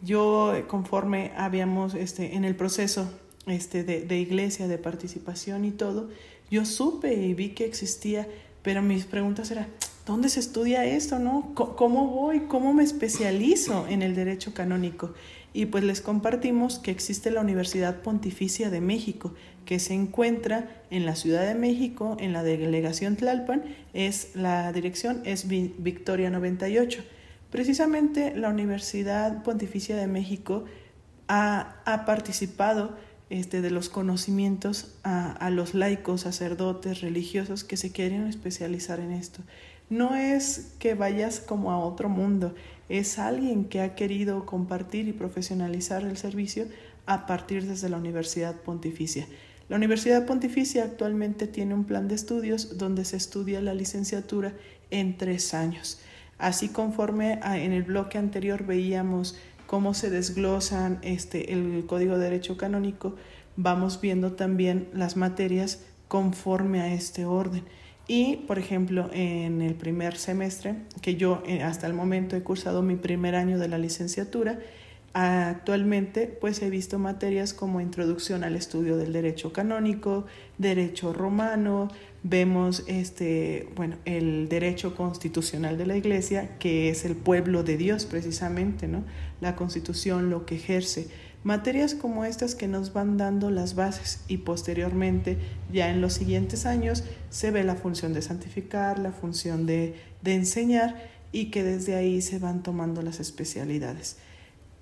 Yo 0.02 0.54
conforme 0.68 1.32
habíamos 1.38 1.96
este, 1.96 2.36
en 2.36 2.46
el 2.46 2.56
proceso 2.56 3.10
este, 3.48 3.84
de, 3.84 4.02
de 4.02 4.20
iglesia, 4.20 4.68
de 4.68 4.78
participación 4.78 5.66
y 5.66 5.72
todo, 5.72 6.10
yo 6.52 6.66
supe 6.66 7.14
y 7.14 7.34
vi 7.34 7.50
que 7.50 7.66
existía, 7.66 8.28
pero 8.62 8.82
mis 8.82 9.06
preguntas 9.06 9.50
eran, 9.52 9.68
¿dónde 10.06 10.30
se 10.30 10.40
estudia 10.40 10.86
esto? 10.86 11.18
¿no? 11.18 11.54
¿Cómo 11.56 12.08
voy? 12.08 12.42
¿Cómo 12.42 12.74
me 12.74 12.84
especializo 12.84 13.88
en 13.88 14.02
el 14.02 14.16
derecho 14.16 14.54
canónico? 14.54 15.14
Y 15.54 15.68
pues 15.68 15.84
les 15.84 16.02
compartimos 16.02 16.80
que 16.80 16.92
existe 16.92 17.32
la 17.32 17.42
Universidad 17.42 18.02
Pontificia 18.02 18.70
de 18.70 18.82
México, 18.82 19.34
que 19.66 19.80
se 19.80 19.94
encuentra 19.94 20.70
en 20.90 21.06
la 21.06 21.16
Ciudad 21.16 21.46
de 21.46 21.56
México, 21.56 22.18
en 22.20 22.34
la 22.34 22.44
delegación 22.44 23.16
Tlalpan, 23.16 23.64
es, 23.94 24.36
la 24.36 24.72
dirección 24.72 25.22
es 25.26 25.48
Victoria 25.48 26.30
98. 26.30 27.04
Precisamente 27.50 28.36
la 28.36 28.50
Universidad 28.50 29.44
Pontificia 29.44 29.96
de 29.96 30.08
México 30.08 30.66
ha, 31.28 31.76
ha 31.86 32.06
participado 32.06 32.96
este, 33.30 33.62
de 33.62 33.72
los 33.72 33.90
conocimientos 33.90 34.96
a, 35.04 35.32
a, 35.32 35.50
los 35.50 35.74
laicos, 35.74 36.22
sacerdotes, 36.22 37.02
religiosos 37.02 37.64
que 37.64 37.78
se 37.78 37.92
quieren 37.92 38.28
especializar 38.28 39.00
en 39.00 39.12
esto 39.12 39.42
no 39.90 40.16
es 40.16 40.74
que 40.80 40.96
vayas 40.96 41.40
como 41.40 41.72
a 41.72 41.80
otro 41.80 42.10
mundo, 42.10 42.56
es 42.90 43.20
alguien 43.20 43.66
que 43.66 43.82
ha 43.82 43.96
querido 43.96 44.46
compartir 44.46 45.08
y 45.08 45.14
profesionalizar 45.14 46.04
el 46.04 46.18
servicio 46.18 46.66
a 47.06 47.26
partir 47.26 47.66
desde 47.66 47.90
la 47.90 47.98
Universidad 47.98 48.56
Pontificia. 48.56 49.28
La 49.68 49.78
Universidad 49.78 50.28
Pontificia 50.28 50.84
actualmente 50.84 51.48
tiene 51.48 51.74
un 51.74 51.86
plan 51.86 52.08
de 52.08 52.14
estudios 52.14 52.78
donde 52.78 53.04
se 53.04 53.18
estudia 53.18 53.62
la 53.62 53.74
licenciatura 53.74 54.54
en 54.92 55.18
tres 55.18 55.56
años. 55.56 56.00
Así 56.38 56.70
conforme 56.70 57.40
en 57.44 57.72
el 57.72 57.84
bloque 57.84 58.20
anterior 58.20 58.66
veíamos 58.66 59.38
cómo 59.66 59.96
se 59.96 60.12
desglosan 60.12 61.00
este, 61.02 61.52
el 61.52 61.86
Código 61.88 62.18
de 62.18 62.26
Derecho 62.26 62.58
Canónico, 62.58 63.16
vamos 63.56 64.00
viendo 64.02 64.34
también 64.34 64.88
las 64.94 65.16
materias 65.18 65.82
conforme 66.08 66.82
a 66.82 66.94
este 66.94 67.26
orden. 67.26 67.64
Y, 68.08 68.38
por 68.48 68.60
ejemplo, 68.60 69.10
en 69.14 69.64
el 69.64 69.74
primer 69.74 70.16
semestre, 70.18 70.76
que 71.02 71.16
yo 71.16 71.42
eh, 71.48 71.64
hasta 71.64 71.88
el 71.88 71.94
momento 71.94 72.36
he 72.36 72.44
cursado 72.44 72.84
mi 72.84 72.98
primer 72.98 73.34
año 73.34 73.58
de 73.58 73.68
la 73.68 73.80
licenciatura, 73.80 74.60
actualmente 75.24 76.28
pues 76.28 76.62
he 76.62 76.70
visto 76.70 77.00
materias 77.00 77.54
como 77.54 77.82
introducción 77.82 78.44
al 78.44 78.56
estudio 78.56 78.98
del 78.98 79.14
derecho 79.14 79.54
canónico, 79.54 80.26
derecho 80.58 81.14
romano, 81.14 81.90
vemos 82.24 82.84
este, 82.88 83.70
bueno, 83.76 83.98
el 84.06 84.50
derecho 84.50 84.96
constitucional 84.96 85.78
de 85.78 85.86
la 85.86 85.96
iglesia, 85.96 86.58
que 86.60 86.90
es 86.90 87.06
el 87.06 87.16
pueblo 87.16 87.64
de 87.64 87.78
Dios 87.78 88.06
precisamente, 88.06 88.88
¿no? 88.88 89.04
La 89.42 89.56
constitución 89.56 90.30
lo 90.30 90.46
que 90.46 90.56
ejerce 90.56 91.08
Materias 91.46 91.94
como 91.94 92.26
estas 92.26 92.56
que 92.56 92.68
nos 92.68 92.92
van 92.92 93.18
dando 93.18 93.52
las 93.52 93.76
bases 93.76 94.22
y 94.28 94.38
posteriormente, 94.38 95.38
ya 95.72 95.92
en 95.92 96.02
los 96.02 96.14
siguientes 96.14 96.66
años, 96.66 97.04
se 97.30 97.52
ve 97.52 97.64
la 97.64 97.76
función 97.76 98.14
de 98.14 98.24
santificar, 98.24 98.98
la 98.98 99.12
función 99.12 99.68
de, 99.68 99.94
de 100.24 100.34
enseñar 100.34 101.08
y 101.32 101.52
que 101.52 101.64
desde 101.64 101.94
ahí 101.94 102.24
se 102.24 102.40
van 102.40 102.64
tomando 102.64 103.04
las 103.04 103.20
especialidades. 103.20 104.18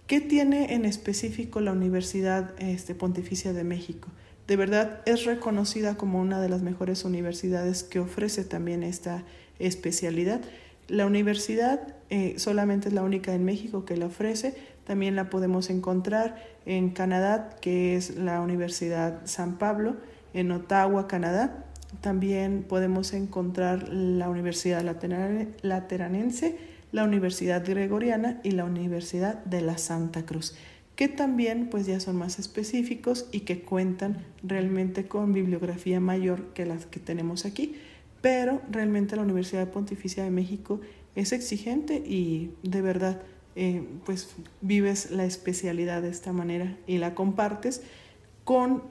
¿Qué 0.08 0.20
tiene 0.20 0.74
en 0.74 0.84
específico 0.84 1.62
la 1.62 1.72
Universidad 1.72 2.52
este, 2.60 2.94
Pontificia 2.94 3.54
de 3.54 3.64
México? 3.64 4.10
De 4.48 4.58
verdad 4.58 5.02
es 5.06 5.24
reconocida 5.24 5.96
como 5.96 6.20
una 6.20 6.42
de 6.42 6.50
las 6.50 6.62
mejores 6.62 7.06
universidades 7.06 7.84
que 7.84 8.00
ofrece 8.00 8.44
también 8.44 8.84
esta 8.84 9.24
especialidad. 9.60 10.42
La 10.90 11.06
universidad 11.06 11.96
eh, 12.10 12.36
solamente 12.38 12.90
es 12.90 12.94
la 12.94 13.04
única 13.04 13.34
en 13.34 13.46
México 13.46 13.86
que 13.86 13.96
la 13.96 14.08
ofrece, 14.08 14.56
también 14.84 15.16
la 15.16 15.30
podemos 15.30 15.70
encontrar 15.70 16.44
en 16.66 16.90
Canadá, 16.90 17.52
que 17.62 17.96
es 17.96 18.18
la 18.18 18.42
Universidad 18.42 19.22
San 19.24 19.58
Pablo, 19.58 19.96
en 20.34 20.52
Ottawa, 20.52 21.08
Canadá. 21.08 21.64
También 22.02 22.66
podemos 22.68 23.14
encontrar 23.14 23.88
la 23.88 24.28
Universidad 24.28 24.84
Lateranense, 25.62 26.58
la 26.94 27.04
Universidad 27.04 27.66
Gregoriana 27.68 28.40
y 28.44 28.52
la 28.52 28.64
Universidad 28.64 29.44
de 29.44 29.60
la 29.62 29.78
Santa 29.78 30.26
Cruz, 30.26 30.56
que 30.96 31.10
también 31.10 31.68
pues 31.70 31.86
ya 31.86 32.00
son 32.00 32.16
más 32.16 32.40
específicos 32.40 33.28
y 33.32 33.42
que 33.42 33.62
cuentan 33.62 34.24
realmente 34.44 35.08
con 35.08 35.34
bibliografía 35.34 36.00
mayor 36.00 36.54
que 36.54 36.66
las 36.66 36.86
que 36.86 37.02
tenemos 37.02 37.46
aquí, 37.46 37.76
pero 38.22 38.62
realmente 38.72 39.16
la 39.16 39.24
Universidad 39.24 39.70
Pontificia 39.70 40.24
de 40.24 40.30
México 40.30 40.80
es 41.16 41.34
exigente 41.34 41.96
y 41.96 42.52
de 42.62 42.82
verdad 42.82 43.22
eh, 43.56 43.84
pues 44.06 44.30
vives 44.62 45.12
la 45.12 45.26
especialidad 45.26 46.04
de 46.04 46.10
esta 46.10 46.32
manera 46.32 46.78
y 46.88 47.00
la 47.00 47.16
compartes 47.16 47.82
con 48.44 48.82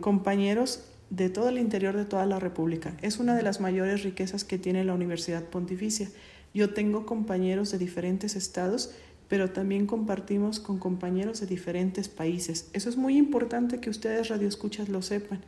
compañeros 0.00 0.84
de 1.10 1.30
todo 1.30 1.48
el 1.48 1.58
interior 1.58 1.96
de 1.96 2.04
toda 2.04 2.26
la 2.26 2.38
República. 2.38 2.94
Es 3.00 3.18
una 3.18 3.34
de 3.36 3.42
las 3.42 3.60
mayores 3.60 4.02
riquezas 4.02 4.44
que 4.44 4.58
tiene 4.58 4.84
la 4.84 4.94
Universidad 4.94 5.44
Pontificia. 5.44 6.08
Yo 6.54 6.74
tengo 6.74 7.06
compañeros 7.06 7.70
de 7.70 7.78
diferentes 7.78 8.36
estados, 8.36 8.90
pero 9.28 9.50
también 9.50 9.86
compartimos 9.86 10.60
con 10.60 10.78
compañeros 10.78 11.40
de 11.40 11.46
diferentes 11.46 12.08
países. 12.08 12.68
Eso 12.72 12.88
es 12.88 12.96
muy 12.96 13.16
importante 13.16 13.80
que 13.80 13.90
ustedes 13.90 14.28
radioescuchas 14.28 14.88
lo 14.88 15.02
sepan 15.02 15.40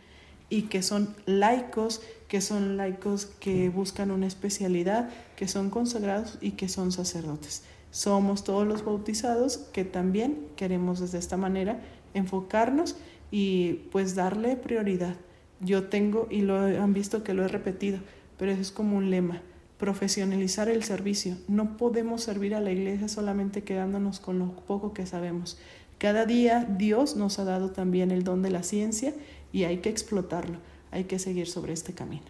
y 0.48 0.62
que 0.62 0.82
son 0.82 1.14
laicos, 1.26 2.02
que 2.28 2.40
son 2.40 2.76
laicos 2.76 3.26
que 3.26 3.68
buscan 3.68 4.10
una 4.10 4.26
especialidad, 4.26 5.08
que 5.36 5.48
son 5.48 5.70
consagrados 5.70 6.38
y 6.40 6.52
que 6.52 6.68
son 6.68 6.92
sacerdotes 6.92 7.62
somos 7.90 8.44
todos 8.44 8.66
los 8.66 8.84
bautizados 8.84 9.58
que 9.58 9.84
también 9.84 10.46
queremos 10.56 11.00
desde 11.00 11.18
esta 11.18 11.36
manera 11.36 11.80
enfocarnos 12.14 12.96
y 13.30 13.74
pues 13.90 14.14
darle 14.14 14.56
prioridad. 14.56 15.16
Yo 15.60 15.88
tengo, 15.88 16.26
y 16.30 16.42
lo 16.42 16.56
han 16.56 16.94
visto 16.94 17.22
que 17.22 17.34
lo 17.34 17.44
he 17.44 17.48
repetido, 17.48 17.98
pero 18.38 18.52
eso 18.52 18.60
es 18.60 18.70
como 18.70 18.96
un 18.96 19.10
lema, 19.10 19.42
profesionalizar 19.80 20.68
el 20.68 20.84
servicio. 20.84 21.36
No 21.48 21.78
podemos 21.78 22.22
servir 22.22 22.54
a 22.54 22.60
la 22.60 22.70
iglesia 22.70 23.08
solamente 23.08 23.64
quedándonos 23.64 24.20
con 24.20 24.38
lo 24.38 24.54
poco 24.54 24.92
que 24.92 25.06
sabemos. 25.06 25.58
Cada 25.98 26.26
día 26.26 26.66
Dios 26.78 27.16
nos 27.16 27.38
ha 27.38 27.44
dado 27.44 27.70
también 27.70 28.10
el 28.10 28.22
don 28.22 28.42
de 28.42 28.50
la 28.50 28.62
ciencia 28.62 29.14
y 29.52 29.64
hay 29.64 29.78
que 29.78 29.88
explotarlo, 29.88 30.58
hay 30.90 31.04
que 31.04 31.18
seguir 31.18 31.48
sobre 31.48 31.72
este 31.72 31.94
camino. 31.94 32.26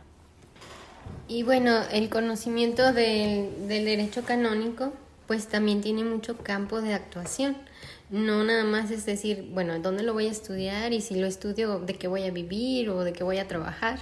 Y 1.28 1.42
bueno, 1.42 1.82
el 1.92 2.08
conocimiento 2.08 2.92
del, 2.92 3.68
del 3.68 3.84
derecho 3.84 4.22
canónico 4.22 4.92
pues 5.26 5.46
también 5.46 5.80
tiene 5.80 6.04
mucho 6.04 6.36
campo 6.38 6.80
de 6.80 6.94
actuación. 6.94 7.56
No 8.10 8.42
nada 8.42 8.64
más 8.64 8.90
es 8.90 9.06
decir, 9.06 9.48
bueno, 9.52 9.78
¿dónde 9.78 10.02
lo 10.02 10.12
voy 10.12 10.26
a 10.26 10.30
estudiar? 10.32 10.92
Y 10.92 11.00
si 11.00 11.14
lo 11.14 11.26
estudio, 11.26 11.78
¿de 11.78 11.94
qué 11.94 12.08
voy 12.08 12.24
a 12.24 12.32
vivir 12.32 12.90
o 12.90 13.04
de 13.04 13.12
qué 13.12 13.22
voy 13.22 13.38
a 13.38 13.46
trabajar? 13.46 14.00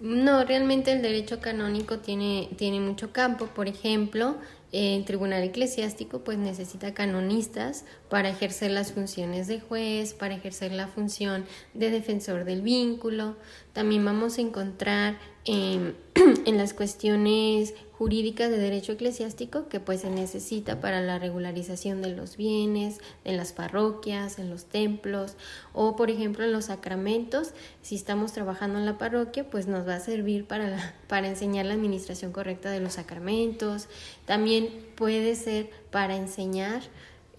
No, 0.00 0.44
realmente 0.44 0.92
el 0.92 1.02
derecho 1.02 1.40
canónico 1.40 1.98
tiene, 1.98 2.48
tiene 2.56 2.78
mucho 2.78 3.12
campo. 3.12 3.46
Por 3.46 3.66
ejemplo, 3.66 4.36
el 4.70 5.04
tribunal 5.04 5.42
eclesiástico 5.42 6.20
pues 6.20 6.38
necesita 6.38 6.94
canonistas 6.94 7.84
para 8.08 8.28
ejercer 8.28 8.70
las 8.70 8.92
funciones 8.92 9.48
de 9.48 9.60
juez, 9.60 10.14
para 10.14 10.34
ejercer 10.34 10.72
la 10.72 10.86
función 10.86 11.46
de 11.74 11.90
defensor 11.90 12.44
del 12.44 12.62
vínculo. 12.62 13.36
También 13.72 14.04
vamos 14.04 14.38
a 14.38 14.42
encontrar 14.42 15.18
en 16.44 16.58
las 16.58 16.74
cuestiones 16.74 17.74
jurídicas 17.92 18.50
de 18.50 18.58
derecho 18.58 18.92
eclesiástico 18.92 19.68
que 19.68 19.80
pues 19.80 20.02
se 20.02 20.10
necesita 20.10 20.80
para 20.80 21.00
la 21.00 21.18
regularización 21.18 22.02
de 22.02 22.14
los 22.14 22.36
bienes, 22.36 23.00
en 23.24 23.36
las 23.36 23.52
parroquias, 23.52 24.38
en 24.38 24.50
los 24.50 24.66
templos 24.66 25.36
o 25.72 25.96
por 25.96 26.10
ejemplo 26.10 26.44
en 26.44 26.52
los 26.52 26.66
sacramentos. 26.66 27.52
Si 27.82 27.94
estamos 27.94 28.32
trabajando 28.32 28.78
en 28.78 28.86
la 28.86 28.98
parroquia 28.98 29.48
pues 29.48 29.66
nos 29.66 29.88
va 29.88 29.96
a 29.96 30.00
servir 30.00 30.44
para, 30.44 30.94
para 31.08 31.28
enseñar 31.28 31.66
la 31.66 31.74
administración 31.74 32.30
correcta 32.30 32.70
de 32.70 32.80
los 32.80 32.94
sacramentos. 32.94 33.88
También 34.26 34.68
puede 34.96 35.34
ser 35.34 35.70
para 35.90 36.16
enseñar 36.16 36.82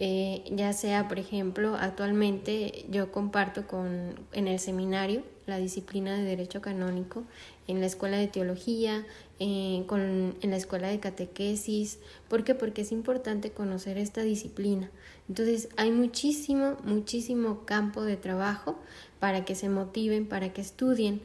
eh, 0.02 0.44
ya 0.50 0.72
sea, 0.72 1.10
por 1.10 1.20
ejemplo, 1.20 1.76
actualmente 1.78 2.86
yo 2.90 3.12
comparto 3.12 3.68
con, 3.68 4.18
en 4.32 4.48
el 4.48 4.58
seminario 4.58 5.24
la 5.46 5.58
disciplina 5.58 6.16
de 6.16 6.24
Derecho 6.24 6.62
Canónico, 6.62 7.26
en 7.70 7.82
la 7.82 7.86
Escuela 7.86 8.18
de 8.18 8.28
Teología, 8.28 9.06
eh, 9.40 9.84
con, 9.88 10.36
en 10.42 10.50
la 10.50 10.58
Escuela 10.58 10.88
de 10.88 11.00
Catequesis. 11.00 12.00
¿Por 12.28 12.44
qué? 12.44 12.56
Porque 12.56 12.82
es 12.82 12.92
importante 12.92 13.52
conocer 13.52 13.98
esta 13.98 14.22
disciplina. 14.22 14.90
Entonces, 15.30 15.70
hay 15.78 15.92
muchísimo, 15.92 16.78
muchísimo 16.84 17.66
campo 17.66 18.04
de 18.04 18.18
trabajo 18.18 18.80
para 19.20 19.46
que 19.46 19.54
se 19.54 19.70
motiven, 19.70 20.26
para 20.28 20.52
que 20.52 20.62
estudien. 20.62 21.22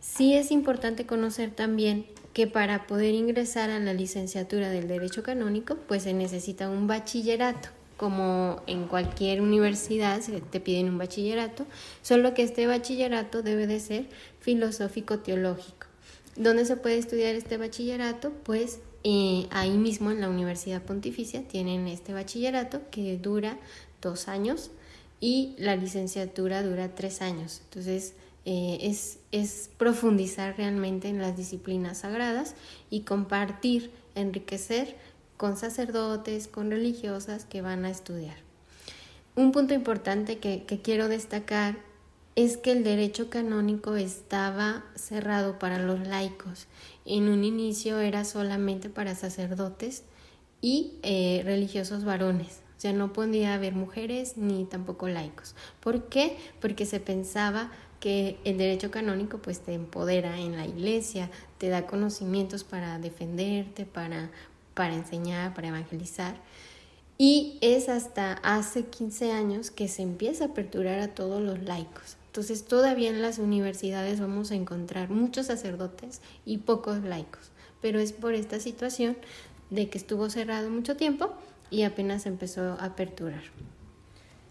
Sí 0.00 0.34
es 0.34 0.50
importante 0.50 1.06
conocer 1.06 1.52
también 1.52 2.06
que 2.32 2.48
para 2.48 2.88
poder 2.88 3.14
ingresar 3.14 3.70
a 3.70 3.78
la 3.78 3.94
licenciatura 3.94 4.70
del 4.70 4.88
Derecho 4.88 5.22
Canónico, 5.22 5.76
pues 5.86 6.02
se 6.02 6.12
necesita 6.12 6.68
un 6.68 6.88
bachillerato 6.88 7.68
como 7.96 8.60
en 8.66 8.86
cualquier 8.86 9.40
universidad 9.40 10.20
se 10.20 10.40
te 10.40 10.60
piden 10.60 10.88
un 10.88 10.98
bachillerato, 10.98 11.64
solo 12.02 12.34
que 12.34 12.42
este 12.42 12.66
bachillerato 12.66 13.42
debe 13.42 13.66
de 13.66 13.80
ser 13.80 14.06
filosófico-teológico. 14.40 15.73
¿Dónde 16.36 16.64
se 16.64 16.76
puede 16.76 16.98
estudiar 16.98 17.34
este 17.34 17.56
bachillerato? 17.56 18.32
Pues 18.44 18.80
eh, 19.04 19.46
ahí 19.50 19.76
mismo 19.76 20.10
en 20.10 20.20
la 20.20 20.28
Universidad 20.28 20.82
Pontificia 20.82 21.46
tienen 21.46 21.86
este 21.86 22.12
bachillerato 22.12 22.82
que 22.90 23.16
dura 23.18 23.58
dos 24.00 24.28
años 24.28 24.70
y 25.20 25.54
la 25.58 25.76
licenciatura 25.76 26.62
dura 26.62 26.94
tres 26.94 27.22
años. 27.22 27.62
Entonces 27.64 28.14
eh, 28.44 28.78
es, 28.82 29.18
es 29.32 29.70
profundizar 29.78 30.56
realmente 30.56 31.08
en 31.08 31.18
las 31.18 31.36
disciplinas 31.36 31.98
sagradas 31.98 32.54
y 32.90 33.00
compartir, 33.00 33.90
enriquecer 34.14 34.96
con 35.36 35.56
sacerdotes, 35.56 36.48
con 36.48 36.70
religiosas 36.70 37.44
que 37.44 37.62
van 37.62 37.84
a 37.84 37.90
estudiar. 37.90 38.36
Un 39.36 39.50
punto 39.50 39.74
importante 39.74 40.38
que, 40.38 40.64
quiero 40.82 41.08
destacar 41.08 41.76
es 42.36 42.56
que 42.56 42.72
el 42.72 42.84
derecho 42.84 43.30
canónico 43.30 43.96
estaba 43.96 44.84
cerrado 44.94 45.58
para 45.58 45.78
los 45.78 46.06
laicos. 46.06 46.66
En 47.04 47.28
un 47.28 47.44
inicio 47.44 48.00
era 48.00 48.24
solamente 48.24 48.88
para 48.88 49.14
sacerdotes 49.14 50.04
y 50.60 50.94
eh, 51.02 51.42
religiosos 51.44 52.04
varones. 52.04 52.60
O 52.76 52.80
sea, 52.80 52.92
no 52.92 53.12
podía 53.12 53.54
haber 53.54 53.74
mujeres 53.74 54.36
ni 54.36 54.64
tampoco 54.64 55.08
laicos. 55.08 55.54
¿Por 55.80 56.08
qué? 56.08 56.36
Porque 56.60 56.86
se 56.86 57.00
pensaba 57.00 57.70
que 58.00 58.38
el 58.44 58.58
derecho 58.58 58.90
canónico 58.90 59.38
pues 59.38 59.60
te 59.60 59.72
empodera 59.72 60.38
en 60.38 60.56
la 60.56 60.66
iglesia, 60.66 61.30
te 61.58 61.68
da 61.68 61.86
conocimientos 61.86 62.64
para 62.64 62.98
defenderte, 62.98 63.86
para 63.86 64.30
para 64.74 64.94
enseñar, 64.94 65.54
para 65.54 65.68
evangelizar. 65.68 66.36
Y 67.16 67.58
es 67.60 67.88
hasta 67.88 68.32
hace 68.42 68.86
15 68.86 69.32
años 69.32 69.70
que 69.70 69.88
se 69.88 70.02
empieza 70.02 70.44
a 70.44 70.48
aperturar 70.48 70.98
a 70.98 71.14
todos 71.14 71.40
los 71.40 71.62
laicos. 71.62 72.16
Entonces 72.34 72.64
todavía 72.64 73.10
en 73.10 73.22
las 73.22 73.38
universidades 73.38 74.18
vamos 74.18 74.50
a 74.50 74.56
encontrar 74.56 75.08
muchos 75.08 75.46
sacerdotes 75.46 76.20
y 76.44 76.58
pocos 76.58 77.04
laicos, 77.04 77.52
pero 77.80 78.00
es 78.00 78.12
por 78.12 78.34
esta 78.34 78.58
situación 78.58 79.16
de 79.70 79.88
que 79.88 79.98
estuvo 79.98 80.28
cerrado 80.28 80.68
mucho 80.68 80.96
tiempo 80.96 81.32
y 81.70 81.82
apenas 81.82 82.26
empezó 82.26 82.72
a 82.72 82.86
aperturar. 82.86 83.44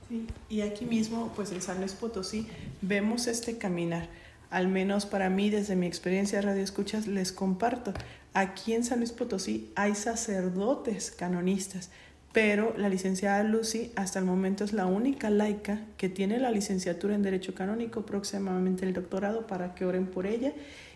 Sí, 0.07 0.25
y 0.47 0.61
aquí 0.61 0.85
mismo, 0.85 1.33
pues 1.35 1.51
en 1.51 1.61
San 1.61 1.79
Luis 1.79 1.91
Potosí, 1.91 2.47
vemos 2.81 3.27
este 3.27 3.57
caminar. 3.57 4.07
Al 4.49 4.69
menos 4.69 5.05
para 5.05 5.29
mí, 5.29 5.49
desde 5.49 5.75
mi 5.75 5.85
experiencia 5.85 6.37
de 6.37 6.43
radio 6.43 6.63
escuchas, 6.63 7.05
les 7.05 7.33
comparto. 7.33 7.93
Aquí 8.33 8.71
en 8.71 8.85
San 8.85 8.99
Luis 8.99 9.11
Potosí 9.11 9.73
hay 9.75 9.95
sacerdotes 9.95 11.11
canonistas, 11.11 11.89
pero 12.33 12.73
la 12.77 12.89
licenciada 12.89 13.43
Lucy 13.43 13.91
hasta 13.95 14.17
el 14.17 14.25
momento 14.25 14.63
es 14.63 14.73
la 14.73 14.87
única 14.87 15.29
laica 15.29 15.81
que 15.97 16.09
tiene 16.09 16.39
la 16.39 16.49
licenciatura 16.49 17.13
en 17.13 17.21
Derecho 17.21 17.53
Canónico, 17.53 18.07
próximamente 18.07 18.85
el 18.85 18.93
doctorado 18.93 19.45
para 19.45 19.75
que 19.75 19.85
oren 19.85 20.07
por 20.07 20.25
ella. 20.25 20.51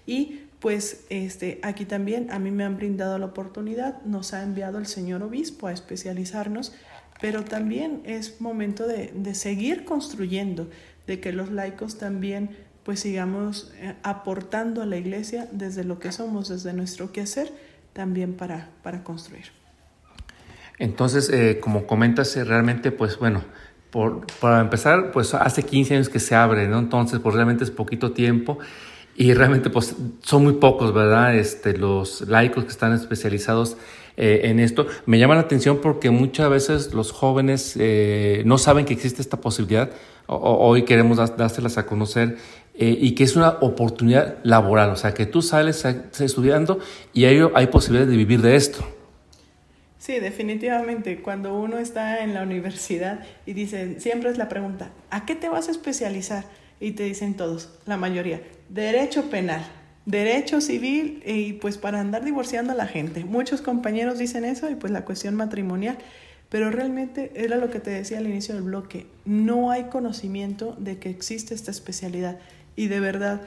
Y 0.08 0.42
pues 0.60 1.06
este, 1.10 1.60
aquí 1.62 1.86
también 1.86 2.32
a 2.32 2.40
mí 2.40 2.50
me 2.50 2.64
han 2.64 2.76
brindado 2.76 3.20
la 3.20 3.28
oportunidad, 3.28 4.02
nos 4.02 4.34
ha 4.34 4.42
enviado 4.42 4.80
el 4.80 4.88
señor 4.88 5.22
obispo 5.22 5.68
a 5.68 5.74
especializarnos, 5.74 6.74
pero 7.22 7.44
también 7.44 8.02
es 8.06 8.42
momento 8.42 8.88
de, 8.88 9.12
de 9.14 9.36
seguir 9.36 9.86
construyendo, 9.86 10.68
de 11.06 11.20
que 11.20 11.34
los 11.34 11.52
laicos 11.52 12.00
también 12.00 12.50
pues 12.84 13.02
sigamos 13.02 13.72
eh, 13.76 13.94
aportando 14.02 14.82
a 14.82 14.88
la 14.88 14.98
iglesia 14.98 15.48
desde 15.52 15.84
lo 15.84 16.00
que 16.00 16.12
somos, 16.12 16.50
desde 16.50 16.74
nuestro 16.74 17.12
quehacer, 17.12 17.52
también 17.94 18.34
para, 18.36 18.72
para 18.82 19.04
construir. 19.04 19.57
Entonces, 20.80 21.30
eh, 21.30 21.60
como 21.60 21.88
comentas, 21.88 22.36
eh, 22.38 22.44
realmente, 22.44 22.92
pues 22.92 23.18
bueno, 23.18 23.44
por, 23.90 24.28
para 24.40 24.62
empezar, 24.62 25.12
pues 25.12 25.34
hace 25.34 25.64
15 25.64 25.96
años 25.96 26.10
que 26.10 26.20
se 26.20 26.36
abre, 26.36 26.68
¿no? 26.68 26.80
Entonces, 26.80 27.20
pues 27.20 27.36
realmente 27.36 27.64
es 27.64 27.72
poquito 27.72 28.12
tiempo 28.12 28.60
y 29.16 29.34
realmente 29.34 29.70
pues 29.70 29.96
son 30.22 30.44
muy 30.44 30.54
pocos, 30.54 30.94
¿verdad? 30.94 31.36
Este, 31.36 31.78
los 31.78 32.22
laicos 32.28 32.66
que 32.66 32.72
están 32.72 32.94
especializados 32.94 33.78
en 34.20 34.60
esto. 34.60 34.88
Me 35.06 35.20
llama 35.20 35.36
la 35.36 35.42
atención 35.42 35.78
porque 35.80 36.10
muchas 36.10 36.50
veces 36.50 36.92
los 36.92 37.12
jóvenes 37.12 37.78
no 38.46 38.58
saben 38.58 38.86
que 38.86 38.94
existe 38.94 39.22
esta 39.22 39.40
posibilidad. 39.40 39.92
hoy 40.26 40.86
queremos 40.86 41.18
dárselas 41.38 41.78
a 41.78 41.86
conocer 41.86 42.38
eh, 42.80 42.96
y 43.00 43.16
que 43.16 43.24
es 43.24 43.36
una 43.36 43.58
oportunidad 43.62 44.38
laboral, 44.44 44.92
o 44.92 44.96
sea, 44.96 45.16
que 45.16 45.26
tú 45.26 45.42
sales 45.42 45.84
estudiando 45.84 46.78
y 47.12 47.26
hay, 47.26 47.42
hay 47.56 47.68
posibilidad 47.68 48.08
de 48.08 48.16
vivir 48.16 48.44
de 48.44 48.56
esto. 48.56 48.86
Sí, 50.08 50.22
definitivamente. 50.22 51.22
Cuando 51.22 51.60
uno 51.60 51.80
está 51.80 52.24
en 52.24 52.34
la 52.34 52.42
universidad 52.42 53.26
y 53.46 53.52
dicen, 53.52 54.00
siempre 54.00 54.30
es 54.30 54.38
la 54.38 54.48
pregunta, 54.48 54.90
¿a 55.10 55.26
qué 55.26 55.36
te 55.36 55.50
vas 55.50 55.68
a 55.68 55.72
especializar? 55.72 56.46
Y 56.80 56.92
te 56.92 57.04
dicen 57.04 57.34
todos, 57.34 57.78
la 57.86 57.98
mayoría, 57.98 58.42
derecho 58.70 59.30
penal, 59.30 59.68
derecho 60.06 60.62
civil 60.62 61.22
y 61.26 61.54
pues 61.54 61.78
para 61.78 62.00
andar 62.00 62.24
divorciando 62.24 62.72
a 62.72 62.76
la 62.76 62.88
gente. 62.88 63.26
Muchos 63.26 63.62
compañeros 63.62 64.18
dicen 64.18 64.46
eso 64.46 64.70
y 64.70 64.76
pues 64.76 64.94
la 64.94 65.04
cuestión 65.04 65.36
matrimonial. 65.36 65.98
Pero 66.48 66.72
realmente 66.72 67.34
era 67.36 67.58
lo 67.58 67.70
que 67.70 67.82
te 67.82 67.90
decía 67.90 68.20
al 68.20 68.28
inicio 68.28 68.56
del 68.56 68.64
bloque, 68.64 69.08
no 69.26 69.72
hay 69.72 69.90
conocimiento 69.90 70.74
de 70.80 71.00
que 71.00 71.10
existe 71.10 71.54
esta 71.54 71.72
especialidad 71.72 72.40
y 72.78 72.88
de 72.88 73.02
verdad 73.02 73.42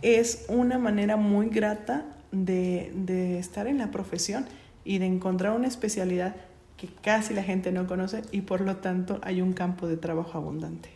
es 0.00 0.46
una 0.48 0.78
manera 0.78 1.18
muy 1.18 1.50
grata 1.50 2.06
de, 2.32 2.92
de 2.94 3.38
estar 3.38 3.66
en 3.66 3.76
la 3.76 3.90
profesión 3.90 4.46
y 4.86 4.98
de 4.98 5.06
encontrar 5.06 5.52
una 5.52 5.66
especialidad 5.66 6.36
que 6.76 6.88
casi 7.02 7.34
la 7.34 7.42
gente 7.42 7.72
no 7.72 7.86
conoce 7.86 8.22
y 8.32 8.42
por 8.42 8.60
lo 8.60 8.76
tanto 8.76 9.18
hay 9.22 9.42
un 9.42 9.52
campo 9.52 9.86
de 9.88 9.96
trabajo 9.96 10.38
abundante. 10.38 10.90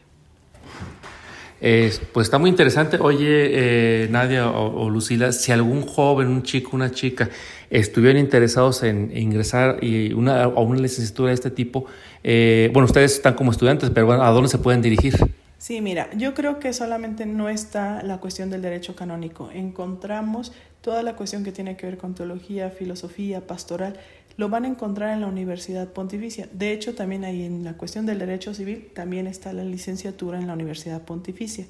pues 2.12 2.26
está 2.26 2.38
muy 2.38 2.48
interesante. 2.48 2.98
Oye, 3.00 4.04
eh, 4.04 4.08
Nadia 4.10 4.48
o, 4.48 4.88
Lucila, 4.88 5.32
si 5.32 5.52
algún 5.52 5.82
joven, 5.82 6.28
un 6.28 6.42
chico, 6.42 6.70
una 6.74 6.90
chica 6.90 7.28
estuvieran 7.68 8.18
interesados 8.18 8.82
en 8.82 9.16
ingresar 9.16 9.82
y 9.82 10.12
una, 10.12 10.44
a 10.44 10.48
una 10.48 10.80
licenciatura 10.80 11.28
de 11.28 11.34
este 11.34 11.50
tipo, 11.50 11.86
eh, 12.22 12.70
bueno, 12.72 12.86
ustedes 12.86 13.14
están 13.14 13.34
como 13.34 13.50
estudiantes, 13.50 13.90
pero 13.90 14.12
¿a 14.12 14.30
dónde 14.30 14.48
se 14.48 14.58
pueden 14.58 14.82
dirigir? 14.82 15.16
Sí, 15.60 15.82
mira, 15.82 16.08
yo 16.16 16.32
creo 16.32 16.58
que 16.58 16.72
solamente 16.72 17.26
no 17.26 17.50
está 17.50 18.02
la 18.02 18.16
cuestión 18.16 18.48
del 18.48 18.62
derecho 18.62 18.96
canónico. 18.96 19.50
Encontramos 19.52 20.52
toda 20.80 21.02
la 21.02 21.16
cuestión 21.16 21.44
que 21.44 21.52
tiene 21.52 21.76
que 21.76 21.84
ver 21.84 21.98
con 21.98 22.14
teología, 22.14 22.70
filosofía, 22.70 23.46
pastoral, 23.46 24.00
lo 24.38 24.48
van 24.48 24.64
a 24.64 24.68
encontrar 24.68 25.12
en 25.12 25.20
la 25.20 25.26
Universidad 25.26 25.88
Pontificia. 25.88 26.48
De 26.50 26.72
hecho, 26.72 26.94
también 26.94 27.24
ahí 27.24 27.44
en 27.44 27.62
la 27.62 27.74
cuestión 27.74 28.06
del 28.06 28.20
derecho 28.20 28.54
civil, 28.54 28.88
también 28.94 29.26
está 29.26 29.52
la 29.52 29.62
licenciatura 29.62 30.38
en 30.38 30.46
la 30.46 30.54
Universidad 30.54 31.02
Pontificia. 31.02 31.66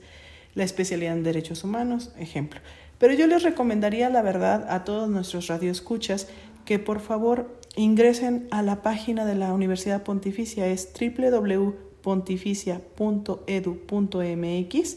La 0.54 0.62
especialidad 0.62 1.14
en 1.14 1.24
derechos 1.24 1.64
humanos, 1.64 2.12
ejemplo. 2.16 2.60
Pero 3.00 3.14
yo 3.14 3.26
les 3.26 3.42
recomendaría, 3.42 4.08
la 4.08 4.22
verdad, 4.22 4.66
a 4.70 4.84
todos 4.84 5.08
nuestros 5.08 5.48
radioescuchas 5.48 6.28
que 6.64 6.78
por 6.78 7.00
favor 7.00 7.58
ingresen 7.74 8.46
a 8.52 8.62
la 8.62 8.82
página 8.82 9.24
de 9.24 9.34
la 9.34 9.52
Universidad 9.52 10.04
Pontificia, 10.04 10.68
es 10.68 10.92
www 10.94 11.89
pontificia.edu.mx 12.02 14.96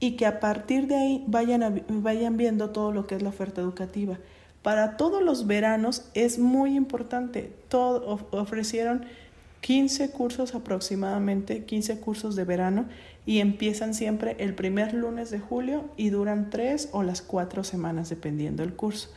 y 0.00 0.16
que 0.16 0.26
a 0.26 0.40
partir 0.40 0.88
de 0.88 0.96
ahí 0.96 1.24
vayan, 1.26 1.84
vayan 1.88 2.36
viendo 2.36 2.70
todo 2.70 2.92
lo 2.92 3.06
que 3.06 3.14
es 3.14 3.22
la 3.22 3.28
oferta 3.28 3.60
educativa. 3.60 4.18
Para 4.62 4.96
todos 4.96 5.22
los 5.22 5.46
veranos 5.46 6.08
es 6.14 6.38
muy 6.38 6.76
importante. 6.76 7.52
Todo, 7.68 8.20
ofrecieron 8.30 9.04
15 9.60 10.10
cursos 10.10 10.54
aproximadamente, 10.54 11.64
15 11.64 12.00
cursos 12.00 12.36
de 12.36 12.44
verano 12.44 12.86
y 13.26 13.38
empiezan 13.38 13.94
siempre 13.94 14.36
el 14.38 14.54
primer 14.54 14.92
lunes 14.92 15.30
de 15.30 15.38
julio 15.38 15.84
y 15.96 16.10
duran 16.10 16.50
tres 16.50 16.88
o 16.92 17.02
las 17.02 17.22
cuatro 17.22 17.62
semanas 17.62 18.08
dependiendo 18.08 18.64
del 18.64 18.74
curso. 18.74 19.10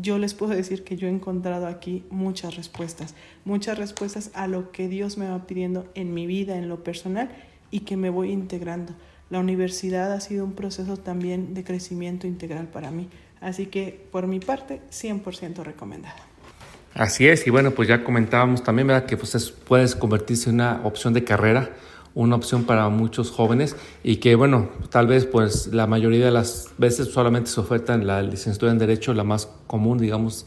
yo 0.00 0.18
les 0.18 0.34
puedo 0.34 0.54
decir 0.54 0.84
que 0.84 0.96
yo 0.96 1.08
he 1.08 1.10
encontrado 1.10 1.66
aquí 1.66 2.04
muchas 2.10 2.56
respuestas, 2.56 3.14
muchas 3.44 3.78
respuestas 3.78 4.30
a 4.34 4.46
lo 4.46 4.70
que 4.70 4.86
Dios 4.86 5.18
me 5.18 5.28
va 5.28 5.46
pidiendo 5.46 5.90
en 5.94 6.14
mi 6.14 6.26
vida, 6.26 6.56
en 6.56 6.68
lo 6.68 6.84
personal 6.84 7.30
y 7.70 7.80
que 7.80 7.96
me 7.96 8.10
voy 8.10 8.30
integrando. 8.30 8.92
La 9.30 9.40
universidad 9.40 10.12
ha 10.12 10.20
sido 10.20 10.44
un 10.44 10.52
proceso 10.52 10.96
también 10.96 11.54
de 11.54 11.64
crecimiento 11.64 12.26
integral 12.26 12.68
para 12.68 12.90
mí, 12.90 13.08
así 13.40 13.66
que 13.66 14.06
por 14.10 14.26
mi 14.26 14.40
parte 14.40 14.80
100% 14.90 15.62
recomendada. 15.62 16.16
Así 16.94 17.28
es, 17.28 17.46
y 17.46 17.50
bueno, 17.50 17.72
pues 17.72 17.88
ya 17.88 18.02
comentábamos 18.02 18.64
también, 18.64 18.88
¿verdad? 18.88 19.06
Que 19.06 19.16
pues 19.16 19.54
puedes 19.66 19.94
convertirse 19.94 20.48
en 20.48 20.56
una 20.56 20.80
opción 20.84 21.12
de 21.12 21.24
carrera 21.24 21.70
una 22.18 22.34
opción 22.34 22.64
para 22.64 22.88
muchos 22.88 23.30
jóvenes 23.30 23.76
y 24.02 24.16
que 24.16 24.34
bueno, 24.34 24.70
tal 24.90 25.06
vez 25.06 25.24
pues 25.24 25.68
la 25.68 25.86
mayoría 25.86 26.24
de 26.24 26.32
las 26.32 26.70
veces 26.76 27.08
solamente 27.08 27.48
se 27.48 27.60
oferta 27.60 27.94
en 27.94 28.08
la 28.08 28.22
licenciatura 28.22 28.72
en 28.72 28.78
Derecho, 28.78 29.14
la 29.14 29.22
más 29.22 29.48
común, 29.68 29.98
digamos, 29.98 30.44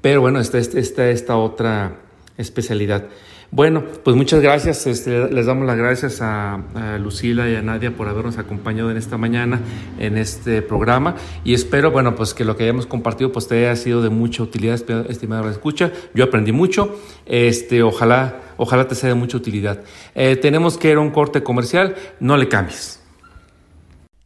pero 0.00 0.20
bueno, 0.20 0.38
está 0.38 0.58
esta, 0.58 1.10
esta 1.10 1.36
otra 1.36 1.96
especialidad. 2.36 3.06
Bueno, 3.50 3.82
pues 4.04 4.14
muchas 4.14 4.40
gracias. 4.40 4.86
Este, 4.86 5.30
les 5.30 5.46
damos 5.46 5.66
las 5.66 5.76
gracias 5.76 6.20
a, 6.20 6.62
Lucila 7.00 7.48
y 7.48 7.54
a 7.54 7.62
Nadia 7.62 7.96
por 7.96 8.06
habernos 8.08 8.36
acompañado 8.36 8.90
en 8.90 8.96
esta 8.98 9.16
mañana 9.16 9.60
en 9.98 10.18
este 10.18 10.60
programa 10.60 11.16
y 11.44 11.54
espero, 11.54 11.90
bueno, 11.90 12.14
pues 12.14 12.34
que 12.34 12.44
lo 12.44 12.56
que 12.56 12.64
hayamos 12.64 12.86
compartido 12.86 13.32
pues 13.32 13.48
te 13.48 13.66
haya 13.66 13.76
sido 13.76 14.02
de 14.02 14.10
mucha 14.10 14.42
utilidad, 14.42 14.78
estimada 15.08 15.50
escucha. 15.50 15.92
Yo 16.14 16.24
aprendí 16.24 16.52
mucho. 16.52 16.94
Este, 17.24 17.82
ojalá, 17.82 18.40
ojalá 18.58 18.86
te 18.86 18.94
sea 18.94 19.08
de 19.08 19.14
mucha 19.14 19.38
utilidad. 19.38 19.80
Eh, 20.14 20.36
tenemos 20.36 20.76
que 20.76 20.90
ir 20.90 20.96
a 20.96 21.00
un 21.00 21.10
corte 21.10 21.42
comercial. 21.42 21.94
No 22.20 22.36
le 22.36 22.48
cambies. 22.48 23.00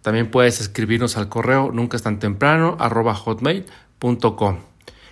También 0.03 0.29
puedes 0.29 0.61
escribirnos 0.61 1.17
al 1.17 1.29
correo 1.29 1.71
nunca 1.73 1.97
es 1.97 2.03
tan 2.03 2.19
temprano 2.19 2.77
arroba 2.81 3.15
hotmail.com. 3.15 4.70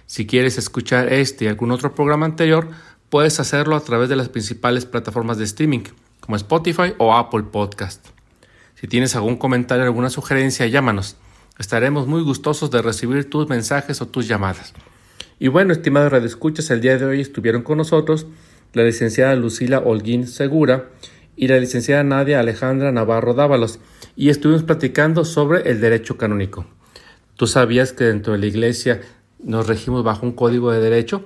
Si 0.08 0.26
quieres 0.26 0.56
escuchar 0.56 1.12
este 1.12 1.44
y 1.44 1.48
algún 1.48 1.70
otro 1.70 1.94
programa 1.94 2.24
anterior, 2.24 2.66
puedes 3.10 3.40
hacerlo 3.40 3.76
a 3.76 3.80
través 3.80 4.08
de 4.08 4.16
las 4.16 4.30
principales 4.30 4.86
plataformas 4.86 5.36
de 5.36 5.44
streaming, 5.44 5.82
como 6.20 6.34
Spotify 6.36 6.94
o 6.96 7.14
Apple 7.14 7.42
Podcast. 7.52 8.06
Si 8.74 8.86
tienes 8.86 9.14
algún 9.16 9.36
comentario 9.36 9.84
o 9.84 9.86
alguna 9.86 10.08
sugerencia, 10.08 10.66
llámanos. 10.66 11.16
Estaremos 11.58 12.06
muy 12.06 12.22
gustosos 12.22 12.70
de 12.70 12.80
recibir 12.80 13.28
tus 13.28 13.50
mensajes 13.50 14.00
o 14.00 14.08
tus 14.08 14.26
llamadas. 14.26 14.72
Y 15.38 15.48
bueno, 15.48 15.74
estimados 15.74 16.10
radioescuchas, 16.10 16.70
el 16.70 16.80
día 16.80 16.96
de 16.96 17.04
hoy 17.04 17.20
estuvieron 17.20 17.60
con 17.60 17.76
nosotros 17.76 18.26
la 18.72 18.84
licenciada 18.84 19.34
Lucila 19.34 19.80
Holguín 19.80 20.26
Segura 20.26 20.88
y 21.36 21.48
la 21.48 21.58
licenciada 21.58 22.02
Nadia 22.02 22.40
Alejandra 22.40 22.92
Navarro 22.92 23.34
Dávalos, 23.34 23.78
y 24.16 24.30
estuvimos 24.30 24.62
platicando 24.62 25.26
sobre 25.26 25.70
el 25.70 25.82
derecho 25.82 26.16
canónico. 26.16 26.64
¿Tú 27.36 27.46
sabías 27.46 27.92
que 27.92 28.04
dentro 28.04 28.32
de 28.32 28.38
la 28.40 28.46
iglesia 28.46 29.02
nos 29.38 29.66
regimos 29.66 30.04
bajo 30.04 30.26
un 30.26 30.32
código 30.32 30.70
de 30.70 30.80
derecho. 30.80 31.24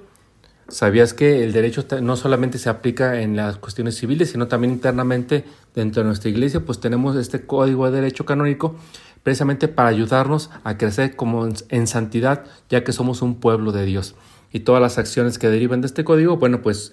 ¿Sabías 0.69 1.13
que 1.13 1.45
el 1.45 1.53
derecho 1.53 1.85
no 2.01 2.17
solamente 2.17 2.59
se 2.59 2.71
aplica 2.71 3.21
en 3.21 3.37
las 3.37 3.59
cuestiones 3.59 3.97
civiles, 3.97 4.31
sino 4.31 4.49
también 4.49 4.73
internamente 4.73 5.45
dentro 5.75 6.03
de 6.03 6.07
nuestra 6.07 6.31
iglesia? 6.31 6.61
Pues 6.61 6.81
tenemos 6.81 7.17
este 7.17 7.45
código 7.45 7.91
de 7.91 8.01
derecho 8.01 8.25
canónico 8.25 8.77
precisamente 9.23 9.69
para 9.69 9.89
ayudarnos 9.89 10.51
a 10.65 10.79
crecer 10.79 11.15
como 11.15 11.49
en 11.69 11.87
santidad, 11.87 12.45
ya 12.69 12.85
que 12.85 12.93
somos 12.93 13.23
un 13.23 13.37
pueblo 13.37 13.73
de 13.73 13.85
Dios. 13.85 14.15
Y 14.53 14.61
todas 14.61 14.83
las 14.83 14.99
acciones 14.99 15.39
que 15.39 15.49
derivan 15.49 15.81
de 15.81 15.87
este 15.87 16.05
código, 16.05 16.37
bueno, 16.37 16.63
pues 16.63 16.93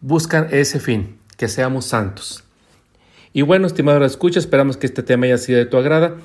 buscan 0.00 0.48
ese 0.50 0.80
fin, 0.80 1.18
que 1.36 1.48
seamos 1.48 1.86
santos. 1.86 2.44
Y 3.32 3.42
bueno, 3.42 3.66
estimado 3.66 4.04
escucha, 4.04 4.40
esperamos 4.40 4.76
que 4.76 4.86
este 4.86 5.02
tema 5.02 5.26
haya 5.26 5.38
sido 5.38 5.58
de 5.58 5.66
tu 5.66 5.76
agrado. 5.76 6.16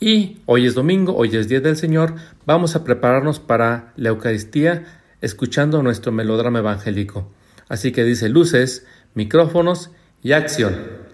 Y 0.00 0.38
hoy 0.46 0.66
es 0.66 0.74
domingo, 0.74 1.14
hoy 1.16 1.36
es 1.36 1.48
Día 1.48 1.60
del 1.60 1.76
Señor, 1.76 2.16
vamos 2.44 2.74
a 2.74 2.82
prepararnos 2.82 3.38
para 3.38 3.92
la 3.96 4.08
Eucaristía 4.08 4.84
escuchando 5.20 5.82
nuestro 5.82 6.10
melodrama 6.10 6.58
evangélico. 6.58 7.32
Así 7.68 7.92
que 7.92 8.04
dice 8.04 8.28
luces, 8.28 8.86
micrófonos 9.14 9.90
y 10.22 10.32
acción. 10.32 11.04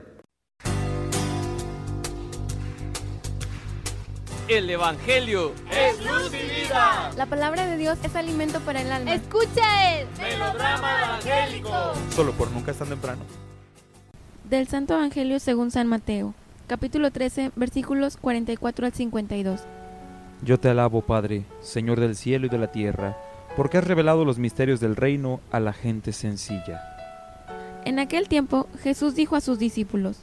El 4.49 4.69
Evangelio 4.69 5.53
es 5.71 6.05
luz 6.05 6.33
y 6.35 6.63
vida. 6.63 7.13
La 7.17 7.27
palabra 7.27 7.67
de 7.67 7.77
Dios 7.77 7.99
es 8.03 8.17
alimento 8.17 8.59
para 8.61 8.81
el 8.81 8.91
alma. 8.91 9.15
Escucha 9.15 10.01
el 10.01 10.09
melodrama 10.19 11.05
evangélico. 11.05 11.71
Solo 12.17 12.33
por 12.33 12.51
nunca 12.51 12.73
es 12.73 12.79
tan 12.79 12.89
temprano. 12.89 13.23
Del 14.49 14.67
Santo 14.67 14.95
Evangelio 14.95 15.39
según 15.39 15.71
San 15.71 15.87
Mateo, 15.87 16.35
capítulo 16.71 17.11
13, 17.11 17.51
versículos 17.57 18.17
44 18.17 18.87
al 18.87 18.93
52. 18.93 19.61
Yo 20.45 20.61
te 20.61 20.69
alabo, 20.69 21.03
Padre, 21.03 21.45
Señor 21.61 21.99
del 21.99 22.15
cielo 22.15 22.47
y 22.47 22.49
de 22.49 22.59
la 22.59 22.71
tierra, 22.71 23.17
porque 23.57 23.77
has 23.77 23.85
revelado 23.89 24.25
los 24.25 24.39
misterios 24.39 24.79
del 24.79 24.95
reino 24.95 25.41
a 25.51 25.59
la 25.59 25.73
gente 25.73 26.13
sencilla. 26.13 26.81
En 27.85 27.99
aquel 27.99 28.29
tiempo 28.29 28.69
Jesús 28.85 29.17
dijo 29.17 29.35
a 29.35 29.41
sus 29.41 29.59
discípulos, 29.59 30.19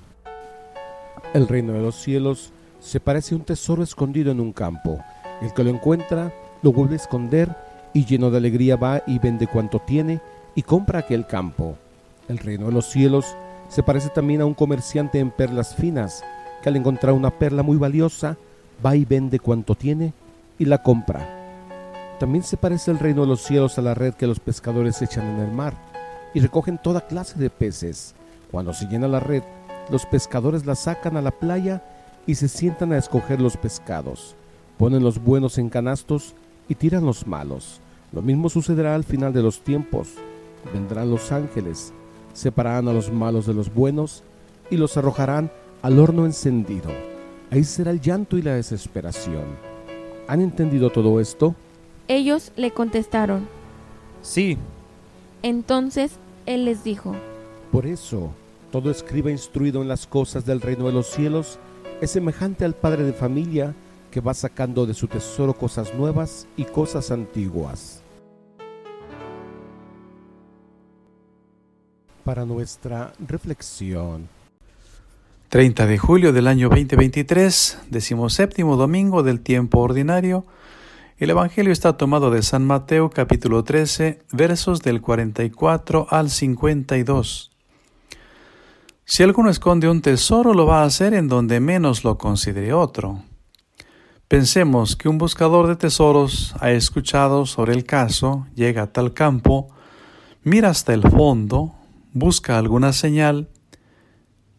El 1.34 1.50
reino 1.50 1.74
de 1.74 1.82
los 1.82 1.96
cielos 1.96 2.54
se 2.80 3.02
parece 3.02 3.36
a 3.36 3.40
un 3.40 3.44
tesoro 3.44 3.84
escondido 3.84 4.32
en 4.32 4.40
un 4.40 4.54
campo. 4.54 5.04
El 5.42 5.54
que 5.54 5.66
lo 5.66 5.70
encuentra 5.70 6.32
lo 6.62 6.72
vuelve 6.72 6.94
a 6.94 7.04
esconder 7.04 7.54
y 7.92 8.06
lleno 8.06 8.32
de 8.32 8.38
alegría 8.38 8.78
va 8.78 9.04
y 9.06 9.20
vende 9.20 9.48
cuanto 9.48 9.80
tiene 9.80 10.22
y 10.56 10.62
compra 10.62 11.00
aquel 11.00 11.28
campo. 11.28 11.78
El 12.30 12.38
reino 12.38 12.68
de 12.68 12.72
los 12.72 12.86
cielos 12.86 13.36
se 13.68 13.84
parece 13.84 14.08
también 14.08 14.40
a 14.40 14.46
un 14.46 14.54
comerciante 14.54 15.20
en 15.20 15.30
perlas 15.30 15.76
finas, 15.76 16.24
que 16.68 16.70
al 16.70 16.76
encontrar 16.76 17.14
una 17.14 17.32
perla 17.32 17.64
muy 17.64 17.78
valiosa, 17.78 18.36
va 18.86 18.94
y 18.98 19.06
vende 19.06 19.40
cuanto 19.40 19.74
tiene 19.74 20.14
y 20.60 20.66
la 20.66 20.84
compra. 20.84 21.26
También 22.20 22.44
se 22.44 22.58
parece 22.58 22.92
el 22.92 23.00
reino 23.00 23.22
de 23.22 23.28
los 23.28 23.42
cielos 23.42 23.78
a 23.78 23.82
la 23.82 23.94
red 23.94 24.16
que 24.16 24.28
los 24.28 24.42
pescadores 24.42 25.02
echan 25.02 25.28
en 25.28 25.40
el 25.40 25.52
mar 25.54 25.78
y 26.34 26.42
recogen 26.42 26.78
toda 26.78 27.08
clase 27.08 27.40
de 27.40 27.50
peces. 27.50 28.16
Cuando 28.52 28.74
se 28.74 28.86
llena 28.88 29.08
la 29.08 29.22
red, 29.22 29.44
los 29.90 30.06
pescadores 30.06 30.66
la 30.66 30.76
sacan 30.76 31.16
a 31.16 31.22
la 31.22 31.32
playa 31.32 31.84
y 32.26 32.36
se 32.36 32.50
sientan 32.50 32.92
a 32.92 32.98
escoger 32.98 33.40
los 33.40 33.56
pescados. 33.56 34.36
Ponen 34.78 35.04
los 35.04 35.24
buenos 35.24 35.58
en 35.60 35.70
canastos 35.70 36.36
y 36.68 36.76
tiran 36.76 37.06
los 37.06 37.28
malos. 37.28 37.80
Lo 38.12 38.22
mismo 38.22 38.50
sucederá 38.50 38.94
al 38.94 39.06
final 39.06 39.32
de 39.32 39.42
los 39.42 39.62
tiempos. 39.62 40.10
Vendrán 40.74 41.10
los 41.10 41.32
ángeles, 41.32 41.94
separarán 42.34 42.90
a 42.90 42.94
los 42.94 43.10
malos 43.10 43.46
de 43.46 43.54
los 43.54 43.74
buenos 43.74 44.24
y 44.70 44.76
los 44.76 44.98
arrojarán 44.98 45.50
al 45.82 46.00
horno 46.00 46.26
encendido. 46.26 46.90
Ahí 47.52 47.64
será 47.64 47.92
el 47.92 48.02
llanto 48.02 48.38
y 48.38 48.42
la 48.42 48.56
desesperación. 48.56 49.46
¿Han 50.28 50.42
entendido 50.42 50.90
todo 50.90 51.20
esto? 51.20 51.56
Ellos 52.08 52.52
le 52.56 52.72
contestaron, 52.72 53.48
Sí. 54.22 54.58
Entonces 55.44 56.12
él 56.46 56.66
les 56.66 56.84
dijo, 56.84 57.16
Por 57.72 57.86
eso, 57.86 58.32
todo 58.72 58.92
escriba 58.92 59.32
instruido 59.32 59.82
en 59.82 59.88
las 59.88 60.08
cosas 60.08 60.46
del 60.46 60.62
reino 60.62 60.86
de 60.88 60.94
los 60.94 61.08
cielos 61.08 61.60
es 62.02 62.12
semejante 62.12 62.66
al 62.66 62.76
padre 62.76 63.04
de 63.04 63.14
familia 63.14 63.74
que 64.12 64.22
va 64.22 64.34
sacando 64.34 64.86
de 64.86 64.94
su 64.94 65.08
tesoro 65.08 65.54
cosas 65.54 65.94
nuevas 65.94 66.48
y 66.58 66.64
cosas 66.64 67.12
antiguas. 67.12 68.02
Para 72.24 72.46
nuestra 72.46 73.14
reflexión. 73.20 74.28
30 75.50 75.86
de 75.86 75.98
julio 75.98 76.34
del 76.34 76.46
año 76.46 76.68
2023, 76.68 77.80
decimoséptimo 77.90 78.76
domingo 78.76 79.24
del 79.24 79.40
tiempo 79.40 79.80
ordinario. 79.80 80.46
El 81.20 81.30
Evangelio 81.30 81.72
está 81.72 81.96
tomado 81.96 82.32
de 82.32 82.42
San 82.42 82.68
Mateo 82.68 83.10
capítulo 83.10 83.64
13, 83.64 84.20
versos 84.34 84.82
del 84.82 85.00
44 85.00 86.08
al 86.10 86.30
52. 86.30 87.52
Si 89.06 89.24
alguno 89.24 89.50
esconde 89.50 89.88
un 89.88 90.02
tesoro, 90.02 90.54
lo 90.54 90.66
va 90.66 90.82
a 90.82 90.86
hacer 90.86 91.14
en 91.14 91.30
donde 91.30 91.62
menos 91.62 92.04
lo 92.04 92.18
considere 92.18 92.74
otro. 92.74 93.24
Pensemos 94.28 94.98
que 94.98 95.08
un 95.08 95.18
buscador 95.18 95.68
de 95.68 95.78
tesoros 95.78 96.56
ha 96.60 96.72
escuchado 96.72 97.46
sobre 97.46 97.72
el 97.72 97.86
caso, 97.86 98.48
llega 98.54 98.82
a 98.82 98.92
tal 98.92 99.14
campo, 99.14 99.70
mira 100.44 100.68
hasta 100.68 100.94
el 100.94 101.04
fondo, 101.04 101.74
busca 102.12 102.58
alguna 102.58 102.92
señal, 102.92 103.48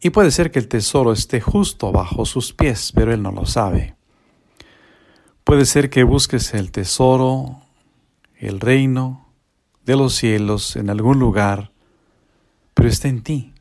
y 0.01 0.11
puede 0.11 0.30
ser 0.30 0.51
que 0.51 0.59
el 0.59 0.68
tesoro 0.68 1.12
esté 1.12 1.40
justo 1.40 1.92
bajo 1.92 2.24
sus 2.24 2.53
pies, 2.53 2.92
pero 2.94 3.12
él 3.12 3.22
no 3.22 3.32
lo 3.32 3.46
sabe. 3.46 3.96
Puede 5.44 5.64
ser 5.64 5.90
que 5.90 6.05
busques 6.05 6.55
el 6.55 6.70
tesoro, 6.70 7.62
el 8.36 8.61
reino 8.61 9.32
de 9.84 9.96
los 9.96 10.14
cielos 10.14 10.76
en 10.76 10.90
algún 10.90 11.18
lugar, 11.18 11.72
pero 12.74 12.88
está 12.88 13.09
en 13.09 13.22
ti 13.22 13.55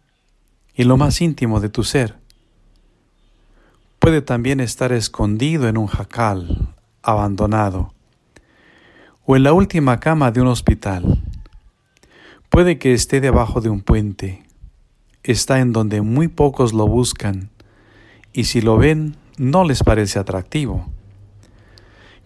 en 0.78 0.88
lo 0.88 0.96
más 0.96 1.22
íntimo 1.22 1.60
de 1.60 1.70
tu 1.70 1.84
ser. 1.84 2.16
Puede 3.98 4.22
también 4.22 4.60
estar 4.60 4.92
escondido 4.92 5.68
en 5.68 5.78
un 5.78 5.88
jacal, 5.88 6.76
abandonado, 7.02 7.94
o 9.26 9.36
en 9.36 9.44
la 9.44 9.54
última 9.54 10.00
cama 10.00 10.32
de 10.32 10.40
un 10.40 10.48
hospital. 10.48 11.24
Puede 12.50 12.78
que 12.78 12.94
esté 12.94 13.20
debajo 13.20 13.60
de 13.60 13.70
un 13.70 13.82
puente, 13.82 14.44
está 15.28 15.60
en 15.60 15.74
donde 15.74 16.02
muy 16.02 16.28
pocos 16.30 16.74
lo 16.74 16.88
buscan, 16.88 17.50
y 18.34 18.46
si 18.46 18.62
lo 18.62 18.78
ven, 18.78 19.18
no 19.38 19.66
les 19.66 19.84
parece 19.84 20.20
atractivo. 20.20 20.88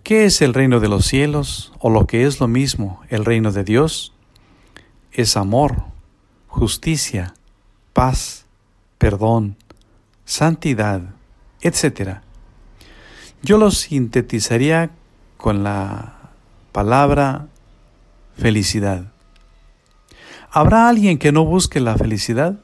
¿Qué 0.04 0.26
es 0.26 0.41
el 0.41 0.54
reino 0.54 0.80
de 0.80 0.88
los 0.88 1.06
cielos, 1.06 1.74
o 1.80 1.89
lo 1.89 2.08
que 2.08 2.26
es 2.26 2.39
lo 2.39 2.47
mismo, 2.47 3.02
el 3.10 3.26
reino 3.26 3.52
de 3.52 3.64
Dios? 3.64 4.14
Es 5.12 5.36
amor, 5.36 5.84
justicia, 6.47 7.34
paz, 7.93 8.45
perdón, 8.97 9.58
santidad, 10.26 11.02
etc. 11.62 12.20
Yo 13.41 13.58
lo 13.58 13.72
sintetizaría 13.72 14.91
con 15.38 15.64
la 15.64 16.32
palabra 16.72 17.47
felicidad. 18.38 19.12
¿Habrá 20.52 20.89
alguien 20.89 21.18
que 21.18 21.32
no 21.32 21.45
busque 21.45 21.80
la 21.80 21.97
felicidad? 21.97 22.60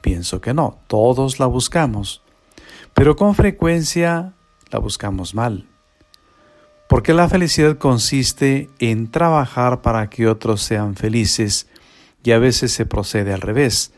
Pienso 0.00 0.40
que 0.40 0.54
no, 0.54 0.78
todos 0.86 1.38
la 1.38 1.46
buscamos, 1.46 2.22
pero 2.94 3.16
con 3.16 3.34
frecuencia 3.34 4.34
la 4.70 4.78
buscamos 4.78 5.34
mal. 5.34 5.66
Porque 6.88 7.14
la 7.14 7.28
felicidad 7.28 7.78
consiste 7.78 8.68
en 8.78 9.10
trabajar 9.10 9.82
para 9.82 10.10
que 10.10 10.26
otros 10.26 10.62
sean 10.62 10.96
felices 10.96 11.68
y 12.24 12.32
a 12.32 12.38
veces 12.38 12.72
se 12.72 12.86
procede 12.86 13.32
al 13.32 13.40
revés 13.40 13.92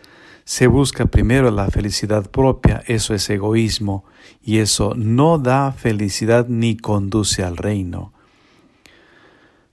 se 0.44 0.66
busca 0.66 1.07
primero 1.07 1.50
la 1.50 1.68
felicidad 1.68 2.30
propia, 2.30 2.82
eso 2.86 3.14
es 3.14 3.28
egoísmo, 3.30 4.05
y 4.42 4.59
eso 4.59 4.94
no 4.96 5.38
da 5.38 5.72
felicidad 5.72 6.46
ni 6.48 6.76
conduce 6.76 7.44
al 7.44 7.57
reino. 7.57 8.12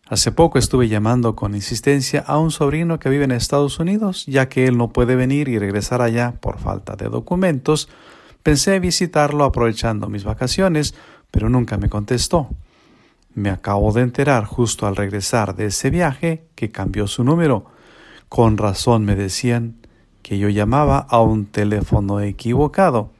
Hace 0.09 0.31
poco 0.31 0.57
estuve 0.57 0.87
llamando 0.87 1.35
con 1.35 1.53
insistencia 1.53 2.21
a 2.25 2.39
un 2.39 2.49
sobrino 2.49 2.97
que 2.97 3.09
vive 3.09 3.25
en 3.25 3.31
Estados 3.31 3.77
Unidos, 3.77 4.25
ya 4.25 4.49
que 4.49 4.65
él 4.65 4.75
no 4.75 4.89
puede 4.89 5.15
venir 5.15 5.47
y 5.49 5.59
regresar 5.59 6.01
allá 6.01 6.33
por 6.41 6.57
falta 6.57 6.95
de 6.95 7.09
documentos. 7.09 7.89
Pensé 8.41 8.79
visitarlo 8.79 9.43
aprovechando 9.43 10.09
mis 10.09 10.23
vacaciones, 10.23 10.95
pero 11.29 11.47
nunca 11.47 11.77
me 11.77 11.89
contestó. 11.89 12.49
Me 13.35 13.51
acabo 13.51 13.91
de 13.91 14.01
enterar 14.01 14.45
justo 14.45 14.87
al 14.87 14.95
regresar 14.95 15.55
de 15.55 15.67
ese 15.67 15.91
viaje 15.91 16.43
que 16.55 16.71
cambió 16.71 17.05
su 17.05 17.23
número. 17.23 17.65
Con 18.29 18.57
razón 18.57 19.05
me 19.05 19.15
decían, 19.15 19.75
que 20.23 20.39
yo 20.39 20.49
llamaba 20.49 21.05
a 21.09 21.21
un 21.21 21.45
teléfono 21.45 22.19
equivocado. 22.19 23.11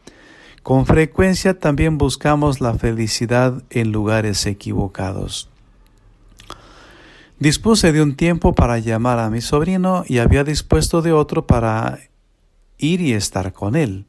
Con 0.63 0.87
frecuencia 0.87 1.59
también 1.59 1.99
buscamos 1.99 2.61
la 2.61 2.73
felicidad 2.73 3.63
en 3.69 3.91
lugares 3.91 4.47
equivocados. 4.47 5.48
Dispuse 7.39 7.93
de 7.93 8.01
un 8.01 8.17
tiempo 8.17 8.53
para 8.53 8.79
llamar 8.79 9.17
a 9.19 9.29
mi 9.29 9.39
sobrino 9.39 10.03
y 10.05 10.17
había 10.17 10.43
dispuesto 10.43 11.01
de 11.01 11.13
otro 11.13 11.47
para 11.47 11.99
ir 12.77 12.99
y 12.99 13.13
estar 13.13 13.53
con 13.53 13.77
él. 13.77 14.07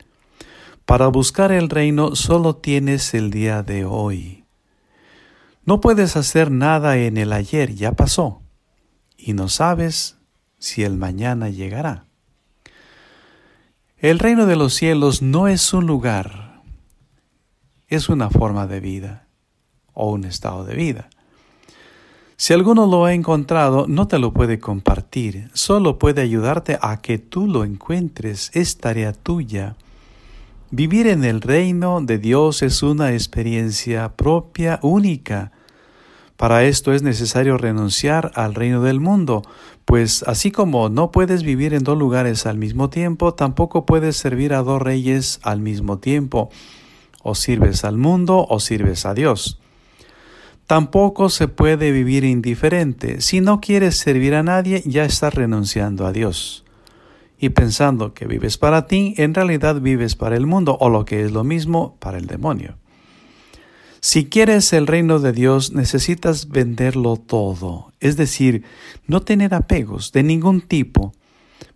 Para 0.85 1.07
buscar 1.07 1.53
el 1.53 1.71
reino 1.71 2.17
solo 2.17 2.57
tienes 2.57 3.15
el 3.15 3.31
día 3.31 3.63
de 3.63 3.85
hoy. 3.85 4.45
No 5.65 5.81
puedes 5.81 6.17
hacer 6.17 6.51
nada 6.51 6.97
en 6.97 7.17
el 7.17 7.33
ayer, 7.33 7.73
ya 7.77 7.93
pasó, 7.93 8.43
y 9.17 9.33
no 9.33 9.49
sabes 9.49 10.19
si 10.59 10.83
el 10.83 10.97
mañana 10.97 11.51
llegará. 11.51 12.07
El 13.99 14.19
reino 14.19 14.47
de 14.47 14.57
los 14.57 14.75
cielos 14.75 15.23
no 15.23 15.47
es 15.47 15.73
un 15.73 15.87
lugar, 15.87 16.63
es 17.87 18.09
una 18.09 18.29
forma 18.29 18.67
de 18.67 18.81
vida 18.81 19.29
o 19.93 20.11
un 20.11 20.25
estado 20.25 20.65
de 20.65 20.75
vida. 20.75 21.11
Si 22.41 22.55
alguno 22.55 22.87
lo 22.87 23.05
ha 23.05 23.13
encontrado, 23.13 23.85
no 23.87 24.09
te 24.09 24.19
lo 24.19 24.33
puede 24.33 24.59
compartir, 24.59 25.51
solo 25.53 25.99
puede 25.99 26.23
ayudarte 26.23 26.79
a 26.81 27.03
que 27.03 27.19
tú 27.19 27.47
lo 27.47 27.65
encuentres, 27.65 28.51
es 28.55 28.79
tarea 28.79 29.13
tuya. 29.13 29.77
Vivir 30.71 31.07
en 31.07 31.25
el 31.25 31.43
reino 31.43 32.01
de 32.01 32.17
Dios 32.17 32.63
es 32.63 32.83
una 32.83 33.13
experiencia 33.13 34.17
propia, 34.17 34.79
única. 34.81 35.53
Para 36.39 36.65
esto 36.65 36.95
es 36.95 37.03
necesario 37.03 37.59
renunciar 37.59 38.33
al 38.35 38.55
reino 38.55 38.81
del 38.81 39.01
mundo, 39.01 39.43
pues 39.85 40.23
así 40.23 40.51
como 40.51 40.89
no 40.89 41.11
puedes 41.11 41.43
vivir 41.43 41.75
en 41.75 41.85
dos 41.85 41.99
lugares 41.99 42.47
al 42.47 42.57
mismo 42.57 42.89
tiempo, 42.89 43.35
tampoco 43.35 43.85
puedes 43.85 44.17
servir 44.17 44.55
a 44.55 44.63
dos 44.63 44.81
reyes 44.81 45.41
al 45.43 45.61
mismo 45.61 45.99
tiempo. 45.99 46.49
O 47.23 47.35
sirves 47.35 47.85
al 47.85 47.99
mundo 47.99 48.47
o 48.49 48.61
sirves 48.61 49.05
a 49.05 49.13
Dios. 49.13 49.60
Tampoco 50.71 51.31
se 51.31 51.49
puede 51.49 51.91
vivir 51.91 52.23
indiferente. 52.23 53.21
Si 53.23 53.41
no 53.41 53.61
quieres 53.61 53.97
servir 53.97 54.37
a 54.37 54.45
nadie, 54.45 54.85
ya 54.87 55.05
estás 55.05 55.35
renunciando 55.35 56.07
a 56.07 56.13
Dios. 56.13 56.65
Y 57.41 57.49
pensando 57.49 58.15
que 58.15 58.29
vives 58.29 58.57
para 58.57 58.87
ti, 58.87 59.15
en 59.17 59.35
realidad 59.35 59.81
vives 59.81 60.15
para 60.15 60.37
el 60.37 60.47
mundo, 60.47 60.79
o 60.79 60.89
lo 60.89 61.05
que 61.05 61.25
es 61.25 61.33
lo 61.33 61.43
mismo, 61.43 61.97
para 61.99 62.19
el 62.19 62.29
demonio. 62.29 62.77
Si 63.99 64.27
quieres 64.27 64.73
el 64.73 64.87
reino 64.87 65.19
de 65.19 65.33
Dios, 65.33 65.73
necesitas 65.73 66.51
venderlo 66.51 67.17
todo, 67.17 67.93
es 67.99 68.17
decir, 68.17 68.63
no 69.09 69.23
tener 69.23 69.55
apegos 69.55 70.13
de 70.13 70.23
ningún 70.23 70.61
tipo 70.61 71.13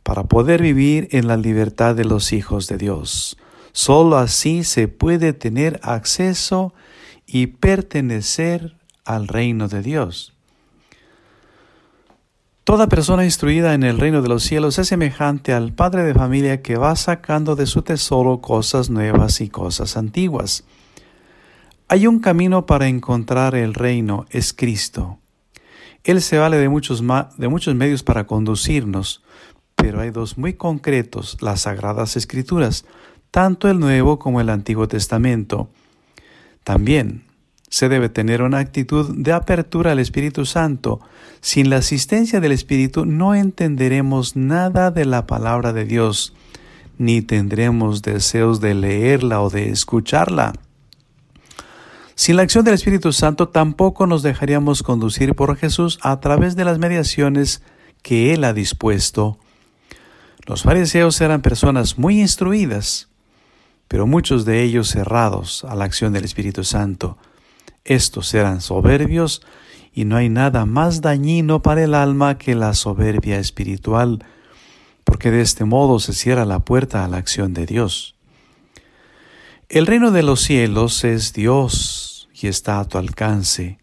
para 0.05 0.23
poder 0.23 0.63
vivir 0.63 1.09
en 1.11 1.27
la 1.27 1.37
libertad 1.37 1.97
de 1.97 2.05
los 2.05 2.33
hijos 2.33 2.69
de 2.69 2.77
Dios. 2.77 3.39
Solo 3.73 4.19
así 4.19 4.63
se 4.63 4.87
puede 4.87 5.33
tener 5.33 5.81
acceso 5.83 6.75
y 7.27 7.49
pertenecer 7.49 8.77
al 9.05 9.29
reino 9.29 9.69
de 9.69 9.83
Dios. 9.83 10.35
Toda 12.65 12.89
persona 12.89 13.25
instruida 13.25 13.75
en 13.75 13.83
el 13.83 13.99
reino 13.99 14.23
de 14.23 14.29
los 14.29 14.43
cielos 14.43 14.79
es 14.79 14.89
semejante 14.89 15.53
al 15.53 15.75
padre 15.75 16.03
de 16.03 16.15
familia 16.15 16.63
que 16.63 16.77
va 16.77 16.97
sacando 16.97 17.57
de 17.57 17.67
su 17.67 17.83
tesoro 17.83 18.41
cosas 18.41 18.89
nuevas 18.89 19.43
y 19.43 19.51
cosas 19.51 19.99
antiguas. 19.99 20.65
Hay 21.89 22.07
un 22.07 22.21
camino 22.21 22.65
para 22.65 22.89
encontrar 22.89 23.55
el 23.55 23.75
reino, 23.75 24.25
es 24.31 24.55
Cristo. 24.55 25.19
Él 26.05 26.23
se 26.23 26.39
vale 26.39 26.57
de 26.57 26.71
muchos, 26.71 27.03
de 27.37 27.49
muchos 27.49 27.75
medios 27.75 28.03
para 28.03 28.27
conducirnos, 28.27 29.23
pero 29.75 30.01
hay 30.01 30.11
dos 30.11 30.39
muy 30.39 30.55
concretos, 30.55 31.37
las 31.43 31.63
Sagradas 31.63 32.17
Escrituras, 32.17 32.87
tanto 33.31 33.69
el 33.69 33.79
Nuevo 33.79 34.19
como 34.19 34.41
el 34.41 34.49
Antiguo 34.49 34.89
Testamento. 34.89 35.69
También 36.63 37.25
se 37.75 37.89
debe 37.89 38.09
tener 38.09 38.41
una 38.41 38.59
actitud 38.59 39.16
de 39.16 39.33
apertura 39.33 39.91
al 39.91 39.99
Espíritu 39.99 40.47
Santo. 40.47 41.01
Sin 41.41 41.70
la 41.70 41.79
asistencia 41.79 42.39
del 42.39 42.53
Espíritu 42.53 43.05
no 43.05 43.35
entenderemos 43.35 44.37
nada 44.37 44.93
de 44.93 45.05
la 45.05 45.27
palabra 45.27 45.72
de 45.72 45.85
Dios, 45.85 46.35
ni 46.99 47.20
tendremos 47.20 48.03
deseos 48.03 48.61
de 48.61 48.77
leerla 48.77 49.41
o 49.41 49.51
de 49.51 49.70
escucharla. 49.70 50.53
Sin 52.14 52.37
la 52.37 52.43
acción 52.43 52.64
del 52.64 52.75
Espíritu 52.75 53.12
Santo 53.12 53.49
tampoco 53.49 54.07
nos 54.07 54.22
dejaríamos 54.22 54.85
conducir 54.85 55.35
por 55.35 55.57
Jesús 55.57 55.99
a 56.03 56.20
través 56.20 56.55
de 56.55 56.64
las 56.64 56.79
mediaciones 56.79 57.61
que 58.03 58.33
Él 58.35 58.45
ha 58.45 58.53
dispuesto. 58.53 59.37
Los 60.47 60.62
fariseos 60.62 61.20
eran 61.20 61.43
personas 61.43 61.99
muy 61.99 62.20
instruidas, 62.20 63.09
pero 63.89 64.07
muchos 64.07 64.45
de 64.45 64.62
ellos 64.62 64.87
cerrados 64.87 65.64
a 65.64 65.75
la 65.75 65.87
acción 65.87 66.12
del 66.12 66.25
Espíritu 66.25 66.62
Santo. 66.62 67.18
Estos 67.85 68.32
eran 68.32 68.61
soberbios 68.62 69.43
y 69.93 70.07
no 70.07 70.16
hay 70.16 70.28
nada 70.28 70.64
más 70.64 71.03
dañino 71.03 71.62
para 71.62 71.85
el 71.85 71.95
alma 71.95 72.39
que 72.39 72.55
la 72.55 72.74
soberbia 72.74 73.39
espiritual, 73.39 74.24
porque 75.05 75.30
de 75.30 75.43
este 75.43 75.64
modo 75.64 76.01
se 76.01 76.14
cierra 76.14 76.47
la 76.47 76.61
puerta 76.61 77.05
a 77.05 77.09
la 77.09 77.18
acción 77.18 77.53
de 77.53 77.66
Dios. 77.66 78.16
El 79.68 79.87
reino 79.87 80.11
de 80.11 80.22
los 80.22 80.41
cielos 80.41 81.05
es 81.05 81.32
Dios 81.32 82.28
y 82.35 82.49
está 82.49 82.80
a 82.80 82.85
tu 82.87 82.99
alcance. 82.99 83.78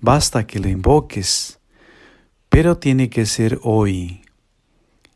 Basta 0.00 0.46
que 0.46 0.60
lo 0.60 0.68
invoques, 0.68 1.58
pero 2.48 2.78
tiene 2.78 3.10
que 3.10 3.26
ser 3.26 3.58
hoy. 3.62 4.22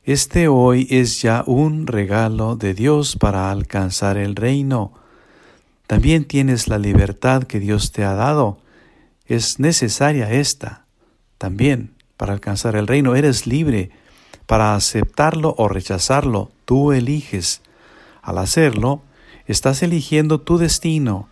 Este 0.04 0.48
hoy 0.48 0.86
es 0.90 1.22
ya 1.22 1.44
un 1.46 1.86
regalo 1.86 2.56
de 2.56 2.74
Dios 2.74 3.16
para 3.16 3.50
alcanzar 3.50 4.16
el 4.16 4.34
reino. 4.34 4.99
También 5.90 6.24
tienes 6.24 6.68
la 6.68 6.78
libertad 6.78 7.42
que 7.42 7.58
Dios 7.58 7.90
te 7.90 8.04
ha 8.04 8.14
dado. 8.14 8.58
Es 9.26 9.58
necesaria 9.58 10.30
esta. 10.30 10.84
También 11.36 11.96
para 12.16 12.32
alcanzar 12.32 12.76
el 12.76 12.86
reino 12.86 13.16
eres 13.16 13.48
libre. 13.48 13.90
Para 14.46 14.76
aceptarlo 14.76 15.56
o 15.58 15.66
rechazarlo, 15.66 16.52
tú 16.64 16.92
eliges. 16.92 17.62
Al 18.22 18.38
hacerlo, 18.38 19.02
Estás 19.50 19.82
eligiendo 19.82 20.40
tu 20.40 20.58
destino, 20.58 21.28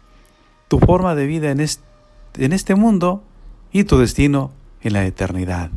tu 0.66 0.80
forma 0.80 1.14
de 1.14 1.26
vida 1.26 1.52
en 1.52 1.61
este, 1.61 2.74
mundo 2.74 3.22
y 3.70 3.84
tu 3.84 3.96
destino 3.98 4.50
en 4.80 4.94
la 4.94 5.06
eternidad. 5.06 5.70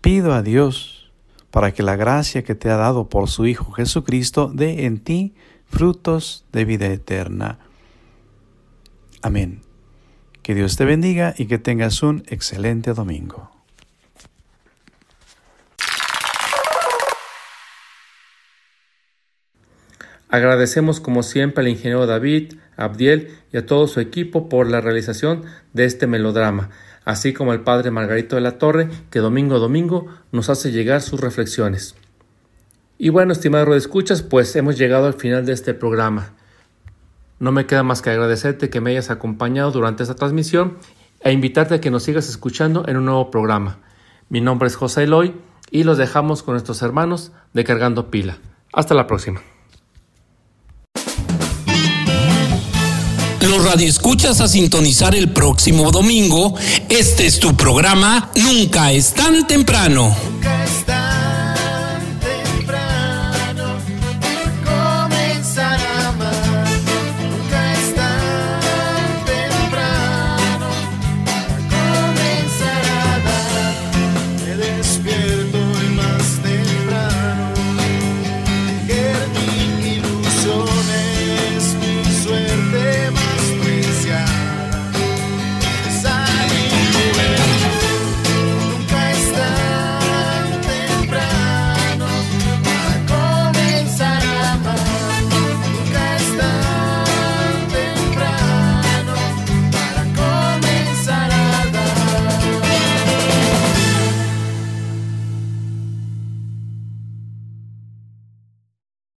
Pido 0.00 0.32
a 0.32 0.40
Dios 0.40 1.12
para 1.50 1.74
que 1.74 1.82
la 1.82 1.96
gracia 1.96 2.44
que 2.44 2.54
te 2.54 2.70
ha 2.70 2.76
dado 2.76 3.10
por 3.10 3.28
su 3.28 3.44
Hijo 3.44 3.72
Jesucristo 3.72 4.50
dé 4.54 4.86
en 4.86 5.00
ti 5.00 5.34
frutos 5.66 6.46
de 6.50 6.64
vida 6.64 6.86
eterna. 6.86 7.58
Amén. 9.24 9.62
Que 10.42 10.54
Dios 10.54 10.76
te 10.76 10.84
bendiga 10.84 11.34
y 11.38 11.46
que 11.46 11.56
tengas 11.56 12.02
un 12.02 12.24
excelente 12.28 12.92
domingo. 12.92 13.50
Agradecemos 20.28 21.00
como 21.00 21.22
siempre 21.22 21.62
al 21.62 21.68
ingeniero 21.68 22.04
David, 22.04 22.56
Abdiel 22.76 23.30
y 23.50 23.56
a 23.56 23.64
todo 23.64 23.86
su 23.86 24.00
equipo 24.00 24.50
por 24.50 24.68
la 24.68 24.82
realización 24.82 25.44
de 25.72 25.86
este 25.86 26.06
melodrama, 26.06 26.68
así 27.06 27.32
como 27.32 27.52
al 27.52 27.64
padre 27.64 27.90
Margarito 27.90 28.36
de 28.36 28.42
la 28.42 28.58
Torre, 28.58 28.90
que 29.08 29.20
domingo 29.20 29.56
a 29.56 29.58
domingo 29.58 30.08
nos 30.32 30.50
hace 30.50 30.70
llegar 30.70 31.00
sus 31.00 31.18
reflexiones. 31.18 31.94
Y 32.98 33.08
bueno, 33.08 33.32
estimado 33.32 33.74
escuchas, 33.74 34.22
pues 34.22 34.54
hemos 34.54 34.76
llegado 34.76 35.06
al 35.06 35.14
final 35.14 35.46
de 35.46 35.54
este 35.54 35.72
programa. 35.72 36.34
No 37.44 37.52
me 37.52 37.66
queda 37.66 37.82
más 37.82 38.00
que 38.00 38.08
agradecerte 38.08 38.70
que 38.70 38.80
me 38.80 38.92
hayas 38.92 39.10
acompañado 39.10 39.70
durante 39.70 40.02
esta 40.02 40.14
transmisión 40.14 40.78
e 41.20 41.30
invitarte 41.30 41.74
a 41.74 41.80
que 41.82 41.90
nos 41.90 42.04
sigas 42.04 42.26
escuchando 42.30 42.88
en 42.88 42.96
un 42.96 43.04
nuevo 43.04 43.30
programa. 43.30 43.80
Mi 44.30 44.40
nombre 44.40 44.66
es 44.66 44.76
José 44.76 45.02
Eloy 45.02 45.34
y 45.70 45.82
los 45.82 45.98
dejamos 45.98 46.42
con 46.42 46.54
nuestros 46.54 46.80
hermanos 46.80 47.32
de 47.52 47.64
Cargando 47.64 48.10
Pila. 48.10 48.38
Hasta 48.72 48.94
la 48.94 49.06
próxima. 49.06 49.42
los 53.42 53.62
radioescuchas 53.62 54.40
a 54.40 54.48
sintonizar 54.48 55.14
el 55.14 55.28
próximo 55.28 55.90
domingo. 55.90 56.54
Este 56.88 57.26
es 57.26 57.38
tu 57.38 57.54
programa 57.54 58.30
Nunca 58.36 58.90
es 58.90 59.12
tan 59.12 59.46
temprano. 59.46 60.16